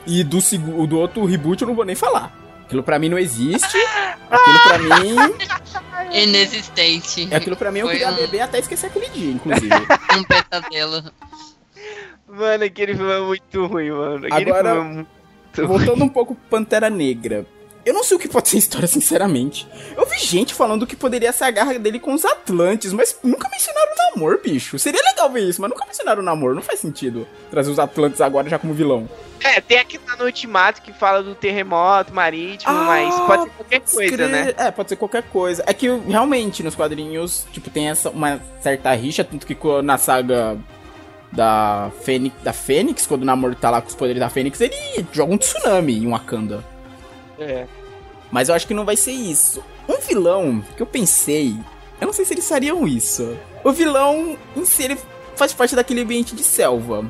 [0.07, 0.39] E do,
[0.87, 2.35] do outro reboot eu não vou nem falar.
[2.65, 3.77] Aquilo pra mim não existe.
[4.31, 5.17] Aquilo pra mim.
[6.13, 7.29] Inexistente.
[7.33, 9.69] Aquilo pra mim eu Foi queria um- beber até esquecer aquele dia, inclusive.
[10.17, 11.05] Um pesadelo.
[12.29, 14.27] Mano, aquele filme é muito ruim, mano.
[14.27, 15.09] Aquele Agora- filme é muito
[15.59, 15.67] ruim.
[15.67, 17.47] Voltando um pouco pro Pantera Negra.
[17.87, 19.67] Eu não sei o que pode ser história, sinceramente.
[19.97, 23.49] Eu vi gente falando que poderia ser a garra dele com os Atlantes, mas nunca
[23.49, 24.77] mencionaram o namoro, bicho.
[24.77, 26.55] Seria legal ver isso, mas nunca mencionaram o namoro.
[26.55, 29.09] Não faz sentido trazer os Atlantes agora já como vilão.
[29.45, 33.51] É, tem aqui lá no Ultimato que fala do terremoto marítimo, Ah, mas pode ser
[33.51, 34.55] qualquer coisa, Escre- né?
[34.57, 35.63] É, pode ser qualquer coisa.
[35.65, 40.59] É que realmente nos quadrinhos, tipo, tem essa uma certa rixa, tanto que na saga
[41.31, 44.75] da Fênix, da Fênix, quando o namoro tá lá com os poderes da Fênix, ele
[45.13, 46.65] joga um tsunami em Wakanda.
[47.39, 47.67] É.
[48.31, 49.63] Mas eu acho que não vai ser isso.
[49.89, 51.57] Um vilão que eu pensei,
[52.01, 53.37] eu não sei se eles fariam isso.
[53.63, 54.99] O vilão em si ele
[55.37, 57.05] faz parte daquele ambiente de selva.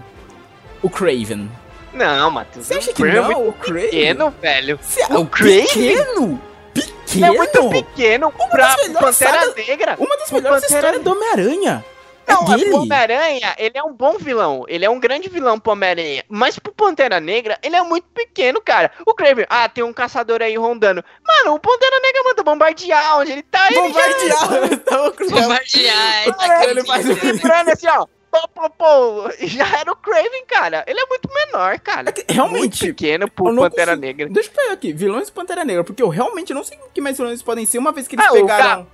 [0.82, 1.50] O Craven.
[1.92, 2.66] Não, Matheus.
[2.66, 3.48] Você acha que Craven é não?
[3.48, 3.82] O Craven?
[3.90, 4.78] pequeno, velho.
[4.82, 5.66] Cê- O o Craven?
[5.66, 6.42] pequeno?
[6.74, 7.26] Ele Pequeno?
[7.26, 9.96] é muito pequeno pra das melhores Pantera Negra.
[9.98, 11.84] Uma das melhores histórias do Homem-Aranha.
[12.28, 12.70] É Não, dele.
[12.70, 14.64] o Homem-Aranha, ele é um bom vilão.
[14.66, 16.24] Ele é um grande vilão pro Homem-Aranha.
[16.28, 18.90] Mas pro Pantera Negra, ele é muito pequeno, cara.
[19.06, 21.04] O Kraven, ah, tem um caçador aí rondando.
[21.26, 23.66] Mano, o Pantera Negra manda bombardear onde ele tá.
[23.70, 24.78] ele já- Bombardear.
[24.84, 26.68] Tava com- Bombardear.
[26.68, 28.06] Ele faz um- Lembrando assim, ó.
[28.28, 29.30] Pô, pô, pô.
[29.46, 30.84] Já era o Kraven, cara.
[30.86, 32.02] Ele é muito menor, cara.
[32.04, 32.86] Muito Realmente.
[32.86, 34.28] pequeno eu pro Pantera consigo- Negra.
[34.28, 34.92] Deixa eu pegar aqui.
[34.92, 35.84] Vilões do Pantera Negra.
[35.84, 37.78] Porque eu realmente não sei o que mais vilões podem ser.
[37.78, 38.86] Uma vez que eles Ah, o pegaram...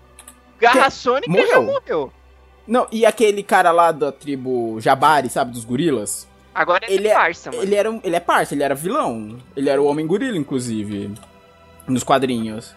[0.60, 2.12] Garra Sônica já Morreu.
[2.66, 5.52] Não, e aquele cara lá da tribo Jabari, sabe?
[5.52, 6.28] Dos gorilas.
[6.54, 7.62] Agora ele Ele é é- parça, mano.
[7.62, 9.38] Ele era, um, ele é parça, ele era vilão.
[9.56, 11.12] Ele era o Homem Gorila, inclusive.
[11.88, 12.74] Nos quadrinhos.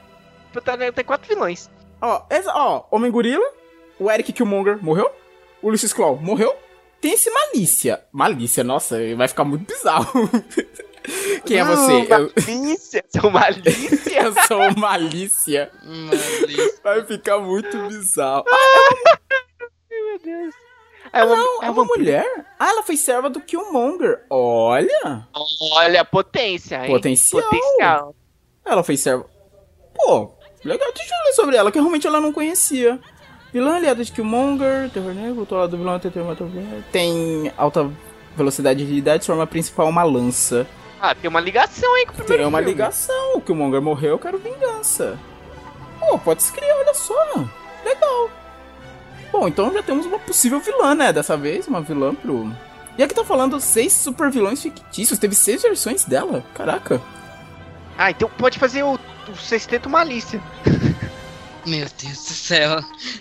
[0.54, 1.70] Pantera Negra tem quatro vilões.
[2.02, 3.46] Ó, essa, ó, Homem Gorila,
[4.00, 5.10] o Eric Killmonger morreu,
[5.62, 6.56] o Lucius Claw morreu.
[7.02, 8.02] Tem esse Malícia.
[8.12, 10.30] Malícia, nossa, vai ficar muito bizarro.
[11.46, 12.08] Quem é você?
[12.10, 14.24] Eu, Malícia, seu malícia.
[14.24, 15.72] eu sou Malícia.
[15.84, 16.12] Mano,
[16.84, 18.46] Vai ficar muito bizarro.
[20.24, 20.56] Meu Deus.
[21.14, 22.00] É uma, Não, é uma vampiro.
[22.00, 22.46] mulher?
[22.60, 24.24] Ah, ela foi serva do Killmonger.
[24.30, 25.28] Olha,
[25.74, 26.92] Olha a potência, hein?
[26.92, 27.44] Potencial.
[27.44, 28.16] Potencial.
[28.66, 29.26] ela foi serva.
[29.94, 30.32] Pô,
[30.64, 33.00] legal, deixa eu ler sobre ela, que realmente ela não conhecia.
[33.54, 36.36] Vilã aliada de Killmonger, Terror Negro, voltou lá do vilão até ter uma
[36.92, 37.90] Tem alta
[38.36, 40.68] velocidade de agilidade, sua arma principal é uma lança.
[41.00, 42.72] Ah, tem uma ligação aí com o primeiro Tem uma filme.
[42.74, 45.18] ligação, o Killmonger morreu, eu quero vingança.
[46.00, 47.16] Pô, pode escrever, olha só.
[47.86, 48.30] Legal.
[49.38, 51.12] Bom, então já temos uma possível vilã, né?
[51.12, 52.50] Dessa vez, uma vilã pro.
[52.98, 55.20] E aqui tá falando seis super vilões fictícios.
[55.20, 56.42] Teve seis versões dela.
[56.54, 57.02] Caraca.
[57.98, 58.94] Ah, então pode fazer o,
[59.28, 60.42] o sexteto malícia.
[61.68, 62.80] Meu Deus do céu.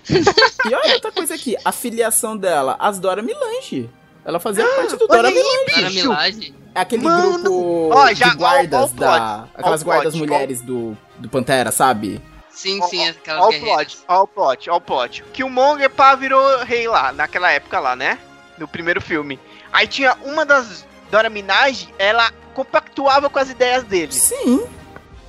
[0.09, 1.57] E olha outra coisa aqui.
[1.65, 3.91] A filiação dela, as Dora Milange.
[4.25, 5.73] Ela fazia parte do Dora aí, Milange.
[5.73, 5.91] Dora.
[5.91, 6.55] Milagem.
[6.77, 7.43] É Aquele Mano.
[7.43, 9.49] grupo Ó, já- de guardas ó, ó da.
[9.57, 12.23] Aquelas guardas mulheres do, do Pantera, sabe?
[12.55, 13.95] Sim, sim, aquelas Ó o guerreiras.
[13.95, 15.23] plot, ó o plot, ó o plot.
[15.33, 18.19] Killmonger pá virou rei lá, naquela época lá, né?
[18.57, 19.41] No primeiro filme.
[19.73, 24.13] Aí tinha uma das Dora Minaj, ela compactuava com as ideias dele.
[24.13, 24.65] Sim.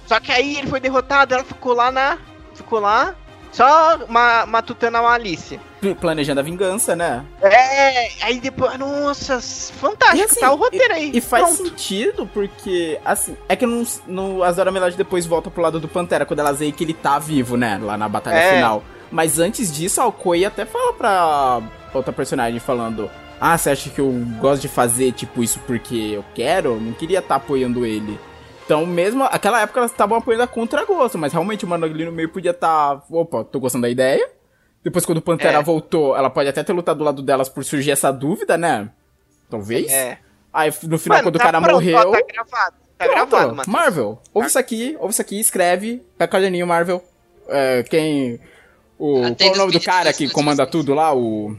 [0.06, 2.18] Só que aí ele foi derrotado, ela ficou lá na.
[2.54, 3.16] Ficou lá.
[3.52, 5.60] Só ma matutando a malícia.
[5.94, 7.24] Planejando a vingança, né?
[7.42, 8.78] É, aí depois.
[8.80, 11.12] Nossa, fantástico, E assim, tá o roteiro aí.
[11.14, 11.70] E faz Pronto.
[11.70, 15.88] sentido porque, assim, é que no, no, as Dora Milaje depois volta pro lado do
[15.88, 17.78] Pantera, quando elas veem que ele tá vivo, né?
[17.82, 18.56] Lá na batalha É.
[18.56, 18.84] final.
[19.12, 21.62] Mas antes disso, a Okoi até fala pra
[21.94, 23.10] outra personagem falando:
[23.40, 26.70] Ah, você acha que eu gosto de fazer tipo isso porque eu quero?
[26.74, 28.20] Eu Não queria estar apoiando ele.
[28.66, 32.12] Então, mesmo aquela época elas estavam apoiando a contra-gosto, mas realmente o mano ali no
[32.12, 33.04] meio podia estar.
[33.12, 34.28] Opa, tô gostando da ideia.
[34.86, 35.64] Depois, quando o Pantera É.
[35.64, 38.88] voltou, ela pode até ter lutado do lado delas por surgir essa dúvida, né?
[39.50, 39.92] Talvez.
[39.92, 40.20] É.
[40.54, 41.98] Aí no final, Mano, quando o tá cara pronto, morreu.
[41.98, 42.76] ó, tá gravado.
[42.98, 43.30] Tá pronto.
[43.30, 43.70] gravado, mano.
[43.72, 44.48] Marvel, ouve Tá.
[44.48, 46.02] isso aqui, ouve isso aqui, escreve.
[46.18, 47.04] Pega o caderninho, Marvel.
[47.50, 48.40] É, quem.
[48.98, 51.14] O, Atende qual é o nome do cara que comanda tudo lá?
[51.14, 51.58] O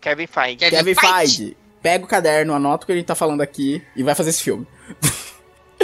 [0.00, 0.56] Kevin Feige.
[0.56, 1.12] Kevin Kevin Feige.
[1.16, 1.56] Feige.
[1.82, 4.42] Pega o caderno, anota o que a gente tá falando aqui e vai fazer esse
[4.42, 4.66] filme.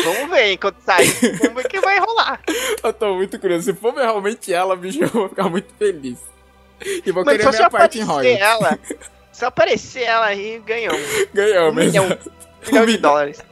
[0.02, 1.04] Vamos ver enquanto sai.
[1.04, 2.40] Vamos ver o que vai rolar.
[2.82, 3.64] Eu tô muito curioso.
[3.64, 6.18] Se for realmente ela, bicho, eu vou ficar muito feliz.
[7.06, 8.40] E vou Mas querer minha parte em aparecer Royals.
[8.40, 8.78] ela.
[9.32, 10.94] Se aparecer ela aí, ganhou.
[10.94, 13.42] Um Ganhamos, milhão, um milhão de dólares.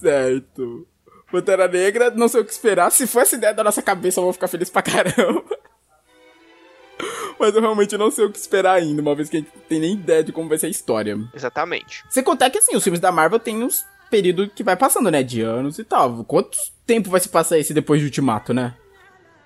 [0.00, 0.86] Certo.
[1.30, 2.90] Pantera Negra, não sei o que esperar.
[2.90, 5.44] Se for essa ideia da nossa cabeça, eu vou ficar feliz pra caramba.
[7.38, 9.62] Mas eu realmente não sei o que esperar ainda, uma vez que a gente não
[9.62, 11.18] tem nem ideia de como vai ser a história.
[11.34, 12.04] Exatamente.
[12.08, 15.22] Sem contar que, assim, os filmes da Marvel tem uns períodos que vai passando, né?
[15.22, 16.22] De anos e tal.
[16.24, 16.56] Quanto
[16.86, 18.74] tempo vai se passar esse depois de Ultimato, né?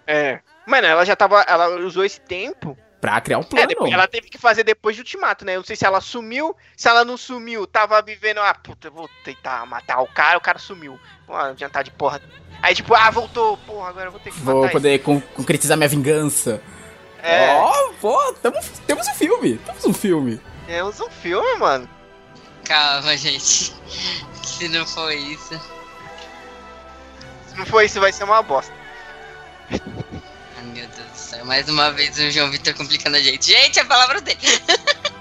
[0.06, 0.40] É.
[0.66, 1.42] Mano, ela já tava.
[1.42, 3.66] Ela usou esse tempo Pra criar o É, plano.
[3.68, 5.52] depois, ela teve que fazer depois do ultimato, né?
[5.54, 8.92] Eu não sei se ela sumiu, se ela não sumiu, tava vivendo, ah, puta, eu
[8.92, 10.98] vou tentar matar o cara, o cara sumiu.
[11.26, 12.20] Pô, adiantar de porra.
[12.62, 15.76] Aí, tipo, ah, voltou, porra, agora eu vou ter que Vou matar poder con- concretizar
[15.76, 16.60] minha vingança.
[17.22, 19.58] É, Ó, pô, tamo- temos um filme.
[19.58, 20.40] Temos um filme.
[20.66, 21.88] temos um filme, mano.
[22.64, 23.74] Calma, gente.
[24.42, 25.60] Se não for isso.
[27.48, 28.72] Se não for isso, vai ser uma bosta.
[30.76, 31.44] Meu Deus do céu.
[31.46, 33.50] Mais uma vez o João Vitor complicando a gente.
[33.50, 34.38] Gente, a palavra dele.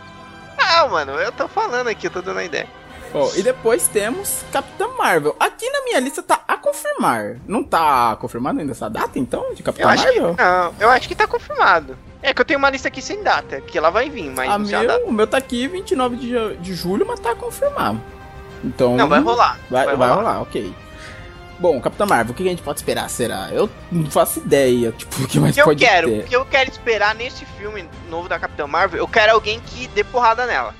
[0.57, 2.65] Ah, mano, eu tô falando aqui, eu tô dando a ideia.
[3.13, 5.35] Ó, e depois temos Capitã Marvel.
[5.39, 7.35] Aqui na minha lista tá a confirmar.
[7.45, 10.35] Não tá confirmado ainda essa data, então, de Eu Capitã que, Marvel?
[10.37, 11.97] não, eu acho que tá confirmado.
[12.21, 14.57] É que eu tenho uma lista aqui sem data, que ela vai vir, mas A
[14.57, 14.97] não data.
[14.97, 17.95] meu, o meu tá aqui 29 de, de julho, mas tá a confirmar.
[18.63, 18.95] Então.
[18.95, 19.59] Não, vai rolar.
[19.69, 20.41] Vai, vai rolar.
[20.41, 20.73] ok.
[21.59, 23.09] Bom, Capitã Marvel, o que a gente pode esperar?
[23.09, 23.49] Será?
[23.51, 26.19] Eu não faço ideia, tipo, o que mais O que eu pode quero, ter.
[26.19, 29.87] o que eu quero esperar nesse filme novo da Capitã Marvel, eu quero alguém que
[29.87, 30.75] dê porrada nela.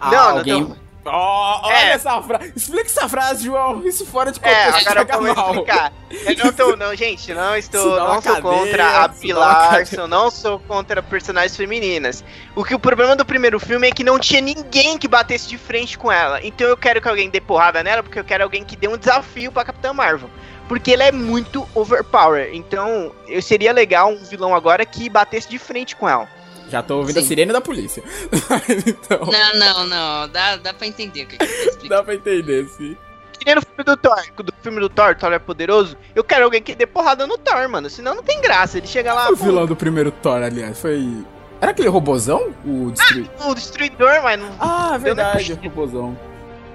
[0.00, 0.60] Ah, não, não, alguém...
[0.62, 0.87] não.
[1.10, 1.90] Ó, olha É.
[1.92, 2.52] essa frase.
[2.56, 3.86] Explica essa frase, João.
[3.86, 5.50] Isso fora de É, contexto agora pega eu vou mal.
[5.50, 5.92] explicar.
[6.10, 9.10] Eu não tô, não, gente, não estou, não sou contra a.
[9.34, 12.24] Larson, não sou contra personagens femininas.
[12.54, 15.58] O que o problema do primeiro filme é que não tinha ninguém que batesse de
[15.58, 16.40] frente com ela.
[16.42, 18.96] Então eu quero que alguém dê porrada nela, porque eu quero alguém que dê um
[18.96, 20.30] desafio pra Capitã Marvel.
[20.66, 22.50] Porque ele é muito overpower.
[22.52, 26.28] Então, eu seria legal um vilão agora que batesse de frente com ela.
[26.68, 27.28] Já tô ouvindo a Sim.
[27.28, 28.02] sirene da polícia.
[28.86, 30.28] então, Não, não, não.
[30.28, 31.88] Dá, dá pra entender o que, que eu tô explicando.
[31.88, 32.96] dá pra entender, sim.
[33.38, 35.96] Que nem no filme do Thor, do filme do Thor, Thor é poderoso.
[36.14, 37.88] Eu quero alguém que dê porrada no Thor, mano.
[37.88, 38.78] Senão não tem graça.
[38.78, 39.26] Ele chega lá.
[39.30, 41.24] o pô, vilão do primeiro Thor, aliás, foi.
[41.60, 42.52] Era aquele robozão?
[42.64, 43.48] O destruidor.
[43.48, 44.50] O destruidor, mas não.
[44.58, 46.18] Ah, verdade, o robozão.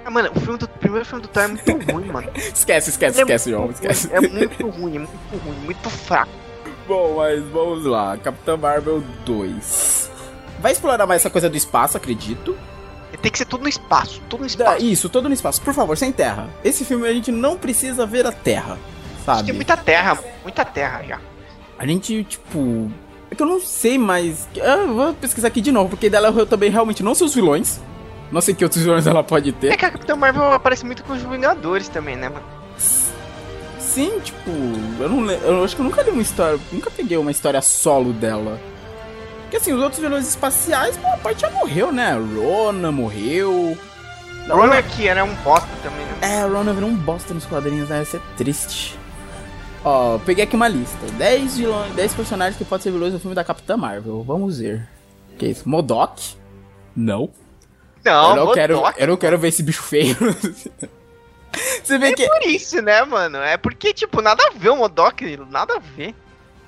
[0.06, 2.30] Ah, mano, o, filme do, o primeiro filme do Thor é muito ruim, mano.
[2.34, 4.10] Esquece, esquece, Ele é esquece, João, esquece.
[4.12, 6.32] É muito ruim, é muito ruim, muito fraco.
[6.86, 8.16] Bom, mas vamos lá.
[8.16, 10.10] Capitã Marvel 2.
[10.60, 12.56] Vai explorar mais essa coisa do espaço, acredito.
[13.22, 14.84] Tem que ser tudo no espaço, tudo no espaço.
[14.84, 15.60] isso, todo no espaço.
[15.62, 16.48] Por favor, sem terra.
[16.62, 18.76] Esse filme a gente não precisa ver a terra,
[19.24, 19.44] sabe?
[19.44, 21.20] Tem muita terra, muita terra já.
[21.78, 22.90] A gente, tipo.
[23.30, 24.46] É que eu não sei mais.
[24.54, 27.80] Eu vou pesquisar aqui de novo, porque dela eu também realmente não sei os vilões.
[28.30, 29.76] Não sei que outros vilões ela pode É ter.
[29.76, 32.44] que a Capitã Marvel aparece muito com os Vingadores também, né, mano?
[33.94, 34.50] Sim, tipo,
[34.98, 36.58] eu não Eu acho que eu nunca li uma história.
[36.72, 38.58] Nunca peguei uma história solo dela.
[39.42, 42.12] Porque assim, os outros vilões espaciais, boa parte já morreu, né?
[42.12, 43.78] Rona morreu.
[44.48, 46.18] Não, Ronan que era um bosta também, né?
[46.22, 48.02] É, Rona virou um bosta nos quadrinhos, né?
[48.02, 48.98] Isso é triste.
[49.84, 51.06] Ó, peguei aqui uma lista.
[51.16, 54.24] 10, vilões, 10 personagens que podem ser vilões no filme da Capitã Marvel.
[54.24, 54.88] Vamos ver.
[55.38, 55.68] Que é isso?
[55.68, 56.34] Modok?
[56.96, 57.30] Não.
[58.04, 58.54] Não, eu, não Modok.
[58.54, 60.16] quero, eu não quero ver esse bicho feio.
[61.82, 62.26] Você vê que.
[62.28, 63.38] Por isso, né, mano?
[63.38, 66.14] É porque, tipo, nada a ver o Modok, nada a ver.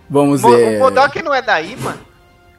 [0.09, 0.77] Vamos Mo- ver.
[0.77, 2.01] O Modok não é daí, mano.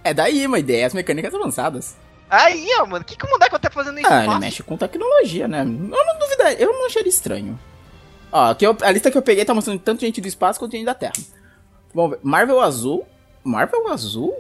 [0.04, 1.95] É daí uma ideia, as mecânicas avançadas.
[2.30, 4.08] Aí, ó, mano, o que, que o Modok tá fazendo isso?
[4.12, 5.62] Ah, ele mexe com tecnologia, né?
[5.62, 5.66] Eu
[6.06, 7.58] não duvidaria, eu não acharia estranho.
[8.32, 10.74] Ó, aqui eu- a lista que eu peguei tá mostrando tanto gente do espaço quanto
[10.74, 11.14] gente da Terra.
[11.94, 12.20] Vamos ver.
[12.24, 13.08] Marvel Azul?
[13.44, 14.34] Marvel Azul?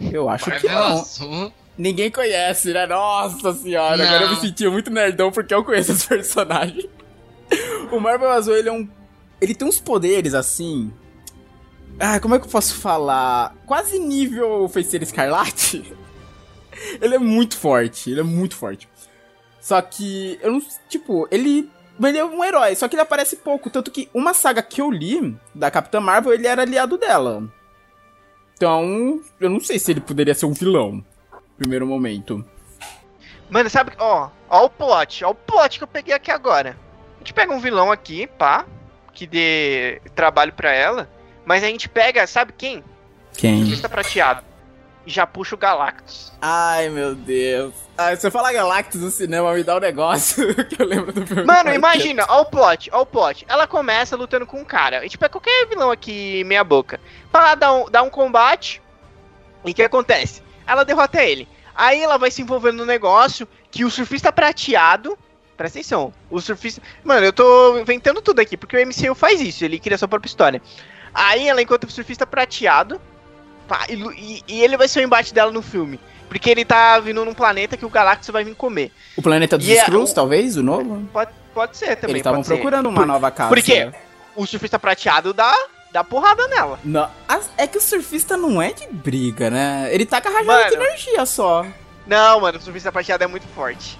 [0.00, 0.98] Eu acho que Marvel não.
[1.00, 1.52] Azul.
[1.76, 2.86] Ninguém conhece, né?
[2.86, 4.04] Nossa senhora, Não.
[4.06, 6.86] agora eu me senti muito nerdão porque eu conheço os personagens.
[7.90, 8.88] O Marvel Azul, ele é um.
[9.40, 10.92] Ele tem uns poderes assim.
[11.98, 13.54] Ah, como é que eu posso falar?
[13.66, 15.94] Quase nível Feiticeiro Escarlate.
[17.00, 18.88] Ele é muito forte, ele é muito forte.
[19.60, 20.62] Só que, eu não.
[20.88, 21.70] Tipo, ele.
[22.02, 23.70] Ele é um herói, só que ele aparece pouco.
[23.70, 27.48] Tanto que uma saga que eu li da Capitã Marvel, ele era aliado dela.
[28.56, 31.04] Então, eu não sei se ele poderia ser um vilão.
[31.56, 32.44] Primeiro momento.
[33.48, 36.76] Mano, sabe, ó, ó o plot, ó o plot que eu peguei aqui agora.
[37.24, 38.66] A gente pega um vilão aqui, pá,
[39.14, 41.08] que dê trabalho pra ela,
[41.46, 42.84] mas a gente pega, sabe quem?
[43.34, 43.60] Quem?
[43.60, 44.44] Surfista prateado.
[45.06, 46.30] E já puxa o Galactus.
[46.38, 47.72] Ai, meu Deus.
[47.96, 51.26] Ai, se eu falar Galactus no cinema, me dá um negócio que eu lembro do
[51.26, 51.44] filme.
[51.44, 53.46] Mano, imagina, ó o plot, ó o plot.
[53.48, 54.98] Ela começa lutando com um cara.
[54.98, 57.00] A gente pega qualquer vilão aqui, meia boca.
[57.32, 58.82] Pra lá dar um, dar um combate.
[59.64, 60.42] E o que acontece?
[60.66, 61.48] Ela derrota ele.
[61.74, 65.18] Aí ela vai se envolvendo no negócio que o surfista prateado.
[65.56, 66.82] Presta atenção, o surfista.
[67.04, 70.28] Mano, eu tô inventando tudo aqui, porque o MCU faz isso, ele cria sua própria
[70.28, 70.60] história.
[71.14, 73.00] Aí ela encontra o surfista prateado.
[73.68, 75.98] pá, e, e- ele vai ser o embate dela no filme.
[76.28, 78.90] Porque ele tá vindo num planeta que o Galactus vai vir comer.
[79.16, 81.06] O Planeta dos é- Skrulls, talvez, o novo?
[81.12, 82.10] Pode, pode ser também.
[82.16, 83.48] Eles estavam procurando uma Por- nova casa.
[83.48, 83.90] por quê?
[84.34, 85.54] o surfista prateado dá,
[85.92, 86.78] dá porrada nela.
[86.84, 87.08] Não,
[87.56, 89.88] é que o surfista não é de briga, né?
[89.92, 91.64] Ele taca rajada de energia só.
[92.06, 93.98] Não, mano, o surfista prateado é muito forte.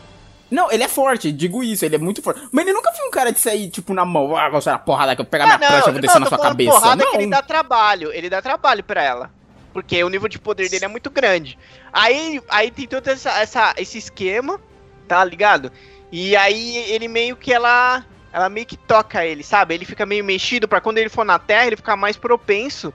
[0.54, 2.40] Não, ele é forte, digo isso, ele é muito forte.
[2.52, 5.16] Mas ele nunca foi um cara de sair, tipo, na mão, ah, você a porrada
[5.16, 6.70] que eu pegar minha prancha, eu vou descer na tô sua cabeça.
[6.70, 7.10] porrada Não.
[7.10, 9.30] que ele dá trabalho, ele dá trabalho pra ela.
[9.72, 11.58] Porque o nível de poder dele é muito grande.
[11.92, 14.60] Aí, aí tem todo essa, essa, esse esquema,
[15.08, 15.72] tá ligado?
[16.12, 18.04] E aí ele meio que ela.
[18.32, 19.74] Ela meio que toca ele, sabe?
[19.74, 22.94] Ele fica meio mexido para quando ele for na Terra, ele ficar mais propenso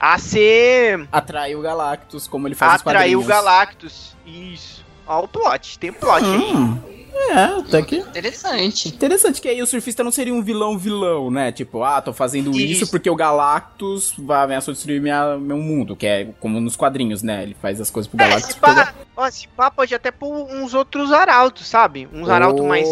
[0.00, 1.06] a ser.
[1.12, 4.16] Atrair o Galactus, como ele faz Atrair o Galactus.
[4.26, 4.81] Isso.
[5.06, 5.78] Ó, o plot.
[5.78, 6.78] Tem plot hum.
[6.86, 6.92] aí.
[7.30, 7.96] É, até que.
[7.96, 8.88] Interessante.
[8.88, 11.52] Interessante que aí o surfista não seria um vilão vilão, né?
[11.52, 15.94] Tipo, ah, tô fazendo isso, isso porque o Galactus vai ameaçar destruir minha, meu mundo,
[15.94, 17.42] que é como nos quadrinhos, né?
[17.42, 18.54] Ele faz as coisas pro é, Galactus.
[18.54, 22.08] Se pá, ó, se pá pode até pôr uns outros arautos, sabe?
[22.12, 22.88] Uns oh, arautos mais.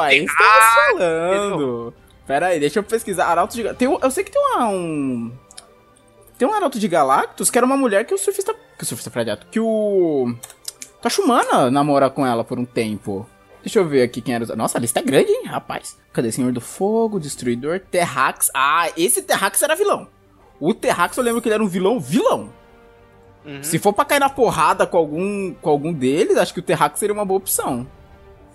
[0.00, 1.94] Aí estamos ah, falando.
[2.26, 3.26] Pera aí, deixa eu pesquisar.
[3.26, 3.74] Arauto de.
[3.74, 5.32] Tem, eu sei que tem uma, um.
[6.36, 8.54] Tem um arauto de Galactus que era uma mulher que o surfista.
[8.76, 9.46] Que o surfista fradiato.
[9.46, 10.34] Que o.
[11.06, 13.24] Tachumana namora com ela por um tempo.
[13.62, 14.50] Deixa eu ver aqui quem era os...
[14.56, 15.96] Nossa, a lista é grande, hein, rapaz.
[16.12, 16.32] Cadê?
[16.32, 18.50] Senhor do Fogo, Destruidor, Terrax.
[18.52, 20.08] Ah, esse Terrax era vilão.
[20.58, 22.52] O Terrax eu lembro que ele era um vilão vilão.
[23.44, 23.62] Uhum.
[23.62, 26.98] Se for pra cair na porrada com algum, com algum deles, acho que o Terrax
[26.98, 27.86] seria uma boa opção.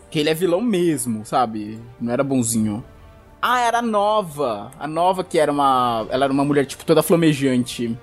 [0.10, 1.80] Que ele é vilão mesmo, sabe?
[2.02, 2.84] Não era bonzinho.
[3.42, 4.72] Ah, era a Nova.
[4.78, 6.06] A Nova que era uma...
[6.10, 7.98] Ela era uma mulher, tipo, toda flamejante.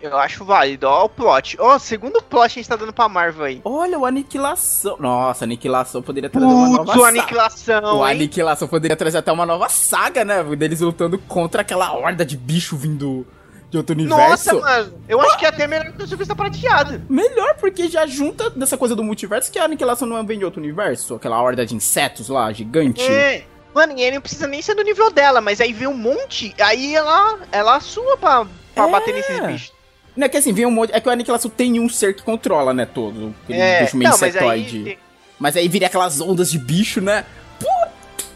[0.00, 0.86] Eu acho válido.
[0.86, 1.56] Ó, o plot.
[1.60, 3.60] Ó, oh, segundo plot a gente tá dando pra Marvel aí.
[3.64, 4.96] Olha, o Aniquilação.
[4.98, 7.08] Nossa, Aniquilação poderia trazer Putz, uma nova saga.
[7.08, 7.98] Aniquilação.
[7.98, 8.14] O hein?
[8.14, 10.42] Aniquilação poderia trazer até uma nova saga, né?
[10.56, 13.26] Deles lutando contra aquela horda de bicho vindo
[13.70, 14.54] de outro universo.
[14.54, 15.02] Nossa, mano.
[15.08, 17.02] Eu acho que é até melhor que o Surfista Prateado.
[17.08, 20.60] Melhor, porque já junta dessa coisa do multiverso que a Aniquilação não vem de outro
[20.60, 21.16] universo.
[21.16, 23.02] Aquela horda de insetos lá, gigante.
[23.02, 23.44] É.
[23.74, 26.54] Mano, e aí não precisa nem ser do nível dela, mas aí vem um monte,
[26.58, 28.90] aí ela, ela sua pra, pra é.
[28.90, 29.77] bater nesses bichos.
[30.18, 30.92] Não é que assim, vem um monte.
[30.92, 32.84] É que o Aniquilação tem um ser que controla, né?
[32.84, 33.32] Todo.
[33.44, 34.78] Aquele é, bicho meio não, insetoide.
[34.80, 34.98] Mas aí...
[35.38, 37.24] mas aí vira aquelas ondas de bicho, né?
[37.60, 37.68] Pô,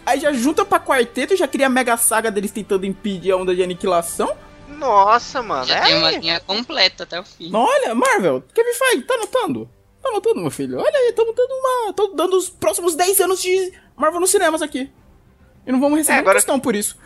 [0.07, 3.37] aí já junta pra quarteto e já cria a mega saga deles tentando impedir a
[3.37, 4.33] onda de aniquilação.
[4.69, 5.65] Nossa, mano.
[5.67, 5.81] Já é...
[5.81, 7.51] tem uma linha completa até o fim.
[7.53, 9.69] Olha, Marvel, Kevin Feige, tá anotando?
[10.01, 10.79] Tá anotando, meu filho?
[10.79, 11.93] Olha aí, estamos dando uma.
[11.95, 14.89] Tô dando os próximos 10 anos de Marvel nos cinemas aqui.
[15.67, 16.37] E não vamos receber é, agora...
[16.37, 16.97] questão por isso.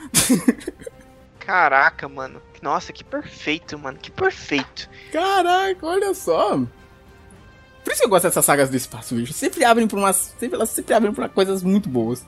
[1.40, 2.42] Caraca, mano.
[2.66, 3.96] Nossa, que perfeito, mano.
[3.96, 4.90] Que perfeito.
[5.12, 6.56] Caraca, olha só.
[7.84, 9.32] Por isso que eu gosto dessas sagas do espaço, bicho.
[9.32, 10.34] Sempre abrem pra umas.
[10.36, 12.26] Sempre, elas sempre abrem pra coisas muito boas.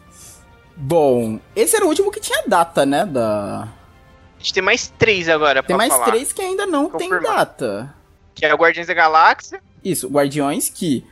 [0.76, 3.04] Bom, esse era o último que tinha data, né?
[3.04, 3.62] Da.
[3.64, 6.04] A gente tem mais três agora, Tem mais falar.
[6.06, 7.18] três que ainda não Confirmar.
[7.20, 7.94] tem data.
[8.32, 9.60] Que é o Guardiões da Galáxia.
[9.82, 11.04] Isso, Guardiões que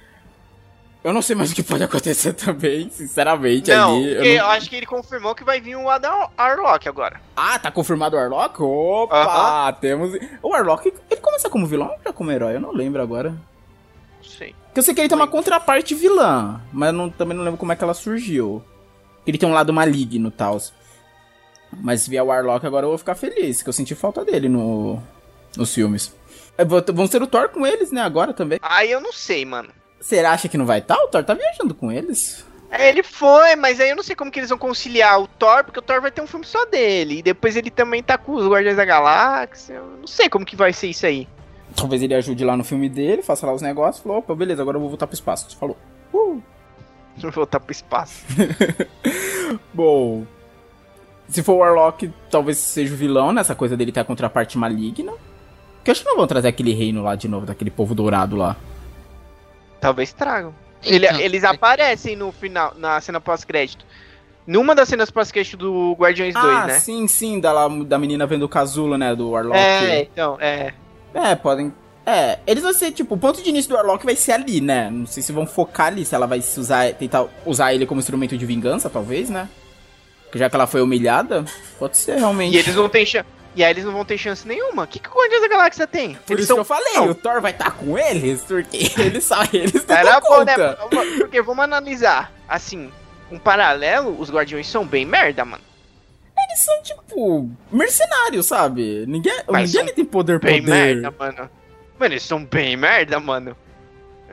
[1.07, 3.71] eu não sei mais o que pode acontecer também, sinceramente.
[3.71, 4.27] Não, ali, eu, não...
[4.27, 7.21] eu acho que ele confirmou que vai vir o Adam Arlock agora.
[7.37, 8.61] Ah, tá confirmado o Arlock?
[8.61, 9.79] Opa, uh -huh.
[9.79, 10.19] temos.
[10.43, 12.57] O Arlock, ele começa como vilão ou como herói?
[12.57, 13.37] Eu não lembro agora.
[14.21, 14.53] Sei.
[14.65, 17.71] Porque eu sei que ele tem uma contraparte vilã, mas não, também não lembro como
[17.71, 18.61] é que ela surgiu.
[19.25, 20.59] Ele tem um lado maligno e tal.
[21.71, 24.49] Mas se vier o Arlock agora eu vou ficar feliz, que eu senti falta dele
[24.49, 25.01] no,
[25.57, 26.13] nos filmes.
[26.59, 28.59] É, vão ser o Thor com eles, né, agora também.
[28.61, 29.69] Aí eu não sei, mano.
[30.01, 30.97] Você acha que não vai estar?
[30.97, 31.05] Tá?
[31.05, 32.45] O Thor tá viajando com eles.
[32.71, 35.65] É, ele foi, mas aí eu não sei como que eles vão conciliar o Thor,
[35.65, 37.19] porque o Thor vai ter um filme só dele.
[37.19, 39.75] E depois ele também tá com os Guardiões da Galáxia.
[39.75, 41.29] Eu não sei como que vai ser isso aí.
[41.75, 44.03] Talvez ele ajude lá no filme dele, faça lá os negócios.
[44.03, 45.57] Falou, opa, beleza, agora eu vou voltar pro espaço.
[45.57, 45.77] Falou.
[46.13, 46.43] Uh.
[47.19, 48.27] Vou voltar pro espaço.
[49.73, 50.27] Bom.
[51.31, 55.13] Se for o Warlock, talvez seja o vilão nessa coisa dele ter a contraparte maligna.
[55.83, 58.37] Que eu acho que não vão trazer aquele reino lá de novo, daquele povo dourado
[58.37, 58.55] lá.
[59.87, 60.53] Talvez tragam.
[60.83, 63.85] Ele, então, eles aparecem no final, na cena pós-crédito.
[64.45, 66.79] Numa das cenas pós-crédito do Guardiões ah, 2, né?
[66.81, 69.15] Sim, sim, da, da menina vendo o casulo, né?
[69.15, 69.57] Do Warlock.
[69.57, 70.75] É, então, é.
[71.15, 71.73] É, podem.
[72.05, 74.91] É, eles vão ser, tipo, o ponto de início do Warlock vai ser ali, né?
[74.91, 78.01] Não sei se vão focar ali, se ela vai se usar, tentar usar ele como
[78.01, 79.49] instrumento de vingança, talvez, né?
[80.35, 81.45] Já que ela foi humilhada,
[81.79, 82.57] pode ser realmente.
[82.57, 83.36] E eles não têm chance.
[83.57, 84.85] E aí eles não vão ter chance nenhuma.
[84.85, 86.15] O que, que o Guardiões da Galáxia tem?
[86.27, 86.57] Por eles isso são...
[86.57, 87.09] que eu falei, não.
[87.09, 90.55] o Thor vai estar tá com eles, porque eles só eles não Era bom, né?
[91.19, 92.93] Porque vamos analisar, assim,
[93.33, 95.65] um paralelo, os Guardiões são bem merda, mano.
[96.39, 99.07] Eles são, tipo, mercenários, sabe?
[99.09, 100.71] Ninguém, ninguém tem poder, bem poder.
[100.71, 101.51] merda, mano.
[101.99, 103.57] Mano, eles são bem merda, mano.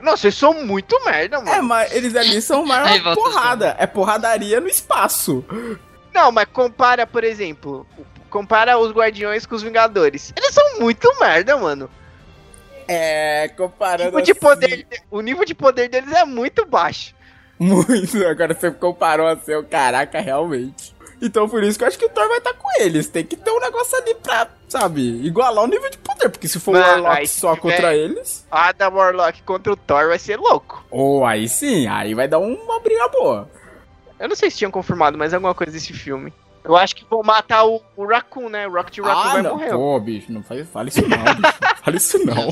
[0.01, 1.49] Nossa, eles são muito merda, mano.
[1.49, 3.73] É, mas eles ali são mais uma porrada.
[3.79, 5.45] É porradaria no espaço.
[6.13, 7.87] Não, mas compara, por exemplo,
[8.33, 10.33] compara os Guardiões com os Vingadores.
[10.35, 11.87] Eles são muito merda, mano.
[12.87, 14.17] É, comparando.
[14.17, 17.13] O nível, de poder, o nível de poder deles é muito baixo.
[17.59, 18.25] Muito.
[18.25, 20.95] Agora você comparou a seu, caraca, realmente.
[21.21, 23.07] Então por isso que eu acho que o Thor vai estar tá com eles.
[23.07, 26.29] Tem que ter um negócio ali pra, sabe, igualar o nível de poder.
[26.29, 28.45] Porque se for o Warlock só contra eles.
[28.49, 30.83] Ah, da Warlock contra o Thor vai ser louco.
[30.89, 33.47] Ou oh, aí sim, aí vai dar uma briga boa.
[34.19, 36.33] Eu não sei se tinham confirmado mais alguma coisa desse filme.
[36.63, 38.67] Eu acho que vou matar o, o Raccoon, né?
[38.67, 39.55] O Rocket Raccoon ah, vai não.
[39.57, 39.69] morrer.
[39.71, 41.59] Pô, bicho, não fale, fale isso não, bicho.
[41.83, 42.49] Fale isso não.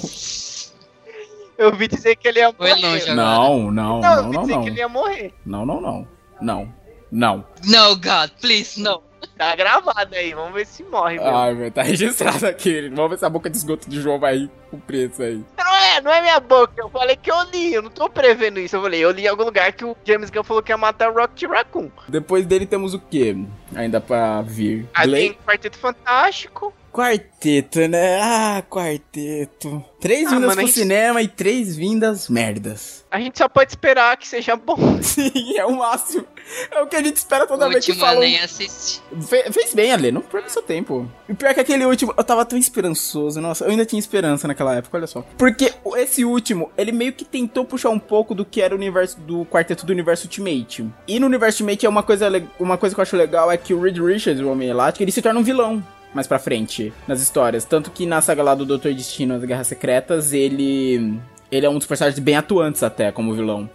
[1.58, 2.76] Eu ouvi dizer que ele ia morrer.
[2.76, 3.16] longe agora.
[3.16, 4.64] Não, não, Não, eu não, ouvi não, dizer não.
[4.64, 5.34] que ele ia morrer.
[5.46, 6.08] Não, não, não.
[6.42, 6.74] Não.
[7.12, 7.46] Não.
[7.66, 9.02] No, God, please, no.
[9.38, 11.20] Tá gravado aí, vamos ver se morre.
[11.20, 12.90] Ai, velho, tá registrado aqui.
[12.90, 15.44] Vamos ver se a boca de esgoto de João vai cumprir isso aí.
[15.58, 16.74] Não é, não é minha boca.
[16.78, 18.76] Eu falei que eu li, eu não tô prevendo isso.
[18.76, 21.12] Eu falei, eu li em algum lugar que o James Gunn falou que ia matar
[21.12, 21.90] o Rocket Raccoon.
[22.08, 23.36] Depois dele temos o quê?
[23.76, 24.88] Ainda pra vir.
[24.94, 26.74] Aí Blade- tem Quarteto Fantástico.
[26.92, 28.20] Quarteto, né?
[28.22, 29.84] Ah, quarteto.
[30.00, 33.06] Três Ah, vindas mano, pro gente- cinema e três vindas merdas.
[33.10, 34.76] A gente só pode esperar que seja bom.
[35.02, 36.26] Sim, é o máximo.
[36.72, 38.20] É o que a gente espera O toda vez que falam.
[38.22, 39.02] nem assisti.
[39.28, 41.10] Fe- fez bem, Ale, não perca seu tempo.
[41.30, 43.40] E pior que aquele último, eu tava tão esperançoso.
[43.40, 45.24] Nossa, eu ainda tinha esperança naquela época, olha só.
[45.38, 48.78] Porque o- esse último, ele meio que tentou puxar um pouco do que era o
[48.78, 50.86] universo do quarteto do universo Ultimate.
[51.08, 52.28] E no universo Ultimate é uma coisa,
[52.60, 55.12] uma coisa que eu acho legal é que o Reed Richards, o Homem Elástico, ele
[55.12, 55.82] se torna um vilão.
[56.14, 57.64] Mais pra frente, nas histórias.
[57.64, 61.20] Tanto que na saga lá do Doutor Destino, as Guerras Secretas, ele.
[61.52, 63.70] Ele é um dos personagens bem atuantes até como vilão.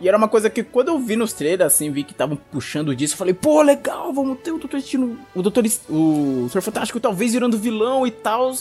[0.00, 2.94] E era uma coisa que quando eu vi nos trailers, assim, vi que estavam puxando
[2.94, 7.00] disso, eu falei, pô, legal, vamos ter o Doutor Destino, o Doutor, o Senhor Fantástico
[7.00, 8.52] talvez virando vilão e tal.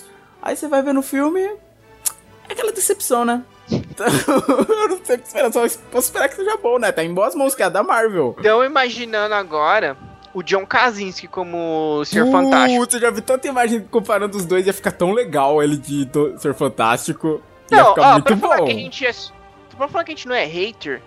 [0.42, 3.44] Aí você vai ver no filme, é aquela decepção, né?
[3.96, 5.62] Então, eu não sei o que esperar, só
[5.92, 6.92] posso esperar que seja bom, né?
[6.92, 8.36] Tá em boas mãos, que é da Marvel.
[8.40, 9.98] Então, imaginando agora
[10.36, 12.80] o John Krasinski como o Senhor Fantástico.
[12.82, 16.08] Putz, eu já vi tanta imagem comparando os dois, ia ficar tão legal ele de
[16.38, 17.42] Senhor Fantástico.
[17.72, 18.66] Ia Não, ficar ó, muito pra falar bom.
[18.66, 19.12] que a gente é.
[19.78, 21.02] Pra falar que a gente não é hater,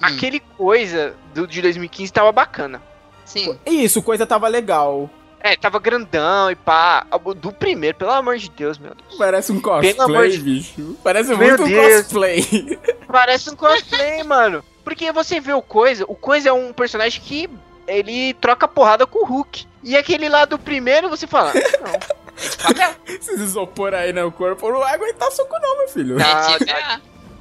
[0.00, 0.06] Hum.
[0.06, 2.80] aquele coisa do, de 2015 tava bacana.
[3.24, 3.58] Sim.
[3.66, 5.10] Isso, coisa tava legal.
[5.40, 7.04] É, tava grandão e pá.
[7.36, 9.16] Do primeiro, pelo amor de Deus, meu Deus.
[9.18, 10.96] Parece um Pelo amor cosplay, de- bicho.
[11.02, 12.02] Parece Meu muito um Deus.
[12.02, 12.78] cosplay.
[13.06, 14.64] Parece um cosplay, mano.
[14.84, 17.48] Porque você vê o Coisa, o Coisa é um personagem que
[17.88, 19.66] ele troca porrada com o Hulk.
[19.82, 22.18] E aquele lá do primeiro, você fala, não.
[22.62, 22.94] papel.
[23.06, 26.16] Esses isopor aí no corpo não vai aguentar soco não, meu filho.
[26.20, 27.00] Ah.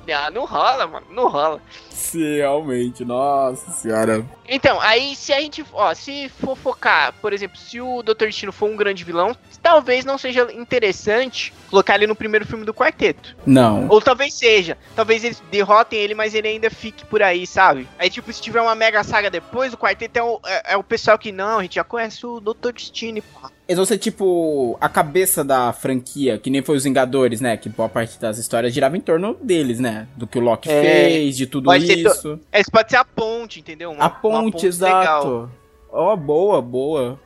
[0.09, 1.61] Ah, não rola, mano, não rola.
[1.97, 4.23] Sim, realmente, nossa senhora.
[4.47, 8.25] Então, aí se a gente, ó, se for focar, por exemplo, se o Dr.
[8.27, 12.73] Destino for um grande vilão, talvez não seja interessante colocar ele no primeiro filme do
[12.73, 13.35] quarteto.
[13.45, 13.87] Não.
[13.89, 14.77] Ou talvez seja.
[14.95, 17.87] Talvez eles derrotem ele, mas ele ainda fique por aí, sabe?
[17.99, 20.83] Aí, tipo, se tiver uma mega saga depois, o quarteto é o, é, é o
[20.83, 22.71] pessoal que não, a gente já conhece o Dr.
[22.73, 23.49] Destino, pá.
[23.67, 27.57] Eles vão ser tipo a cabeça da franquia, que nem foi os Vingadores, né?
[27.57, 30.07] Que boa parte das histórias girava em torno deles, né?
[30.15, 30.81] Do que o Loki É.
[30.81, 32.39] fez, de tudo Pode ser to- isso.
[32.53, 33.91] Esse pode ser a ponte, entendeu?
[33.91, 35.49] Uma- a uma ponte, exato.
[35.91, 37.19] Ó, boa, boa.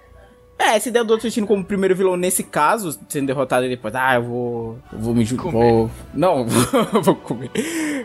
[0.60, 3.96] É, essa ideia do Doutor Destino como primeiro vilão nesse caso, sendo derrotado e depois,
[3.96, 4.80] ah, eu vou.
[4.94, 5.26] Eu vou me.
[5.26, 5.52] ju- Comer.
[5.54, 6.46] Vou, não,
[7.02, 7.50] vou comer.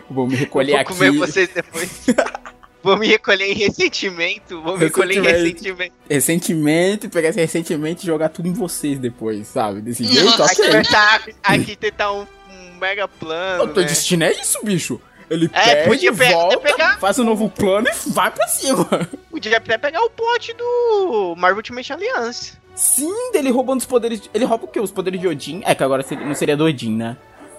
[0.09, 0.93] Vou me recolher Vou aqui.
[0.93, 2.07] comer vocês depois.
[2.81, 4.59] vou me recolher em ressentimento.
[4.63, 5.93] Vou me recolher em Ressentimento.
[6.09, 7.09] ressentimento.
[7.11, 9.79] Pegar esse ressentimento e jogar tudo em vocês depois, sabe?
[9.81, 10.45] Desse jeito, Nossa.
[10.45, 13.65] Aqui tentar, aqui tentar um, um mega plano.
[13.65, 13.87] Doutor né?
[13.87, 14.99] Destino é isso, bicho.
[15.29, 18.87] Ele É, pe- volta, pegar- faz um novo plano e vai pra cima.
[19.29, 22.53] Podia até pegar o plot do Marvel Ultimate Alliance.
[22.75, 24.21] Sim, dele roubando os poderes.
[24.21, 24.79] de- Ele rouba o quê?
[24.79, 25.61] Os poderes de Odin?
[25.65, 27.17] É que agora seria- não seria do Odin, né?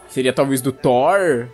[0.09, 1.49] Seria talvez do Thor.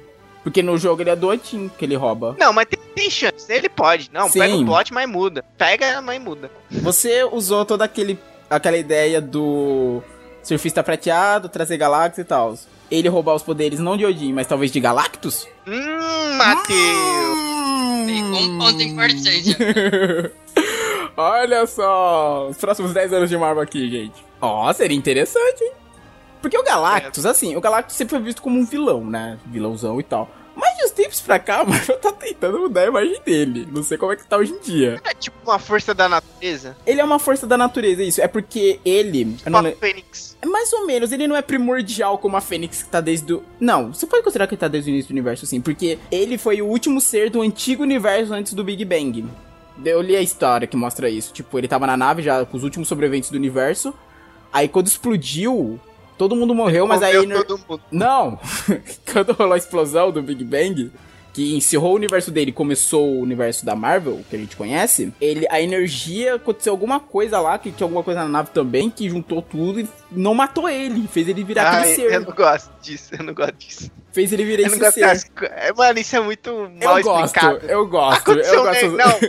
[0.45, 2.36] Porque no jogo ele é do Odin que ele rouba.
[2.39, 3.51] Não, mas tem, tem chance.
[3.51, 4.11] Ele pode.
[4.12, 4.39] Não, Sim.
[4.41, 5.43] pega o plot, mas muda.
[5.57, 6.51] Pega, mas muda.
[6.70, 8.19] Você usou toda aquele,
[8.49, 10.03] aquela ideia do
[10.43, 12.55] surfista prateado, trazer Galactus e tal.
[12.90, 15.48] Ele roubar os poderes não de Odin, mas talvez de Galactus?
[15.66, 17.39] Hum, Matheus.
[18.06, 19.56] Tem um ponto importante.
[21.16, 24.24] Olha só, os próximos 10 anos de Marvel aqui, gente.
[24.40, 25.73] Ó, seria interessante, hein?
[26.43, 29.39] Porque o Galactus, assim, o Galactus sempre foi visto como um vilão, né?
[29.47, 30.28] Vilãozão e tal.
[30.55, 33.68] Mas de uns tempos pra cá, a Marvel tá tentando mudar a imagem dele.
[33.70, 35.01] Não sei como é que tá hoje em dia.
[35.05, 36.76] É tipo uma força da natureza.
[36.86, 38.20] Ele é uma força da natureza, isso.
[38.20, 39.35] É porque ele.
[39.36, 40.36] Tipo não a Fênix.
[40.40, 43.43] é mais ou menos, ele não é primordial como a Fênix que tá desde o.
[43.59, 46.39] Não, você pode considerar que ele tá desde o início do universo, sim, porque ele
[46.39, 49.24] foi o último ser do antigo universo antes do Big Bang.
[49.85, 51.32] Eu li a história que mostra isso.
[51.32, 53.93] Tipo, ele tava na nave já com os últimos sobreviventes do universo.
[54.52, 55.81] Aí quando explodiu,
[56.19, 57.15] todo mundo morreu, mas aí.
[57.28, 57.82] Todo mundo.
[57.91, 58.39] Não!
[59.12, 60.91] Quando rolou a explosão do Big Bang,
[61.32, 65.12] que encerrou o universo dele e começou o universo da Marvel, que a gente conhece,
[65.20, 69.11] ele, a energia, aconteceu alguma coisa lá, que tinha alguma coisa na nave também, que
[69.11, 72.20] juntou tudo e não matou ele, fez ele virar Ah, aquele eu ser.
[72.20, 73.91] não gosto disso, eu não gosto disso.
[74.12, 75.01] Fez ele virar Eu esse gosto ser.
[75.01, 75.27] das
[75.57, 76.53] é, Mano, isso é muito
[76.85, 77.66] mal Eu gosto, explicado.
[77.66, 78.91] eu gosto, Aconteceu eu gosto.
[78.93, 79.20] Não,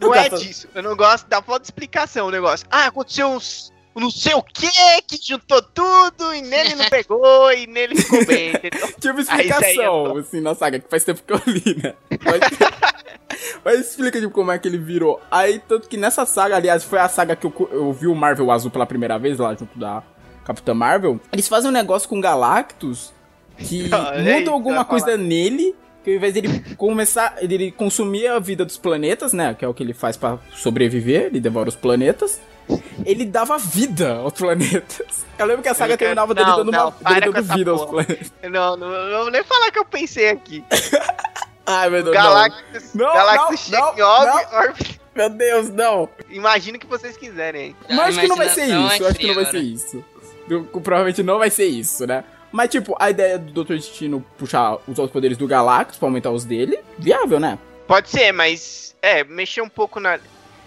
[0.00, 0.68] não Eu é gosto- disso.
[0.74, 2.66] Eu não gosto da falta de explicação o negócio.
[2.70, 3.70] Ah, aconteceu uns.
[3.94, 4.68] Não sei o que
[5.06, 8.94] que juntou tudo e nele não pegou e nele ficou bem, entendeu?
[9.00, 10.20] Tive é explicação, top.
[10.20, 11.94] assim, na saga, que faz tempo que eu li, né?
[12.24, 12.40] Mas,
[13.64, 15.20] Mas explica, tipo, como é que ele virou.
[15.30, 18.50] Aí, tanto que nessa saga, aliás, foi a saga que eu, eu vi o Marvel
[18.50, 20.02] Azul pela primeira vez, lá junto da
[20.44, 21.20] Capitã Marvel.
[21.32, 23.12] Eles fazem um negócio com Galactus
[23.58, 25.74] que aí, muda alguma coisa nele.
[26.02, 29.52] Que ao invés dele começar, ele consumir a vida dos planetas, né?
[29.52, 32.40] Que é o que ele faz pra sobreviver, ele devora os planetas.
[33.04, 35.24] Ele dava vida aos planetas.
[35.38, 37.32] Eu lembro que a saga Eu quero- terminava dele não, dando, não, uma, para dele
[37.32, 38.04] dando vida aos porra.
[38.04, 38.32] planetas.
[38.42, 40.64] Não, não, não vou nem falar que eu pensei aqui.
[41.66, 42.14] Ai, meu Deus.
[42.14, 45.00] Galactus, Não, Galactus não, órbita.
[45.14, 46.08] Meu Deus, não.
[46.28, 47.74] Imagina o que vocês quiserem.
[47.88, 50.04] Mas acho que não vai ser isso, é eu acho que não vai ser isso.
[50.48, 52.24] Eu- provavelmente não vai ser isso, né?
[52.52, 53.74] Mas, tipo, a ideia do Dr.
[53.74, 57.58] Destino puxar, usar os poderes do Galactus pra aumentar os dele, viável, né?
[57.86, 58.96] Pode ser, mas.
[59.02, 60.18] É, mexer um pouco na.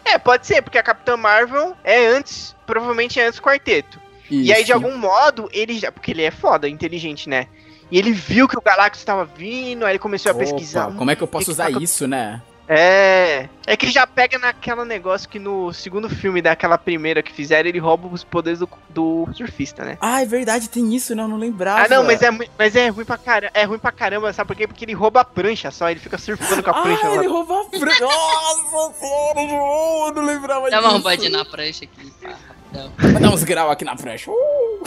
[0.06, 2.56] É, pode ser, porque a Capitã Marvel é antes.
[2.66, 4.00] Provavelmente é antes do quarteto.
[4.30, 4.74] E aí, de Isso.
[4.74, 5.92] algum modo, ele já.
[5.92, 7.48] Porque ele é foda, inteligente, né?
[7.92, 10.92] E ele viu que o Galactus tava vindo, aí ele começou a Opa, pesquisar.
[10.96, 12.42] como é que eu posso que usar tá- isso, né?
[12.68, 13.50] É.
[13.66, 17.80] É que já pega naquela negócio que no segundo filme daquela primeira que fizeram, ele
[17.80, 19.98] rouba os poderes do, do surfista, né?
[20.02, 21.24] Ah, é verdade, tem isso, né?
[21.24, 21.84] Eu não lembrava.
[21.86, 23.52] Ah, não, mas é, mas é ruim pra caramba.
[23.54, 24.68] É ruim pra caramba, sabe por quê?
[24.68, 27.16] Porque ele rouba a prancha só, ele fica surfando com a prancha Ah, lá.
[27.18, 28.04] ele roubou a prancha.
[28.06, 30.82] Nossa senhora, eu não lembrava Dá disso.
[30.82, 32.12] uma roubadinha na prancha aqui.
[32.22, 32.90] Tá.
[32.98, 34.32] Vou dar uns graus aqui na prancha.
[34.32, 34.84] Uh,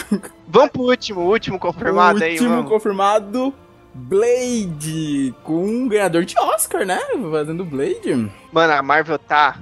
[0.49, 3.55] Vamos pro último, último confirmado aí, último confirmado,
[3.97, 6.99] Blade, com um ganhador de Oscar, né?
[7.31, 8.31] Fazendo Blade.
[8.53, 9.59] Mano, a Marvel tá.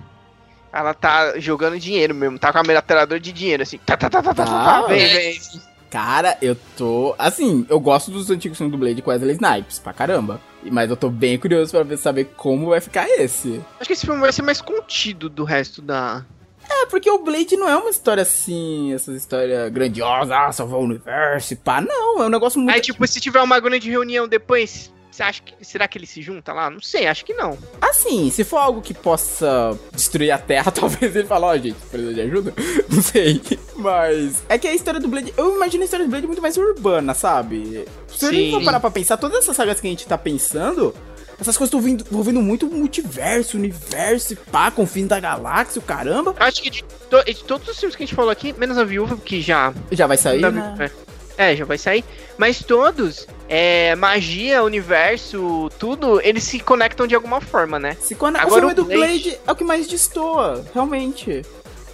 [0.73, 3.79] Ela tá jogando dinheiro mesmo, tá com a metralhadora de dinheiro, assim.
[3.79, 5.41] Tá, tá, tá, tá, tá, tá, Tá, tá, vem, vem.
[5.89, 7.15] Cara, eu tô.
[7.17, 10.41] Assim, eu gosto dos antigos filmes do Blade com Wesley Snipes, pra caramba.
[10.65, 13.61] Mas eu tô bem curioso pra saber como vai ficar esse.
[13.79, 16.25] Acho que esse filme vai ser mais contido do resto da.
[16.69, 20.85] É, porque o Blade não é uma história assim, essa história grandiosa, ah, salvar o
[20.85, 21.81] universo e pá.
[21.81, 22.75] Não, é um negócio muito.
[22.75, 25.55] Aí, tipo, se tiver uma grande reunião depois, você acha que.
[25.65, 26.69] Será que ele se junta lá?
[26.69, 27.57] Não sei, acho que não.
[27.81, 32.13] Assim, se for algo que possa destruir a Terra, talvez ele fale, ó, gente, precisa
[32.13, 32.53] de ajuda?
[32.91, 33.41] Não sei.
[33.77, 34.43] Mas.
[34.49, 35.33] É que a história do Blade.
[35.37, 37.85] Eu imagino a história do Blade muito mais urbana, sabe?
[38.09, 38.59] Se a gente Sim.
[38.59, 40.93] for parar pra pensar, todas essas sagas que a gente tá pensando.
[41.41, 45.83] Essas coisas estão vindo- envolvendo muito multiverso, universo pá, com o fim da galáxia, o
[45.83, 46.35] caramba.
[46.39, 48.85] Acho que de, to- de todos os filmes que a gente falou aqui, menos a
[48.85, 49.73] viúva, que já.
[49.91, 50.75] Já vai sair, né?
[50.79, 50.93] Viúva-
[51.37, 52.05] É, já vai sair.
[52.39, 57.97] Mas todos, é, magia, universo, tudo, eles se conectam de alguma forma, né?
[58.01, 61.43] Se o Agora filme o do Blade- Blade é o que mais destoa, realmente.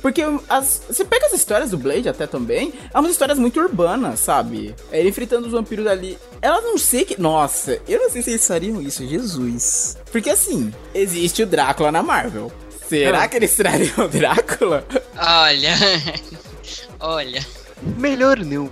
[0.02, 4.20] Porque as, você pega as histórias do Blade até também, é umas histórias muito urbanas,
[4.20, 4.74] sabe?
[4.90, 6.16] É Ele enfrentando os vampiros ali.
[6.40, 7.20] Elas não sei que.
[7.20, 9.96] Nossa, eu não sei se eles fariam isso, Jesus.
[10.10, 12.50] Porque assim, existe o Drácula na Marvel.
[12.88, 13.28] Será Ah.
[13.28, 14.84] que eles trariam o Drácula?
[15.16, 15.74] Olha.
[16.98, 17.46] Olha.
[17.96, 18.70] Melhor não.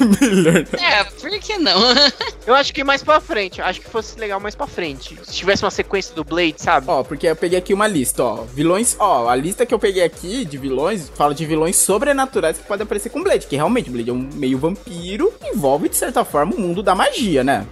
[0.20, 0.64] Melhor.
[0.80, 1.80] É, por que não?
[2.46, 5.18] Eu acho que mais pra frente, eu acho que fosse legal mais pra frente.
[5.24, 6.86] Se tivesse uma sequência do Blade, sabe?
[6.88, 8.44] Ó, porque eu peguei aqui uma lista, ó.
[8.44, 12.64] Vilões, ó, a lista que eu peguei aqui de vilões fala de vilões sobrenaturais que
[12.64, 16.54] podem aparecer com Blade, que realmente Blade é um meio vampiro, envolve de certa forma
[16.54, 17.66] o mundo da magia, né?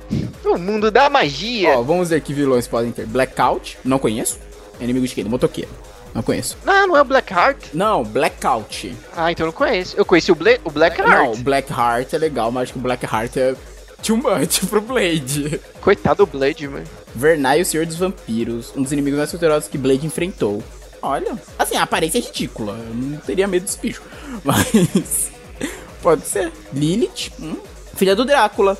[0.44, 1.78] O mundo da magia.
[1.78, 3.06] Ó, vamos ver que vilões podem ter.
[3.06, 4.38] Blackout, não conheço.
[4.80, 5.22] Inimigo de quem?
[5.22, 5.70] Do motoqueiro.
[6.14, 6.56] Não conheço.
[6.64, 7.58] Não, não é o Blackheart.
[7.74, 8.96] Não, Blackout.
[9.16, 9.96] Ah, então eu não conheço.
[9.96, 11.38] Eu conheci o, Bla o Não, Blackheart.
[11.40, 13.56] Blackheart é legal, mas acho que o Blackheart é
[14.00, 15.60] too much pro Blade.
[15.80, 16.86] Coitado do Blade, mano.
[17.14, 20.62] Vernai, o Senhor dos Vampiros, um dos inimigos mais poderosos que Blade enfrentou.
[21.02, 22.78] Olha, assim, a aparência é ridícula.
[22.78, 24.02] Eu não teria medo desse bicho.
[24.44, 25.32] Mas.
[26.00, 26.52] Pode ser.
[26.72, 27.56] Lilith, hum,
[27.96, 28.78] filha do Drácula.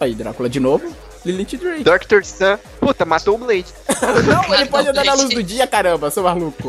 [0.00, 0.92] Aí, Drácula de novo.
[1.24, 1.84] Lilith Drake.
[1.84, 2.22] Dr.
[2.22, 2.58] Sun.
[2.80, 3.66] Puta, matou o Blade.
[4.26, 6.68] Não, ele pode andar na luz do dia, caramba, seu maluco.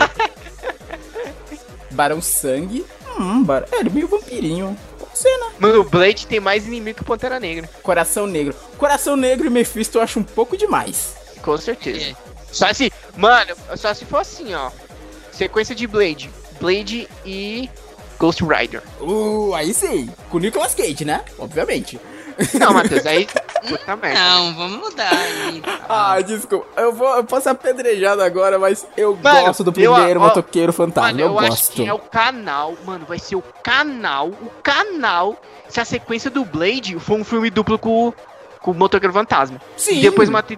[1.91, 2.85] Barão Sangue.
[3.17, 3.65] Hum, bar...
[3.71, 4.77] é, ele é meio vampirinho.
[4.99, 5.51] Pode ser, né?
[5.59, 7.69] Mano, o Blade tem mais inimigo que o Pantera Negra.
[7.81, 8.53] Coração Negro.
[8.77, 11.15] Coração Negro e Mephisto eu acho um pouco demais.
[11.41, 12.11] Com certeza.
[12.11, 12.15] É.
[12.51, 12.91] Só se.
[13.15, 14.71] Mano, só se for assim, ó.
[15.31, 16.29] Sequência de Blade.
[16.59, 17.69] Blade e.
[18.17, 18.81] Ghost Rider.
[19.01, 20.09] Uh, aí sim.
[20.29, 21.23] Com o Nicolas Cage, né?
[21.37, 21.99] Obviamente.
[22.59, 23.27] Não, Matheus, aí.
[23.67, 24.19] Puta merda.
[24.19, 25.63] Não, vamos mudar aí.
[25.87, 26.65] Ah, desculpa.
[26.79, 30.23] Eu, vou, eu posso ser apedrejado agora, mas eu Mano, gosto do eu- primeiro ó,
[30.23, 31.09] motoqueiro fantasma.
[31.11, 31.73] Mano, eu, eu, acho gosto.
[31.73, 35.35] que é o canal, mano, vai ser o canal, o canal,
[35.69, 38.13] se a sequência do Blade for um filme duplo com, o-
[38.59, 39.59] com o Motoqueiro Fantasma.
[39.77, 39.99] Sim.
[39.99, 40.57] E depois mate...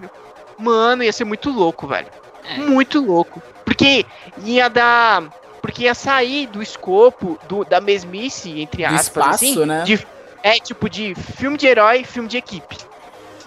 [0.58, 2.08] Mano, ia ser muito louco, velho.
[2.50, 2.56] É.
[2.58, 3.40] Muito louco.
[3.64, 4.04] Porque
[4.42, 5.22] ia dar...
[5.62, 9.82] Porque ia sair do escopo do, da mesmice, entre Do aspas, espaço, assim, né?
[9.84, 10.06] de-
[10.56, 12.76] é, tipo, de filme de herói, filme de equipe.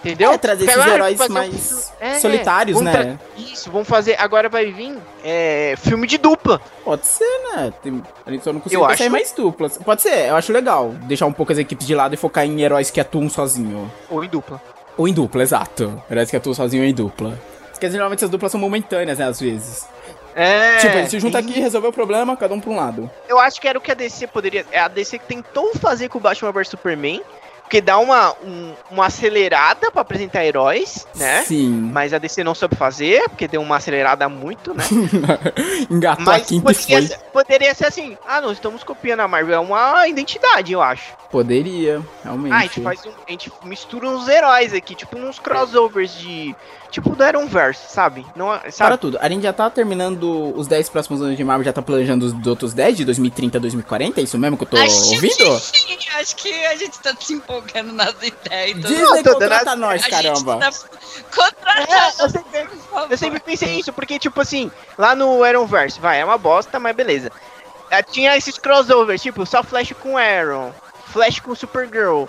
[0.04, 0.32] Entendeu?
[0.32, 3.16] É, trazer esses heróis um mais filme- é, solitários, né?
[3.36, 4.16] Isso, vamos fazer...
[4.18, 6.60] Agora vai vir é, filme de dupla.
[6.84, 7.24] Pode ser,
[7.54, 7.72] né?
[7.80, 9.78] Tem, a gente só não Eu conseguiu pensar acho- mais duplas.
[9.78, 10.88] Pode ser, eu acho legal.
[11.02, 13.88] Deixar um pouco as equipes de lado e focar em heróis que atuam sozinho.
[14.10, 14.60] Ou em dupla.
[14.96, 16.02] Ou em dupla, exato.
[16.10, 17.38] Heróis que atuam sozinho ou em dupla.
[17.70, 19.86] Porque geralmente essas duplas são momentâneas, né, às vezes.
[20.34, 20.78] É.
[20.78, 23.10] Tipo, ele se junta aqui, resolveu o problema, cada um pra um lado.
[23.28, 24.64] Eu acho que era o que a DC poderia.
[24.70, 27.22] É a DC que tentou fazer com o Batman vs Superman.
[27.72, 31.42] Porque dá uma, um- uma acelerada pra apresentar heróis, né?
[31.42, 31.70] Sim.
[31.90, 34.84] Mas a DC não soube fazer, porque deu uma acelerada muito, né?
[35.90, 37.06] Engatou Mas a quinta e poderia foi.
[37.06, 39.54] ser, poderia ser assim, ah, não, estamos copiando a Marvel.
[39.54, 41.14] É uma identidade, eu acho.
[41.30, 42.52] Poderia, realmente.
[42.52, 43.10] Ah, a gente faz um.
[43.26, 46.54] A gente mistura uns heróis aqui, tipo uns crossovers de.
[46.90, 48.26] Tipo do Ironverse, sabe?
[48.36, 48.98] Não, é- Para sabe?
[48.98, 52.26] tudo, a gente já tá terminando os 10 próximos anos de Marvel, já tá planejando
[52.26, 55.34] os outros 10 de 2030 a 2040, é isso mesmo que eu tô Acho ouvindo?
[55.34, 57.61] que sim, acho que a gente tá se empolgando
[57.92, 58.78] nas ideias.
[58.78, 60.58] então Disney dando contrata nós, caramba.
[60.58, 60.70] tá
[61.34, 62.68] contratando, É, eu sempre,
[63.10, 66.94] eu sempre pensei isso, porque, tipo assim, lá no Arrowverse, vai, é uma bosta, mas
[66.94, 67.30] beleza.
[67.90, 70.74] Ah, Tinha esses crossovers, tipo, só Flash com Arrow,
[71.06, 72.24] Flash com Supergirl.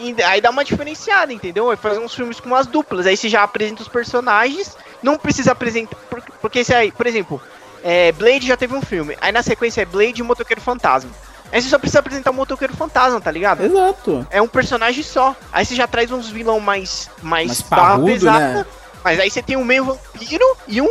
[0.00, 1.70] E aí dá uma diferenciada, entendeu?
[1.70, 5.52] Aí faz uns filmes com umas duplas, aí você já apresenta os personagens, não precisa
[5.52, 5.96] apresentar.
[6.08, 7.40] por- Porque se aí, por exemplo,
[7.84, 11.10] é, Blade já teve um filme, aí na sequência é Blade e o Motoqueiro Fantasma.
[11.52, 13.62] Aí você só precisa apresentar o Motoqueiro Fantasma, tá ligado?
[13.62, 14.26] Exato.
[14.30, 15.36] É um personagem só.
[15.52, 17.10] Aí você já traz uns vilão mais.
[17.22, 18.38] mais, Mais parrudo, pesada.
[18.38, 18.66] né?
[19.04, 20.88] Mas aí você tem um meio vampiro e um.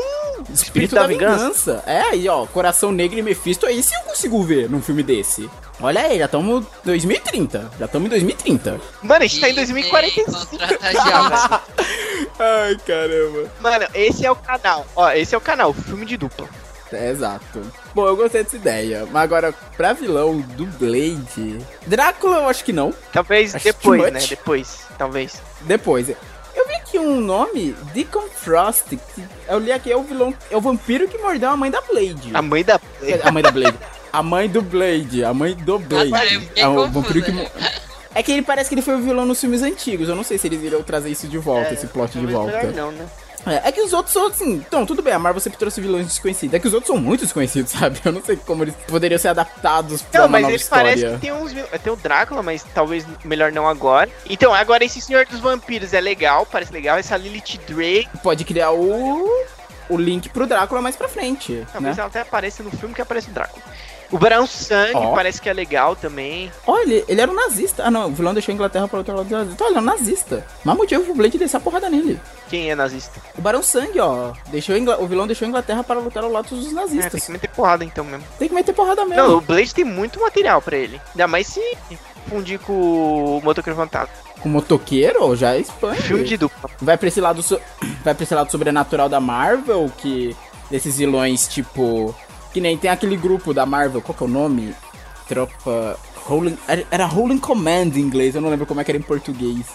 [0.53, 1.83] Espírito da, vingança.
[1.88, 5.49] É, aí ó, Coração Negro e Mephisto, aí sim eu consigo ver num filme desse.
[5.79, 7.71] Olha aí, já estamos 2030.
[7.79, 8.79] Já estamos em 2030.
[9.01, 10.47] Mano, a gente tá em Disney 2045.
[10.47, 11.61] contrata já, velho.
[12.39, 13.51] Ai, caramba.
[13.59, 14.85] Mano, esse é o canal.
[14.95, 16.47] Ó, esse é o canal, filme de dupla.
[16.93, 17.61] É, exato.
[17.93, 19.07] Bom, eu gostei dessa ideia.
[19.11, 21.59] Mas agora, pra vilão do Blade.
[21.88, 22.93] Drácula, eu acho que não.
[23.11, 24.19] Talvez Acho depois, né?
[24.27, 25.41] Depois, talvez.
[25.61, 26.09] Depois.
[26.53, 28.89] Eu vi aqui um nome, Deacon Frost.
[28.89, 28.99] que
[29.47, 30.34] Eu li aqui, é o vilão.
[30.49, 32.31] É o vampiro que mordeu a mãe da Blade.
[32.34, 32.80] A mãe da.
[33.23, 33.77] A mãe da Blade.
[34.11, 35.23] A mãe do Blade.
[35.23, 36.13] A mãe do Blade.
[36.13, 37.31] Agora é o vampiro que.
[38.13, 40.09] É que ele parece que ele foi o vilão nos filmes antigos.
[40.09, 42.57] Eu não sei se eles irão trazer isso de volta, esse plot de volta.
[42.57, 43.07] melhor não, né?
[43.45, 44.53] É, é que os outros são assim.
[44.53, 46.53] Então, tudo bem, a Marvel sempre trouxe vilões desconhecidos.
[46.53, 47.99] É que os outros são muito desconhecidos, sabe?
[48.05, 50.95] Eu não sei como eles poderiam ser adaptados pra Não, uma mas nova ele parece
[50.97, 51.15] história.
[51.15, 51.51] que tem uns.
[51.81, 54.09] Tem o Drácula, mas talvez melhor não agora.
[54.30, 56.97] Então, agora esse Senhor dos Vampiros é legal, parece legal.
[56.97, 59.27] Essa Lilith Drake, Pode criar o.
[59.89, 61.65] O link pro Drácula mais pra frente.
[61.73, 62.01] talvez Né?
[62.01, 63.61] ela até apareça no filme que aparece o Drácula.
[64.11, 65.13] O Barão Sangue Ó.
[65.15, 66.51] parece que é legal também.
[66.67, 67.83] Olha, ele, ele era um nazista.
[67.85, 69.63] Ah, não, o vilão deixou a Inglaterra para outro lado do nazista.
[69.63, 70.45] Olha, ele é um nazista.
[70.65, 72.19] Mas motivo pro Blade descer a porrada nele.
[72.49, 73.21] Quem é nazista?
[73.38, 74.33] O Barão Sangue, ó.
[74.49, 76.75] Deixou a Ingla- O vilão deixou a Inglaterra para lutar ao lado dos É, tem
[76.75, 77.25] nazistas.
[77.25, 78.25] que meter porrada então mesmo.
[78.38, 79.23] tem que meter porrada mesmo.
[79.27, 80.99] Não, o Blade tem muito material pra ele.
[81.11, 81.61] Ainda mais se
[82.27, 82.73] fundir com
[83.38, 84.13] o Motoqueiro Fantasma.
[84.41, 86.01] Com motoqueiro, já expande.
[86.01, 86.69] Filme de dupla.
[86.81, 87.61] Vai pra esse lado so-
[88.03, 90.35] vai pra esse lado sobrenatural da Marvel, que
[90.69, 92.13] desses vilões tipo
[92.53, 94.76] que nem tem aquele grupo da Marvel, qual que é o nome?
[95.28, 96.57] Tropa Rolling,
[96.90, 99.65] era, Rolling Command em inglês, eu não lembro como é que era em português.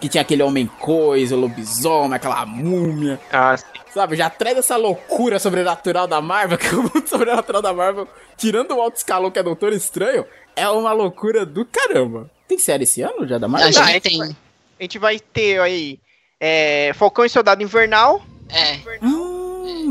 [0.00, 3.20] Que tinha aquele homem coisa, o lobisomem, aquela múmia.
[3.30, 3.66] Ah, sim.
[3.92, 8.70] Sabe, já traz essa loucura sobrenatural da Marvel, que o mundo sobrenatural da Marvel, tirando
[8.70, 10.24] o alto escalão que é Doutor Estranho,
[10.56, 12.30] é uma loucura do caramba.
[12.48, 13.68] Tem série esse ano já da Marvel?
[13.68, 14.22] A gente é tem.
[14.22, 16.00] A gente vai ter aí
[16.40, 18.22] é, Falcão e Soldado Invernal.
[18.48, 18.78] É.
[19.02, 19.29] Hum,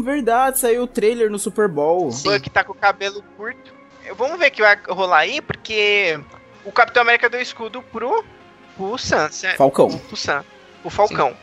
[0.03, 2.11] verdade, saiu o trailer no Super Bowl.
[2.11, 2.29] Sim.
[2.29, 3.73] Buck tá com o cabelo curto.
[4.17, 6.19] Vamos ver o que vai rolar aí, porque
[6.65, 8.23] o Capitão América deu escudo pro,
[8.75, 9.57] pro Sam, certo?
[9.57, 9.89] Falcão.
[9.89, 10.43] Pro Sam,
[10.83, 11.35] o Falcão.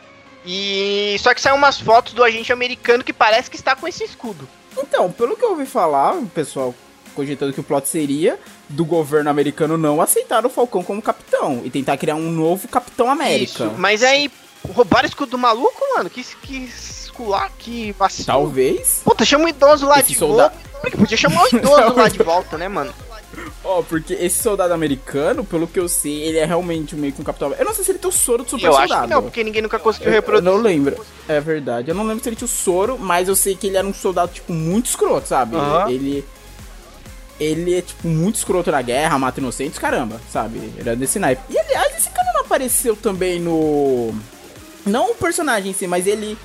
[0.45, 4.03] E só que saiu umas fotos do agente americano que parece que está com esse
[4.03, 4.47] escudo.
[4.77, 6.73] Então, pelo que eu ouvi falar, o pessoal
[7.13, 8.39] cogitando que o plot seria
[8.69, 13.09] do governo americano não aceitar o Falcão como capitão e tentar criar um novo Capitão
[13.09, 13.65] América.
[13.65, 14.29] Isso, mas aí
[14.69, 16.09] roubaram o escudo do maluco, mano.
[16.09, 16.71] Que que
[17.21, 18.25] escular, que vacilo.
[18.25, 19.01] Talvez.
[19.03, 20.67] Puta, chama o idoso lá Esse de soldado- volta.
[20.81, 22.93] Porque podia chamar o idoso lá de volta, né, mano?
[23.63, 27.23] Ó, porque esse soldado americano, pelo que eu sei, ele é realmente meio que um
[27.25, 27.53] Capitão.
[27.57, 28.93] Eu não sei se ele tem o soro do super Eu soldado.
[28.93, 30.49] acho que não, porque ninguém nunca conseguiu Eu, eu reproduzir.
[30.51, 31.03] não lembro.
[31.27, 31.89] É verdade.
[31.89, 33.93] Eu não lembro se ele tinha o soro, mas eu sei que ele era um
[33.93, 35.55] soldado, tipo, muito escroto, sabe?
[35.89, 36.23] Ele.
[37.39, 40.57] Ele é, tipo, muito escroto na guerra, mata inocentes, caramba, sabe?
[40.57, 41.41] Ele era desse naipe.
[41.51, 44.11] E, aliás, esse cara não apareceu também no.
[44.85, 46.37] Não o personagem em si, mas ele.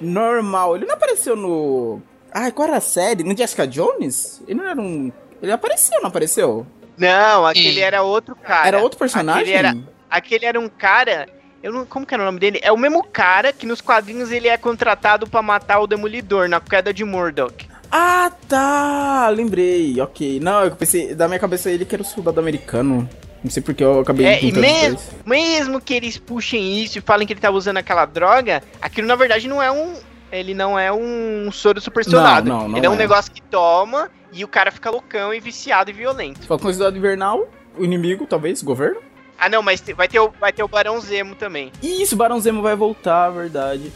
[0.00, 0.76] Normal.
[0.76, 2.00] Ele não apareceu no.
[2.32, 3.24] Ai, qual era a série?
[3.24, 4.42] No Jessica Jones?
[4.46, 5.12] Ele não era um.
[5.42, 6.66] Ele apareceu, não apareceu?
[6.96, 7.80] Não, aquele Sim.
[7.80, 8.66] era outro cara.
[8.66, 9.54] era outro personagem?
[9.54, 9.76] Aquele era,
[10.10, 11.28] aquele era um cara.
[11.62, 12.60] Eu não, como que era o nome dele?
[12.62, 16.60] É o mesmo cara que nos quadrinhos ele é contratado pra matar o Demolidor na
[16.60, 17.68] queda de Murdoch.
[17.90, 19.28] Ah, tá!
[19.28, 20.40] Lembrei, ok.
[20.40, 23.08] Não, eu pensei, da minha cabeça ele que era o soldado americano.
[23.46, 27.24] Não sei porque eu acabei É, e mesmo, mesmo que eles puxem isso e falem
[27.24, 29.94] que ele tava usando aquela droga, aquilo na verdade não é um.
[30.32, 32.48] Ele não é um soro supersonado.
[32.48, 32.98] Não, não, não ele é um é.
[32.98, 36.44] negócio que toma e o cara fica loucão e viciado e violento.
[36.44, 37.48] Falcão Soldado Invernal,
[37.78, 39.00] o inimigo, talvez, o governo.
[39.38, 41.70] Ah não, mas vai ter o, vai ter o Barão Zemo também.
[41.80, 43.92] Isso, Barão Zemo vai voltar, verdade.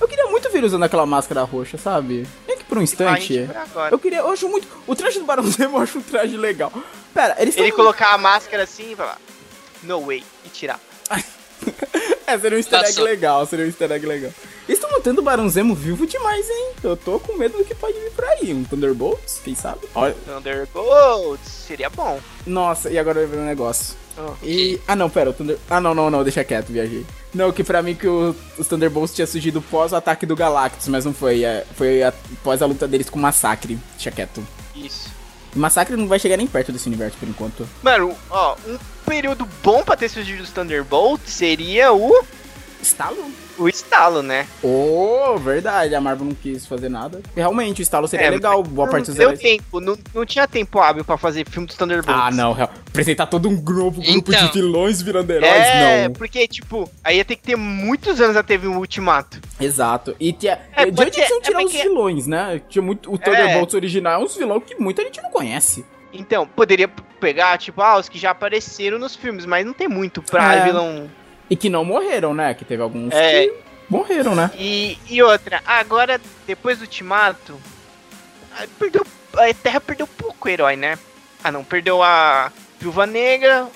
[0.00, 2.26] Eu queria muito ver usando aquela máscara roxa, sabe?
[2.48, 3.46] Nem que por um instante.
[3.90, 4.66] Eu queria, eu acho muito.
[4.86, 6.72] O traje do Barão Zemo eu acho um traje legal.
[7.14, 9.18] Pera, eles Ele tão- colocar a máscara assim e falar,
[9.82, 10.78] no way, e tirar.
[12.26, 13.04] É, seria um easter egg Passou.
[13.04, 14.30] legal, seria um easter egg legal.
[14.66, 16.70] Eles estão mantendo o Barão Zemo vivo demais, hein?
[16.82, 18.52] Eu tô com medo do que pode vir por aí.
[18.52, 19.86] Um Thunderbolts, quem sabe?
[19.94, 20.14] Olha.
[20.26, 22.18] Thunderbolts, seria bom.
[22.46, 23.94] Nossa, e agora vai ver um negócio.
[24.16, 24.32] Ah.
[24.42, 24.80] E.
[24.88, 25.58] Ah não, pera, o Thunder.
[25.68, 27.04] Ah não, não, não, deixa quieto, viajei.
[27.34, 30.88] Não, que pra mim que o- os Thunderbolts tinha surgido pós o ataque do Galactus,
[30.88, 31.44] mas não foi.
[31.44, 32.08] É, foi a-
[32.40, 33.78] após a luta deles com o Massacre.
[33.96, 34.46] Deixa quieto.
[34.74, 35.10] Isso.
[35.54, 37.68] Massacre não vai chegar nem perto desse universo por enquanto.
[37.82, 42.24] Mano, ó, um período bom pra ter surgido os Thunderbolts seria o,
[42.84, 43.16] Estalo?
[43.56, 44.46] o estalo, né?
[44.62, 47.20] Oh, verdade, a Marvel não quis fazer nada.
[47.36, 49.40] Realmente, o estalo seria É, legal, boa parte dos deu heróis.
[49.40, 52.20] tempo, não, não tinha tempo hábil pra fazer filme dos Thunderbolts.
[52.20, 52.68] Ah, não, real.
[52.88, 54.46] Apresentar todo um grupo, grupo Então.
[54.46, 56.14] de vilões virando heróis, É, não.
[56.14, 59.40] porque, tipo, aí ia ter que ter muitos anos até vir um ultimato.
[59.60, 60.16] Exato.
[60.18, 60.58] E tinha.
[60.74, 62.60] É, de onde iam tirar é os vilões, né?
[62.68, 63.12] Tinha muito.
[63.12, 65.84] O Thunderbolts original é uns vilões que muita gente não conhece.
[66.12, 66.88] Então, poderia
[67.20, 70.64] pegar, tipo, ah, os que já apareceram nos filmes, mas não tem muito pra É.
[70.64, 71.08] vilão.
[71.50, 72.54] E que não morreram, né?
[72.54, 73.46] Que teve alguns É.
[73.46, 73.54] que
[73.88, 74.50] morreram, né?
[74.56, 77.58] E, e outra, agora, depois do ultimato,
[78.78, 79.06] perdeu,
[79.36, 80.98] a Terra perdeu pouco herói, né?
[81.42, 82.50] Ah, não, perdeu a
[82.80, 83.68] Viúva Negra,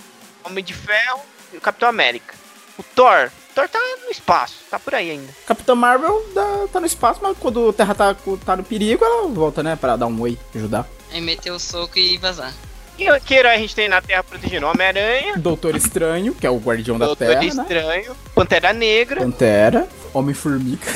[0.45, 1.21] Homem de Ferro
[1.53, 2.35] e o Capitão América.
[2.79, 5.33] O Thor, o Thor tá no espaço, tá por aí ainda.
[5.47, 8.17] Capitã Marvel dá- tá no espaço, mas quando a Terra tá,
[8.47, 9.77] tá no perigo, ela volta, né?
[9.77, 10.87] Pra dar um oi, ajudar.
[11.13, 12.53] Aí meter o soco e vazar.
[12.99, 14.67] E que herói a gente tem na Terra protegendo?
[14.67, 17.47] Homem-Aranha, Doutor Estranho, que é o guardião da Doutor Terra, né?
[17.47, 20.87] Estranho, Pantera Negra, Pantera, Homem-Formiga.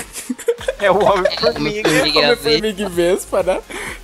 [0.80, 2.18] é o Homem-Formiga, Homem-Formiga.
[2.18, 3.60] Homem-Formiga e Vespa, né?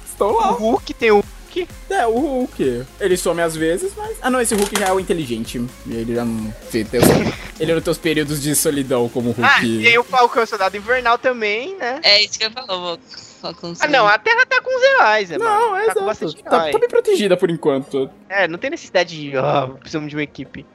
[0.07, 0.47] Estão o lá.
[0.51, 1.69] Hulk, tem o Hulk.
[1.91, 2.85] É, o Hulk.
[3.01, 4.17] Ele some às vezes, mas.
[4.23, 5.61] Ah, não, esse Hulk já é o inteligente.
[5.89, 6.55] Ele já não.
[7.59, 9.43] Ele não tem os períodos de solidão como o Hulk.
[9.43, 11.99] Ah, tem o Falcão Soldado Invernal também, né?
[12.05, 12.97] É isso que eu falo,
[13.39, 15.77] Falcão Ah, não, a Terra tá com os heróis, é, Não, mano.
[15.77, 16.43] é tá exato.
[16.43, 18.11] Tá, tá bem protegida por enquanto.
[18.29, 20.67] É, não tem necessidade de, ó, precisamos de uma equipe.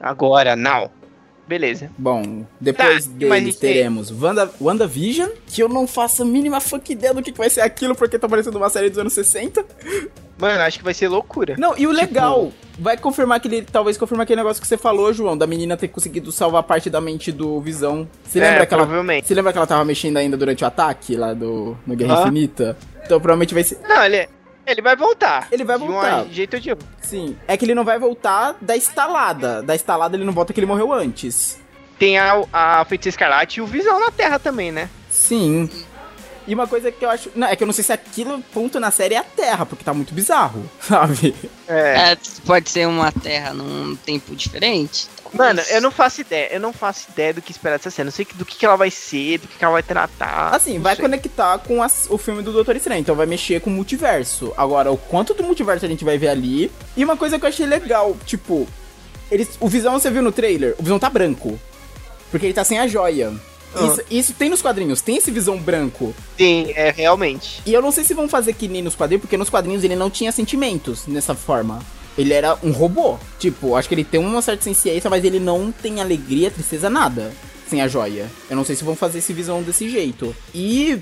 [0.00, 0.90] Agora, não.
[1.48, 1.90] Beleza.
[1.96, 6.92] Bom, depois Tá, que deles teremos Wanda, WandaVision, que eu não faço a mínima fuck
[6.92, 9.64] ideia do que, que vai ser aquilo, porque tá parecendo uma série dos anos 60.
[10.38, 11.56] Mano, acho que vai ser loucura.
[11.58, 13.62] Não, e o Tipo- legal, vai confirmar aquele.
[13.62, 17.00] Talvez confirmar aquele negócio que você falou, João, da menina ter conseguido salvar parte da
[17.00, 18.06] mente do Visão.
[18.22, 18.82] Você É, lembra que ela.
[18.84, 19.26] provavelmente.
[19.26, 22.22] Você lembra que ela tava mexendo ainda durante o ataque lá do no Guerra Ah.
[22.22, 22.76] Infinita?
[23.04, 23.78] Então provavelmente vai ser.
[23.88, 24.28] Não, ele,
[24.70, 25.48] ele vai voltar.
[25.50, 26.22] Ele vai de voltar.
[26.24, 26.86] um jeito ou de outro.
[27.00, 27.36] Sim.
[27.46, 29.62] É que ele não vai voltar da estalada.
[29.62, 31.58] Da estalada ele não volta que ele morreu antes.
[31.98, 34.88] Tem a, a Feiticeira Escarlate e o Visão na Terra também, né?
[35.10, 35.68] Sim.
[36.46, 37.30] E uma coisa que eu acho.
[37.34, 39.84] Não, é que eu não sei se aquilo ponto na série é a Terra, porque
[39.84, 41.34] tá muito bizarro, sabe?
[41.68, 42.12] É.
[42.12, 45.08] É, pode ser uma terra num tempo diferente.
[45.32, 46.48] Mano, eu não faço ideia.
[46.52, 48.06] Eu não faço ideia do que esperar dessa cena.
[48.06, 50.54] Não sei que- do que, que ela vai ser, do que, que ela vai tratar.
[50.54, 51.02] Assim, vai sei.
[51.02, 54.52] conectar com as- o filme do Doutor Estranho, então vai mexer com o multiverso.
[54.56, 56.70] Agora, o quanto do multiverso a gente vai ver ali.
[56.96, 58.66] E uma coisa que eu achei legal, tipo,
[59.30, 61.58] eles, o Visão você viu no trailer, o Visão tá branco.
[62.30, 63.32] Porque ele tá sem a joia.
[63.74, 63.84] Ah.
[63.84, 66.14] Isso, isso tem nos quadrinhos, tem esse Visão branco.
[66.38, 67.62] Sim, é realmente.
[67.66, 69.94] E eu não sei se vão fazer que nem nos quadrinhos, porque nos quadrinhos ele
[69.96, 71.80] não tinha sentimentos nessa forma.
[72.18, 73.16] Ele era um robô.
[73.38, 77.32] Tipo, acho que ele tem uma certa ciência, mas ele não tem alegria, tristeza, nada.
[77.68, 78.26] Sem a joia.
[78.50, 80.34] Eu não sei se vão fazer esse Visão desse jeito.
[80.52, 81.00] E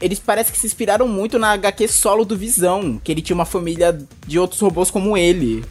[0.00, 3.44] eles parecem que se inspiraram muito na HQ solo do Visão, que ele tinha uma
[3.44, 5.64] família de outros robôs como ele.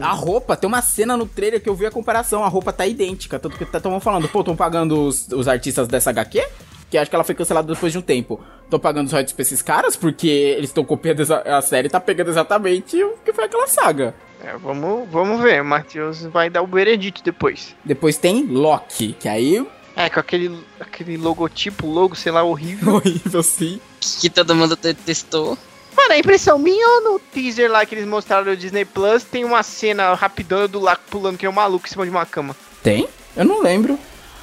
[0.00, 2.86] A roupa, tem uma cena no trailer que eu vi a comparação, a roupa tá
[2.86, 3.38] idêntica.
[3.38, 6.46] Tanto que estão falando, pô, estão pagando os, os artistas dessa HQ?
[6.90, 8.40] Que acho que ela foi cancelada depois de um tempo.
[8.64, 12.00] Estão pagando os royalties pra esses caras porque eles estão copiando essa- a série, tá
[12.00, 14.14] pegando exatamente o que foi aquela saga.
[14.42, 15.62] É, vamos, vamos ver.
[15.62, 17.74] O Matheus vai dar o veredito depois.
[17.84, 19.64] Depois tem Loki, que aí
[19.96, 22.94] É, com aquele, aquele logotipo, logo, sei lá, horrível.
[22.96, 23.80] horrível sim.
[24.20, 25.56] Que todo mundo te- testou.
[25.96, 29.44] Mano, a impressão minha ou no teaser lá que eles mostraram no Disney Plus tem
[29.44, 32.56] uma cena rapidona do Laco pulando que é um maluco em cima de uma cama.
[32.82, 33.06] Tem?
[33.36, 33.96] Eu não lembro.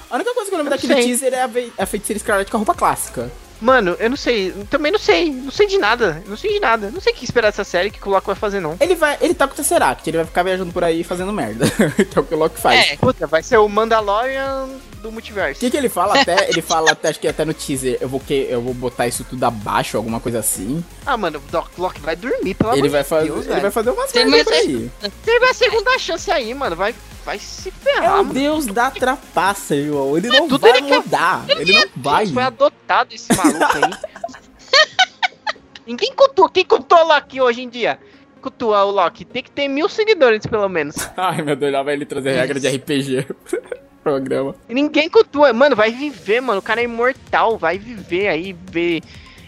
[0.10, 1.04] A única coisa que eu lembro Eu daquele sei.
[1.04, 1.50] teaser é a,
[1.84, 3.30] a feiticeira Scarlet com a roupa clássica.
[3.62, 6.90] Mano, eu não sei, também não sei, não sei de nada, não sei de nada,
[6.92, 8.76] não sei o que esperar dessa série, o que o Laco vai fazer não.
[8.80, 9.18] Ele vai.
[9.22, 11.66] Ele tá com o Tesseract, ele vai ficar viajando por aí fazendo merda.
[12.10, 12.92] que é o que o Loki faz.
[12.92, 14.68] É, Puta, vai ser o Mandalorian
[15.02, 15.60] do O multiverso.
[15.60, 16.50] que, que ele fala até?
[16.50, 19.24] Ele fala até, acho que até no teaser, eu vou, que, eu vou botar isso
[19.24, 20.84] tudo abaixo, alguma coisa assim.
[21.06, 23.26] Ah, mano, o Doc Loki vai dormir, pelo ele amor vai de fazer.
[23.28, 23.62] Deus, ele velho.
[23.62, 24.92] vai fazer umas mais- aí.
[25.24, 26.94] Teve a segunda chance aí, mano, vai,
[27.26, 28.34] vai se É ferrar, o mano.
[28.34, 30.18] deus da trapaça, João.
[30.18, 31.46] Ele não vai ele quer- mudar.
[31.50, 32.28] Ele não vai.
[32.28, 33.92] Foi adotado esse maluco aí.
[35.88, 38.00] Ninguém cultua, quem cultua o Loki hoje em dia?
[38.42, 40.96] Cultua o Loki, tem que ter mil seguidores pelo menos.
[41.18, 43.26] Ai, meu Deus, lá vai ele trazer regra de RPG.
[44.04, 44.56] programa.
[44.68, 45.54] Ninguém cultua.
[45.54, 46.60] Mano, vai viver, mano.
[46.60, 47.58] O cara é imortal.
[47.58, 49.02] Vai viver aí, ver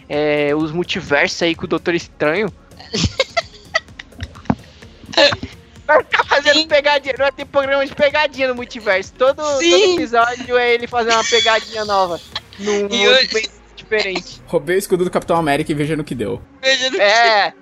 [0.07, 2.47] é, os multiversos aí com o Doutor Estranho.
[5.85, 6.67] Vai ficar fazendo Sim.
[6.67, 7.15] pegadinha.
[7.17, 9.13] Vai ter programa de pegadinha no multiverso.
[9.13, 12.19] Todo, todo episódio é ele fazendo uma pegadinha nova.
[12.59, 14.41] Num E mundo hoje- bem diferente.
[14.47, 16.41] Roubei o escudo do Capitão América e veja no que deu.
[16.61, 17.53] Veja no É.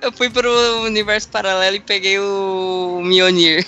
[0.00, 0.50] Eu fui pro
[0.82, 3.66] universo paralelo e peguei o Mjolnir.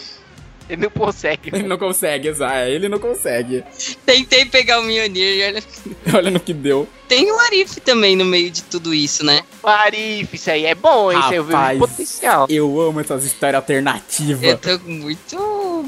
[0.68, 1.50] Ele não consegue.
[1.52, 2.54] Ele não consegue, exato.
[2.54, 3.62] Ele não consegue.
[4.06, 5.62] Tentei pegar o Mjolnir e olha...
[6.14, 6.88] Olha no que deu.
[7.08, 9.42] Tem o Arif também no meio de tudo isso, né?
[9.62, 11.18] Arif, isso aí é bom, hein?
[11.18, 12.46] Isso aí eu vejo Rapaz, potencial.
[12.48, 14.42] Eu amo essas histórias alternativas.
[14.42, 15.36] Eu tô muito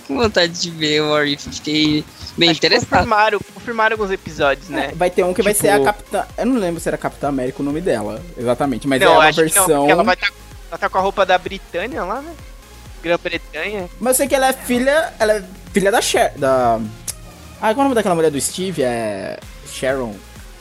[0.06, 1.48] com vontade de ver o Arif.
[1.50, 2.04] Fiquei
[2.36, 2.88] bem Acho interessado.
[2.88, 4.92] confirmaram, confirmaram alguns episódios, né?
[4.94, 6.26] Vai ter um que vai Tipo- ser a Capitã.
[6.36, 9.20] Eu não lembro se era Capitã América o nome dela, exatamente, mas é não, uma
[9.32, 9.66] que não, versão.
[9.78, 10.32] porque ela vai estar
[10.68, 12.32] ela tá com a roupa da Britânia lá, né?
[13.06, 13.88] Grã-Bretanha.
[14.00, 15.12] Mas eu sei que ela é filha.
[15.18, 16.32] Ela é filha da Cher.
[16.36, 16.78] Da.
[17.60, 18.82] Ah, qual é o nome daquela mulher do Steve?
[18.82, 19.38] É.
[19.70, 20.14] Sharon.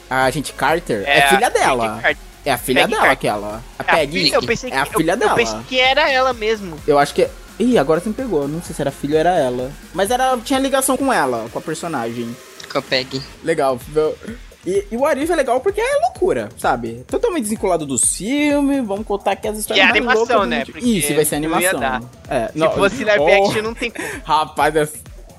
[0.09, 1.03] A agente Carter.
[1.05, 1.99] É, a filha dela.
[2.01, 2.19] Peggy.
[2.45, 3.11] É a filha Peggy dela, Carter.
[3.31, 3.63] aquela.
[3.79, 4.23] A É a Peggy.
[4.25, 5.31] filha- eu pensei é a que- filha eu, dela.
[5.31, 6.77] Eu pensei que era ela mesmo.
[6.87, 7.23] Eu acho que.
[7.23, 8.47] é- Ih, agora você me pegou.
[8.47, 9.71] Não sei se era filho ou era ela.
[9.93, 12.35] Mas era, tinha ligação com ela, com a personagem.
[12.71, 13.21] Com a Peg.
[13.43, 13.79] Legal.
[14.65, 17.03] E, e o Arif é legal porque é loucura, sabe?
[17.07, 18.85] Totalmente desvinculado dos filmes.
[18.85, 20.65] Vamos contar aqui as histórias E é animação, loucas do né?
[20.81, 22.09] Isso, vai ser não animação.
[22.27, 24.07] É, Se fosse live oh, action, não tem como.
[24.23, 24.89] Rapaz, ia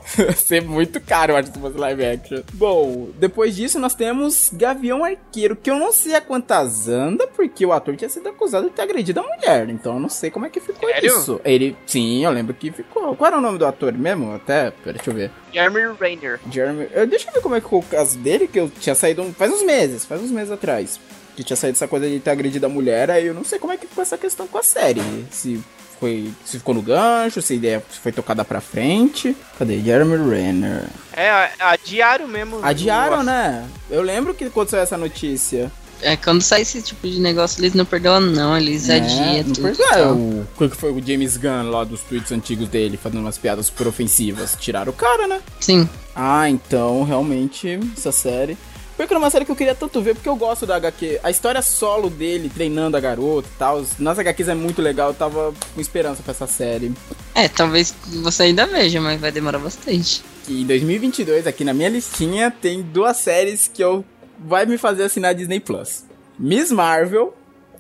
[0.37, 2.43] ser muito caro, eu acho, se fosse live action.
[2.55, 7.65] Bom, depois disso nós temos Gavião Arqueiro, que eu não sei a quantas anda, porque
[7.67, 9.69] o ator tinha sido acusado de ter agredido a mulher.
[9.69, 11.07] Então eu não sei como é que ficou Sério?
[11.07, 11.41] isso.
[11.45, 13.15] Ele, sim, eu lembro que ficou.
[13.17, 14.33] Qual era o nome do ator mesmo?
[14.33, 15.31] Até, pera, deixa eu ver.
[15.53, 16.41] Jeremy Rainer.
[16.51, 16.87] Jeremy.
[17.09, 19.53] Deixa eu ver como é que ficou o caso dele, que eu tinha saído faz
[19.53, 21.01] uns meses, faz uns meses atrás.
[21.35, 23.73] Que tinha saído essa coisa de ter agredido a mulher, aí eu não sei como
[23.73, 25.03] é que ficou essa questão com a série.
[25.31, 25.63] Se
[25.99, 26.31] foi.
[26.45, 29.37] Se ficou no gancho, se a ideia foi tocada pra frente.
[29.59, 29.81] Cadê?
[29.81, 30.85] Jeremy Renner.
[31.13, 32.61] É, a, a Diário mesmo.
[32.63, 33.67] Adiaram, né?
[33.91, 35.71] Eu lembro que quando saiu essa notícia.
[36.03, 38.57] É, quando sai esse tipo de negócio, eles não perdoam, não.
[38.57, 38.97] Eles né?
[38.97, 39.69] adiam tudo.
[39.69, 40.13] é, tal.
[40.15, 43.87] o que foi o James Gunn lá dos tweets antigos dele, fazendo umas piadas super
[43.87, 44.57] ofensivas.
[44.61, 45.41] Tiraram o cara, né?
[45.59, 45.89] Sim.
[46.15, 48.59] Ah, então, realmente, essa série.
[48.97, 51.21] Porque era uma série que eu queria tanto ver, porque eu gosto da HQ.
[51.23, 53.85] A história solo dele, treinando a garota e tal.
[53.99, 56.93] Nas HQs é muito legal, eu tava com esperança pra essa série.
[57.35, 60.25] É, talvez você ainda veja, mas vai demorar bastante.
[60.49, 64.05] E em 2022, aqui na minha listinha, tem duas séries que eu
[64.39, 66.05] vai me fazer assinar a Disney Plus:
[66.39, 67.35] Miss Marvel,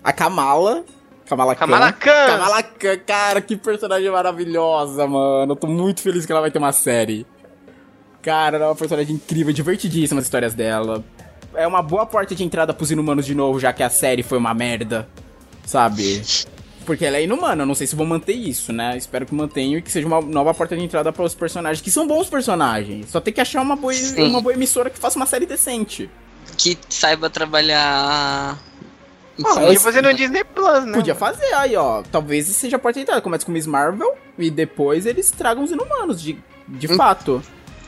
[0.05, 0.85] a Kamala.
[1.27, 1.67] Kamala Khan.
[1.67, 2.27] Kamala Khan.
[2.27, 5.53] Kamala Khan, cara, que personagem maravilhosa, mano.
[5.53, 7.27] Eu tô muito feliz que ela vai ter uma série.
[8.27, 11.05] Cara, ela é uma personagem incrível, divertidíssima as histórias dela.
[11.55, 14.37] É uma boa porta de entrada pros inumanos de novo, já que a série foi
[14.37, 15.09] uma merda.
[15.65, 16.23] Sabe?
[16.85, 18.97] Porque ela é inumana, eu não sei se vão manter isso, né?
[18.97, 21.91] Espero que mantenham e que seja uma nova porta de entrada para os personagens, que
[21.91, 23.09] são bons personagens.
[23.11, 24.25] Só tem que achar uma boa, Sim.
[24.29, 26.11] uma boa emissora que faça uma série decente.
[26.59, 28.59] Que saiba trabalhar.
[29.39, 30.93] em Ah, Podia fazer no Disney Plus, né?
[30.95, 32.03] Podia fazer aí, ó.
[32.11, 33.21] Talvez seja a porta de entrada.
[33.21, 36.37] Começa com Miss Marvel e depois eles tragam os inumanos, de,
[36.69, 36.97] de Hum.
[36.97, 37.41] fato.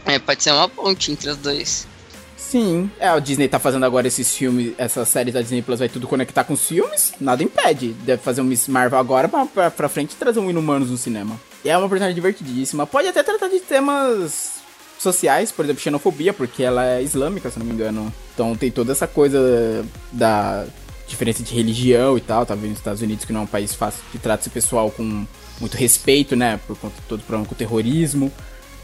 [0.09, 1.87] É, pode ser uma ponte entre os dois.
[2.35, 2.91] Sim.
[2.99, 6.09] É, a Disney tá fazendo agora esses filmes, essa série da Disney Plus vai tudo
[6.09, 7.93] conectar com os filmes, nada impede.
[8.05, 11.39] Deve fazer um Miss Marvel agora pra, pra, pra frente trazer um Inumanos no cinema.
[11.63, 12.87] E é uma personagem divertidíssima.
[12.87, 14.63] Pode até tratar de temas
[14.99, 18.13] sociais, por exemplo, xenofobia, porque ela é islâmica, se não me engano.
[18.33, 20.65] Então tem toda essa coisa da
[21.07, 22.47] diferença de religião e tal.
[22.47, 24.91] Tá vendo nos Estados Unidos que não é um país fácil que trata esse pessoal
[24.91, 25.27] com
[25.61, 26.59] muito respeito, né?
[26.67, 28.33] Por conta de todo o problema com o terrorismo.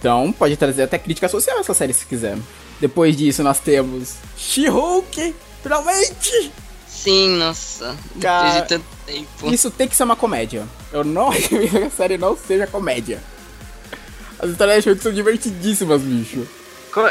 [0.04, 2.36] Então pode trazer até crítica social essa série se quiser.
[2.78, 6.52] Depois disso nós temos She-Hulk, finalmente!
[6.86, 7.96] Sim, nossa.
[8.20, 9.50] Cara, de tanto tempo.
[9.50, 10.64] Isso tem que ser uma comédia.
[10.92, 13.18] Eu não recomendo que a série não seja comédia.
[14.38, 16.46] As histórias de She-Hulk são divertidíssimas, bicho.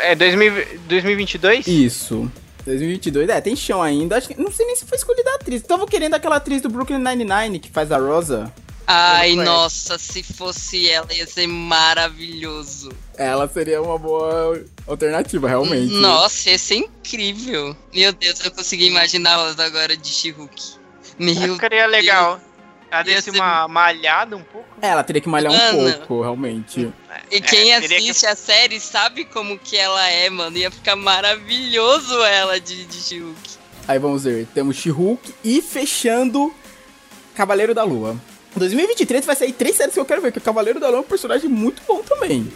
[0.03, 0.53] É 2000
[0.88, 1.65] 2022?
[1.65, 2.32] Isso.
[2.64, 4.18] 2022, é, tem chão ainda.
[4.18, 5.64] Acho que, não sei nem se foi escolhida a atriz.
[5.64, 8.53] Tava querendo aquela atriz do Brooklyn Nine-Nine que faz a Rosa.
[8.86, 12.90] Ai, nossa, se fosse ela, ia ser maravilhoso.
[13.18, 15.94] Ela seria uma boa alternativa, realmente.
[15.94, 17.76] Nossa, ia ser incrível.
[17.94, 20.62] Meu Deus, eu consegui imaginar a Rosa agora de She-Hulk.
[21.18, 22.40] Meu Ficaria legal.
[22.92, 24.68] Ela Ia desse ser- uma malhada um pouco.
[24.82, 25.94] É, ela teria que malhar um Mano.
[25.98, 26.94] pouco, realmente.
[27.32, 30.56] E quem É, teria que- assiste a série sabe como que ela é, mano.
[30.58, 33.40] Ia ficar maravilhoso ela de, de She-Hulk.
[33.88, 36.54] Aí vamos ver, temos She-Hulk e fechando
[37.36, 38.16] Cavaleiro da Lua.
[38.56, 40.98] Em 2023 vai sair três séries que eu quero ver, que o Cavaleiro da Lua
[40.98, 42.52] é um personagem muito bom também.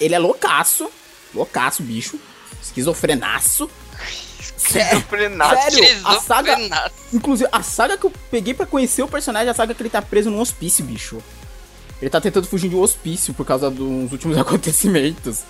[0.00, 0.88] Ele é loucaço,
[1.34, 2.18] loucaço, bicho,
[2.62, 3.68] esquizofrenaço.
[4.56, 5.54] Sério, Frenaço.
[5.70, 6.00] Sério?
[6.06, 6.94] a saga- Esquizofrenaço.
[7.12, 9.90] inclusive, a saga que eu peguei pra conhecer o personagem é a saga que ele
[9.90, 11.18] tá preso num hospício, bicho.
[12.00, 15.40] Ele tá tentando fugir de um hospício por causa dos últimos acontecimentos.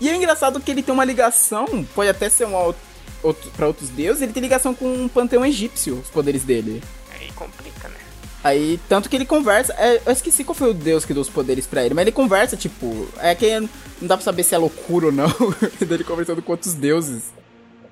[0.00, 2.80] E é engraçado que ele tem uma ligação, pode até ser um outro,
[3.56, 6.80] pra outros deuses, ele tem ligação com um panteão egípcio, os poderes dele.
[7.18, 7.96] Aí complica, né?
[8.48, 9.74] Aí, tanto que ele conversa.
[9.74, 12.12] É, eu esqueci qual foi o deus que deu os poderes pra ele, mas ele
[12.12, 13.06] conversa, tipo.
[13.18, 13.68] É que não
[14.00, 15.28] dá pra saber se é loucura ou não.
[15.86, 17.32] dele conversando com outros deuses.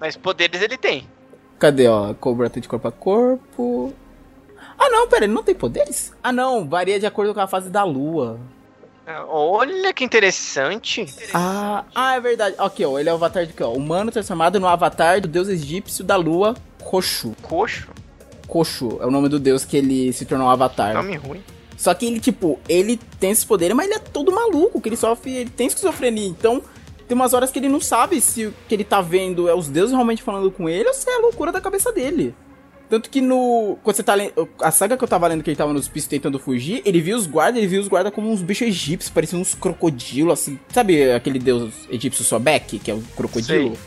[0.01, 1.07] Mas poderes ele tem.
[1.59, 2.15] Cadê, ó?
[2.15, 3.93] Cobra de corpo a corpo.
[4.79, 6.13] Ah, não, pera, ele não tem poderes?
[6.23, 8.39] Ah, não, varia de acordo com a fase da lua.
[9.07, 11.07] Ah, olha que interessante.
[11.35, 12.57] Ah, ah, é verdade.
[12.59, 13.63] Aqui, ó, ele é o avatar de quê?
[13.63, 17.35] Humano transformado no avatar do deus egípcio da lua, Coxo.
[17.43, 17.89] Coxo?
[18.47, 20.95] Coxo é o nome do deus que ele se tornou um avatar.
[20.95, 21.43] Nome ruim.
[21.77, 24.97] Só que ele, tipo, ele tem esses poderes, mas ele é todo maluco, que ele
[24.97, 26.27] sofre, ele tem esquizofrenia.
[26.27, 26.63] Então,
[27.07, 29.69] tem umas horas que ele não sabe se o que ele tá vendo é os
[29.69, 32.35] deuses realmente falando com ele ou se é a loucura da cabeça dele.
[32.89, 33.77] Tanto que no.
[33.83, 34.49] Quando você tá lendo.
[34.61, 37.17] A saga que eu tava lendo que ele tava nos pisos tentando fugir, ele viu
[37.17, 40.59] os guardas, ele viu os guardas como uns bichos egípcios, pareciam uns crocodilos, assim.
[40.73, 43.71] Sabe aquele deus egípcio Sobek, que é o crocodilo?
[43.71, 43.79] Sei.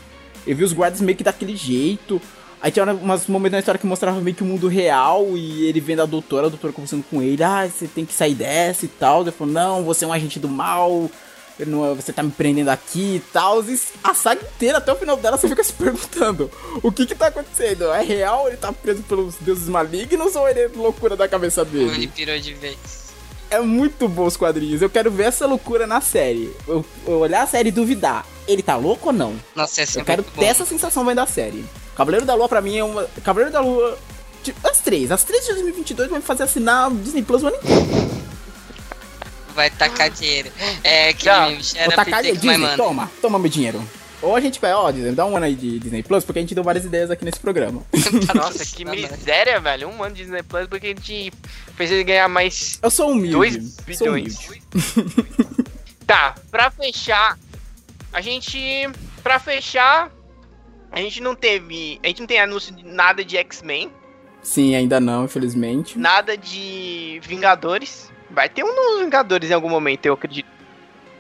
[0.46, 2.22] Ele viu os guardas meio que daquele jeito.
[2.62, 5.80] Aí tinha umas momentos na história que mostrava meio que o mundo real e ele
[5.80, 8.90] vendo a doutora, a doutora conversando com ele, ah, você tem que sair dessa e
[8.90, 9.22] tal.
[9.22, 11.10] Ele falou, não, você é um agente do mal,
[11.66, 13.64] não, você tá me prendendo aqui e tal.
[13.64, 16.50] E a saga inteira, até o final dela, você fica se perguntando:
[16.82, 17.92] o que que tá acontecendo?
[17.92, 18.48] É real?
[18.48, 21.92] Ele tá preso pelos deuses malignos ou ele é loucura da cabeça dele?
[21.94, 22.78] Ele pirou de vez.
[23.52, 24.82] É muito bom os quadrinhos.
[24.82, 26.54] Eu quero ver essa loucura na série.
[26.68, 28.26] Eu, eu olhar a série e duvidar.
[28.48, 29.36] Ele tá louco ou não?
[29.56, 30.44] Nossa, Eu quero ter bom.
[30.44, 31.66] essa sensação vendo a série.
[32.00, 33.04] Cavaleiro da Lua, pra mim, é uma.
[33.26, 33.98] Cavaleiro da Lua.
[34.42, 35.12] Tipo, as três.
[35.12, 38.10] As três de 2022 vão me fazer assinar Disney Plus o ano inteiro
[39.60, 40.50] vai tacar dinheiro.
[40.82, 41.58] É, que Não,
[41.94, 42.40] tacar dinheiro.
[42.40, 43.86] Disney, toma, toma meu dinheiro.
[44.22, 46.42] Ou a gente vai, ó, Disney, dá um ano aí de Disney Plus, porque a
[46.42, 47.84] gente deu várias ideias aqui nesse programa.
[48.34, 49.90] Nossa, que miséria, velho.
[49.90, 51.34] Um ano de Disney Plus, porque a gente
[51.76, 52.80] fez ele ganhar mais.
[52.82, 53.58] Eu sou humilde.
[53.58, 54.38] 2 bilhões.
[56.08, 57.38] tá, pra fechar,
[58.14, 58.90] a gente.
[59.22, 60.10] Pra fechar,
[60.92, 62.00] a gente não teve.
[62.04, 63.92] A gente não tem anúncio de nada de X-Men.
[64.42, 65.98] Sim, ainda não, infelizmente.
[65.98, 68.10] Nada de Vingadores.
[68.30, 70.48] Vai ter um dos Vingadores em algum momento, eu acredito.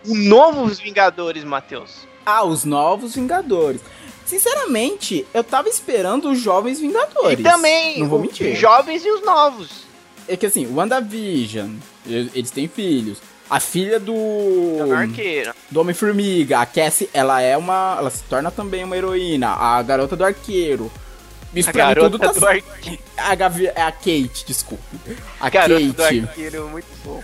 [0.08, 2.08] O Novos Vingadores, Matheus.
[2.26, 3.82] Ah, os Novos Vingadores.
[4.26, 7.40] Sinceramente, eu tava esperando os Jovens Vingadores.
[7.40, 8.54] E também, não vou mentir.
[8.54, 9.84] os jovens e os novos.
[10.28, 11.72] É que assim, WandaVision,
[12.06, 13.18] eles têm filhos.
[13.50, 14.78] A filha do.
[15.72, 17.96] Do Homem-Formiga, a Cassie, ela é uma.
[17.98, 19.50] Ela se torna também uma heroína.
[19.50, 20.92] A garota do arqueiro.
[21.54, 22.32] Isso a pra garota tudo tá...
[22.32, 23.00] do arqueiro.
[23.18, 23.66] A, Gavi...
[23.66, 24.84] é a Kate, desculpa.
[25.40, 25.92] A garota Kate.
[25.94, 27.24] do arqueiro, muito bom.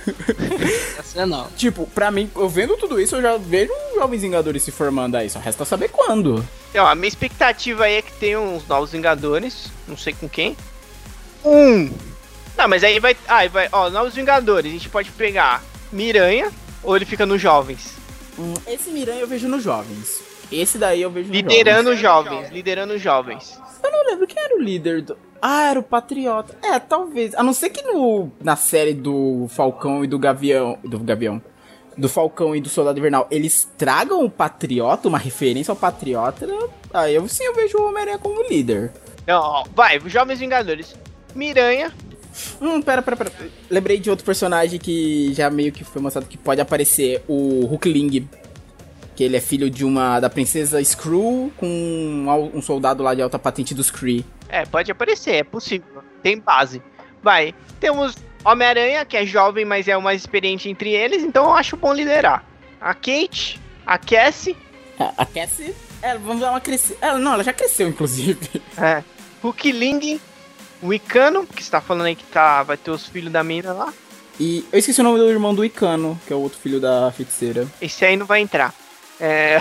[0.98, 1.48] Essa não.
[1.56, 5.16] Tipo, pra mim, eu vendo tudo isso, eu já vejo os Jovens Vingadores se formando
[5.16, 5.30] aí.
[5.30, 6.44] Só resta saber quando.
[6.72, 9.68] Então, a minha expectativa aí é que tenha uns novos Vingadores.
[9.88, 10.58] Não sei com quem.
[11.44, 11.92] Um.
[12.58, 13.16] Não, mas aí vai.
[13.28, 13.70] Ah, vai.
[13.72, 14.72] Ó, novos Vingadores.
[14.72, 15.62] A gente pode pegar
[15.96, 16.52] Miranha
[16.84, 17.96] ou ele fica nos Jovens?
[18.38, 20.22] Hum, esse Miranha eu vejo nos Jovens.
[20.52, 22.34] Esse daí eu vejo nos Liderando jovens.
[22.34, 22.52] jovens.
[22.52, 23.60] Liderando jovens.
[23.84, 25.18] Eu não lembro quem era o líder do.
[25.42, 26.56] Ah, era o Patriota.
[26.62, 27.34] É, talvez.
[27.34, 30.78] A não ser que no, na série do Falcão e do Gavião.
[30.84, 31.42] Do Gavião.
[31.98, 36.46] Do Falcão e do Soldado Invernal, eles tragam o Patriota, uma referência ao Patriota.
[36.94, 38.92] Aí eu sim eu vejo o Homem-Aranha como líder.
[39.26, 40.94] Não, vai, Jovens Vingadores.
[41.34, 41.92] Miranha.
[42.62, 43.32] Hum, pera, pera, pera.
[43.70, 48.28] Lembrei de outro personagem que já meio que foi mostrado que pode aparecer, o Hulkling
[49.16, 53.22] que ele é filho de uma da princesa Screw com um, um soldado lá de
[53.22, 54.26] alta patente dos Kree.
[54.50, 56.04] É, pode aparecer, é possível.
[56.22, 56.82] Tem base.
[57.24, 57.56] Vai.
[57.80, 61.78] Temos Homem-Aranha, que é jovem, mas é o mais experiente entre eles, então eu acho
[61.78, 62.46] bom liderar.
[62.80, 64.56] A Kate, a Cassie.
[65.00, 66.98] É, a Cassie, ela, vamos dar uma crescida.
[67.02, 68.62] Ela, não, ela já cresceu, inclusive.
[68.78, 69.02] É.
[69.42, 70.20] Hulk Ling,
[70.82, 73.94] o Icano, que está falando aí que tá, vai ter os filhos da mina lá.
[74.40, 77.12] E eu esqueci o nome do irmão do Icano, que é o outro filho da
[77.12, 77.68] feiticeira.
[77.82, 78.74] Esse aí não vai entrar.
[79.20, 79.60] É.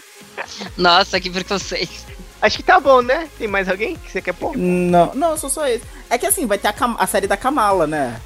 [0.76, 2.12] Nossa, que preconceito.
[2.40, 3.28] Acho que tá bom, né?
[3.38, 4.56] Tem mais alguém que você quer pôr?
[4.56, 5.84] Não, não, sou só esse.
[6.10, 8.20] É que assim, vai ter a, a, série da Kamala, né?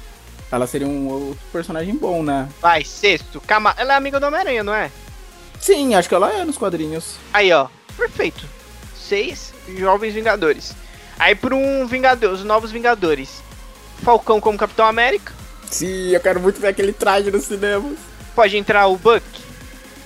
[0.51, 2.49] Ela seria um outro personagem bom, né?
[2.59, 3.39] Vai, sexto.
[3.41, 3.75] Kamala.
[3.77, 4.91] Ela é amiga do Homem-Aranha, não é?
[5.59, 7.15] Sim, acho que ela é nos quadrinhos.
[7.31, 7.67] Aí, ó.
[7.95, 8.45] Perfeito.
[8.95, 10.75] Seis Jovens Vingadores.
[11.19, 13.41] Aí por um Vingador, os Novos Vingadores.
[14.03, 15.33] Falcão como Capitão América.
[15.69, 17.91] Sim, eu quero muito ver aquele traje no cinema.
[18.35, 19.23] Pode entrar o Buck.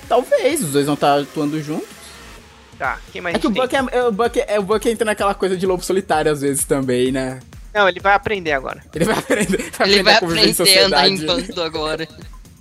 [0.08, 1.88] Talvez, os dois vão estar atuando juntos.
[2.78, 5.04] Tá, quem mais É que o Buck, é, é, o, Buck é, o Buck entra
[5.04, 7.40] naquela coisa de lobo solitário às vezes também, né?
[7.72, 8.82] Não, ele vai aprender agora.
[8.94, 9.70] Ele vai aprender.
[9.78, 12.08] Vai ele vai aprender a andar em bando agora.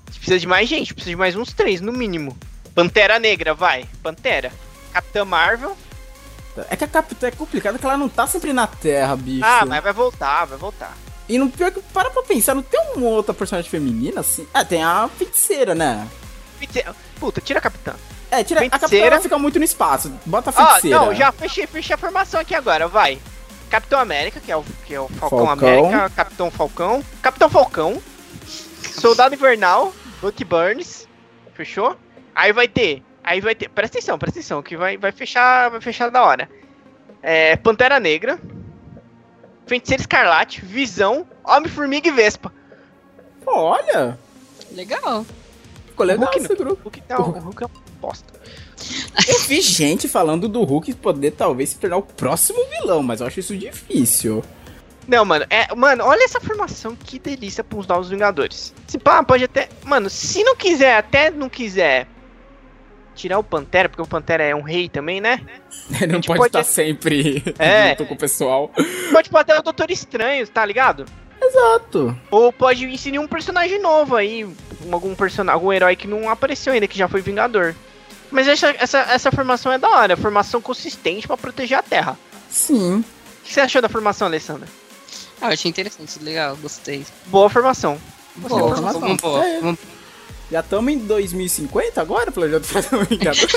[0.05, 2.37] precisa de mais gente, precisa de mais uns três, no mínimo.
[2.73, 3.85] Pantera Negra, vai.
[4.01, 4.51] Pantera.
[4.93, 5.75] Capitã Marvel.
[6.69, 9.45] É que a Capitã é complicada que ela não tá sempre na Terra, bicho.
[9.45, 10.95] Ah, mas vai voltar, vai voltar.
[11.29, 14.45] E no pior que para pra pensar, não tem uma outra personagem feminina assim?
[14.53, 16.05] Ah, tem a feiticeira, né?
[16.59, 16.93] Feiticeira.
[17.19, 17.93] Puta, tira a capitã.
[18.29, 19.15] É, tira, a capitã Feiticeira.
[19.15, 20.11] ela fica muito no espaço.
[20.25, 20.97] Bota a Ah, feiticeira.
[20.99, 23.17] não, já fechei, fechei a formação aqui agora, vai.
[23.69, 25.69] Capitão América, que é o, que é o Falcão, Falcão.
[25.69, 28.01] América, Capitão Falcão, Capitão Falcão,
[28.99, 31.07] Soldado Invernal, Bucky Burns,
[31.53, 31.95] fechou?
[32.35, 35.81] Aí vai ter, aí vai ter, presta atenção, presta atenção, que vai, vai fechar, vai
[35.81, 36.49] fechar da hora.
[37.21, 38.39] É, Pantera Negra,
[39.65, 42.51] Feiticeiro Escarlate, Visão, Homem-Formiga e Vespa.
[43.43, 44.17] Pô, olha,
[44.71, 45.25] Legal.
[45.87, 46.81] ficou legal Hulk esse grupo.
[46.83, 48.33] Hulk não, o Hulk é uma bosta.
[49.27, 53.27] Eu vi gente falando do Hulk poder talvez se tornar o próximo vilão, mas eu
[53.27, 54.43] acho isso difícil.
[55.07, 58.73] Não, mano, é, mano, olha essa formação, que delícia para os novos Vingadores.
[58.87, 62.07] Se pá, pode até, mano, se não quiser, até não quiser
[63.15, 65.41] tirar o Pantera, porque o Pantera é um rei também, né?
[66.01, 67.89] Ele não pode pode- estar sempre É.
[67.89, 68.71] junto com o pessoal.
[69.11, 71.05] Pode pôr até o Doutor Estranho, tá ligado?
[71.41, 72.17] Exato.
[72.29, 74.55] Ou pode inserir um personagem novo aí, um-
[74.91, 77.75] algum personagem, algum herói que não apareceu ainda, que já foi Vingador.
[78.31, 82.17] Mas essa, essa, essa formação é da hora, formação consistente pra proteger a Terra.
[82.49, 82.99] Sim.
[82.99, 83.03] O
[83.43, 84.67] que você achou da formação, Alessandra?
[85.41, 87.03] Ah, eu achei interessante, legal, gostei.
[87.25, 87.99] Boa formação.
[88.35, 89.01] Boa Boa, formação.
[89.01, 89.45] vamos boa.
[89.45, 89.59] É.
[89.59, 89.79] vamos-
[90.51, 93.47] Já estamos em 2050 agora, planejando fazer um Vingador?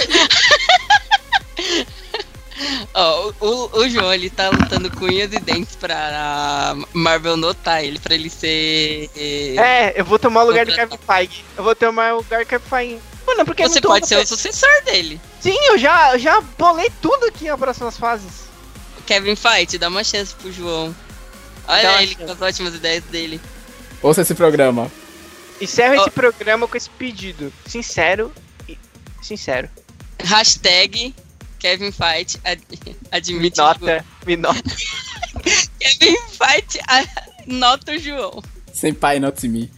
[2.94, 7.98] Ó, o, o- João, ele tá lutando com unhas e dentes pra Marvel notar ele,
[7.98, 9.10] pra ele ser...
[9.16, 11.44] É, eu vou tomar o lugar do Outra- Kevin Feige.
[11.56, 12.98] Eu vou tomar o lugar do Kevin Feige.
[13.26, 15.20] Mano, porque Você não tô- pode ser o sucessor dele.
[15.40, 18.44] Sim, eu já, eu já bolei tudo aqui nas próximas fases.
[19.06, 20.94] Kevin Fight, dá uma chance pro João.
[21.66, 22.24] Olha ele chance.
[22.24, 23.40] com as ótimas ideias dele.
[24.00, 24.90] Ouça esse programa.
[25.60, 26.00] Encerro Ó.
[26.02, 27.52] esse programa com esse pedido.
[27.66, 28.32] Sincero
[28.68, 28.76] e
[29.22, 29.68] sincero.
[30.22, 31.14] Hashtag
[31.58, 32.62] Kevin Fight ad-
[33.10, 34.62] admite nota, me nota.
[35.80, 37.06] Kevin Fight a-
[37.46, 38.42] nota o João.
[38.72, 39.70] Sem pai, not me.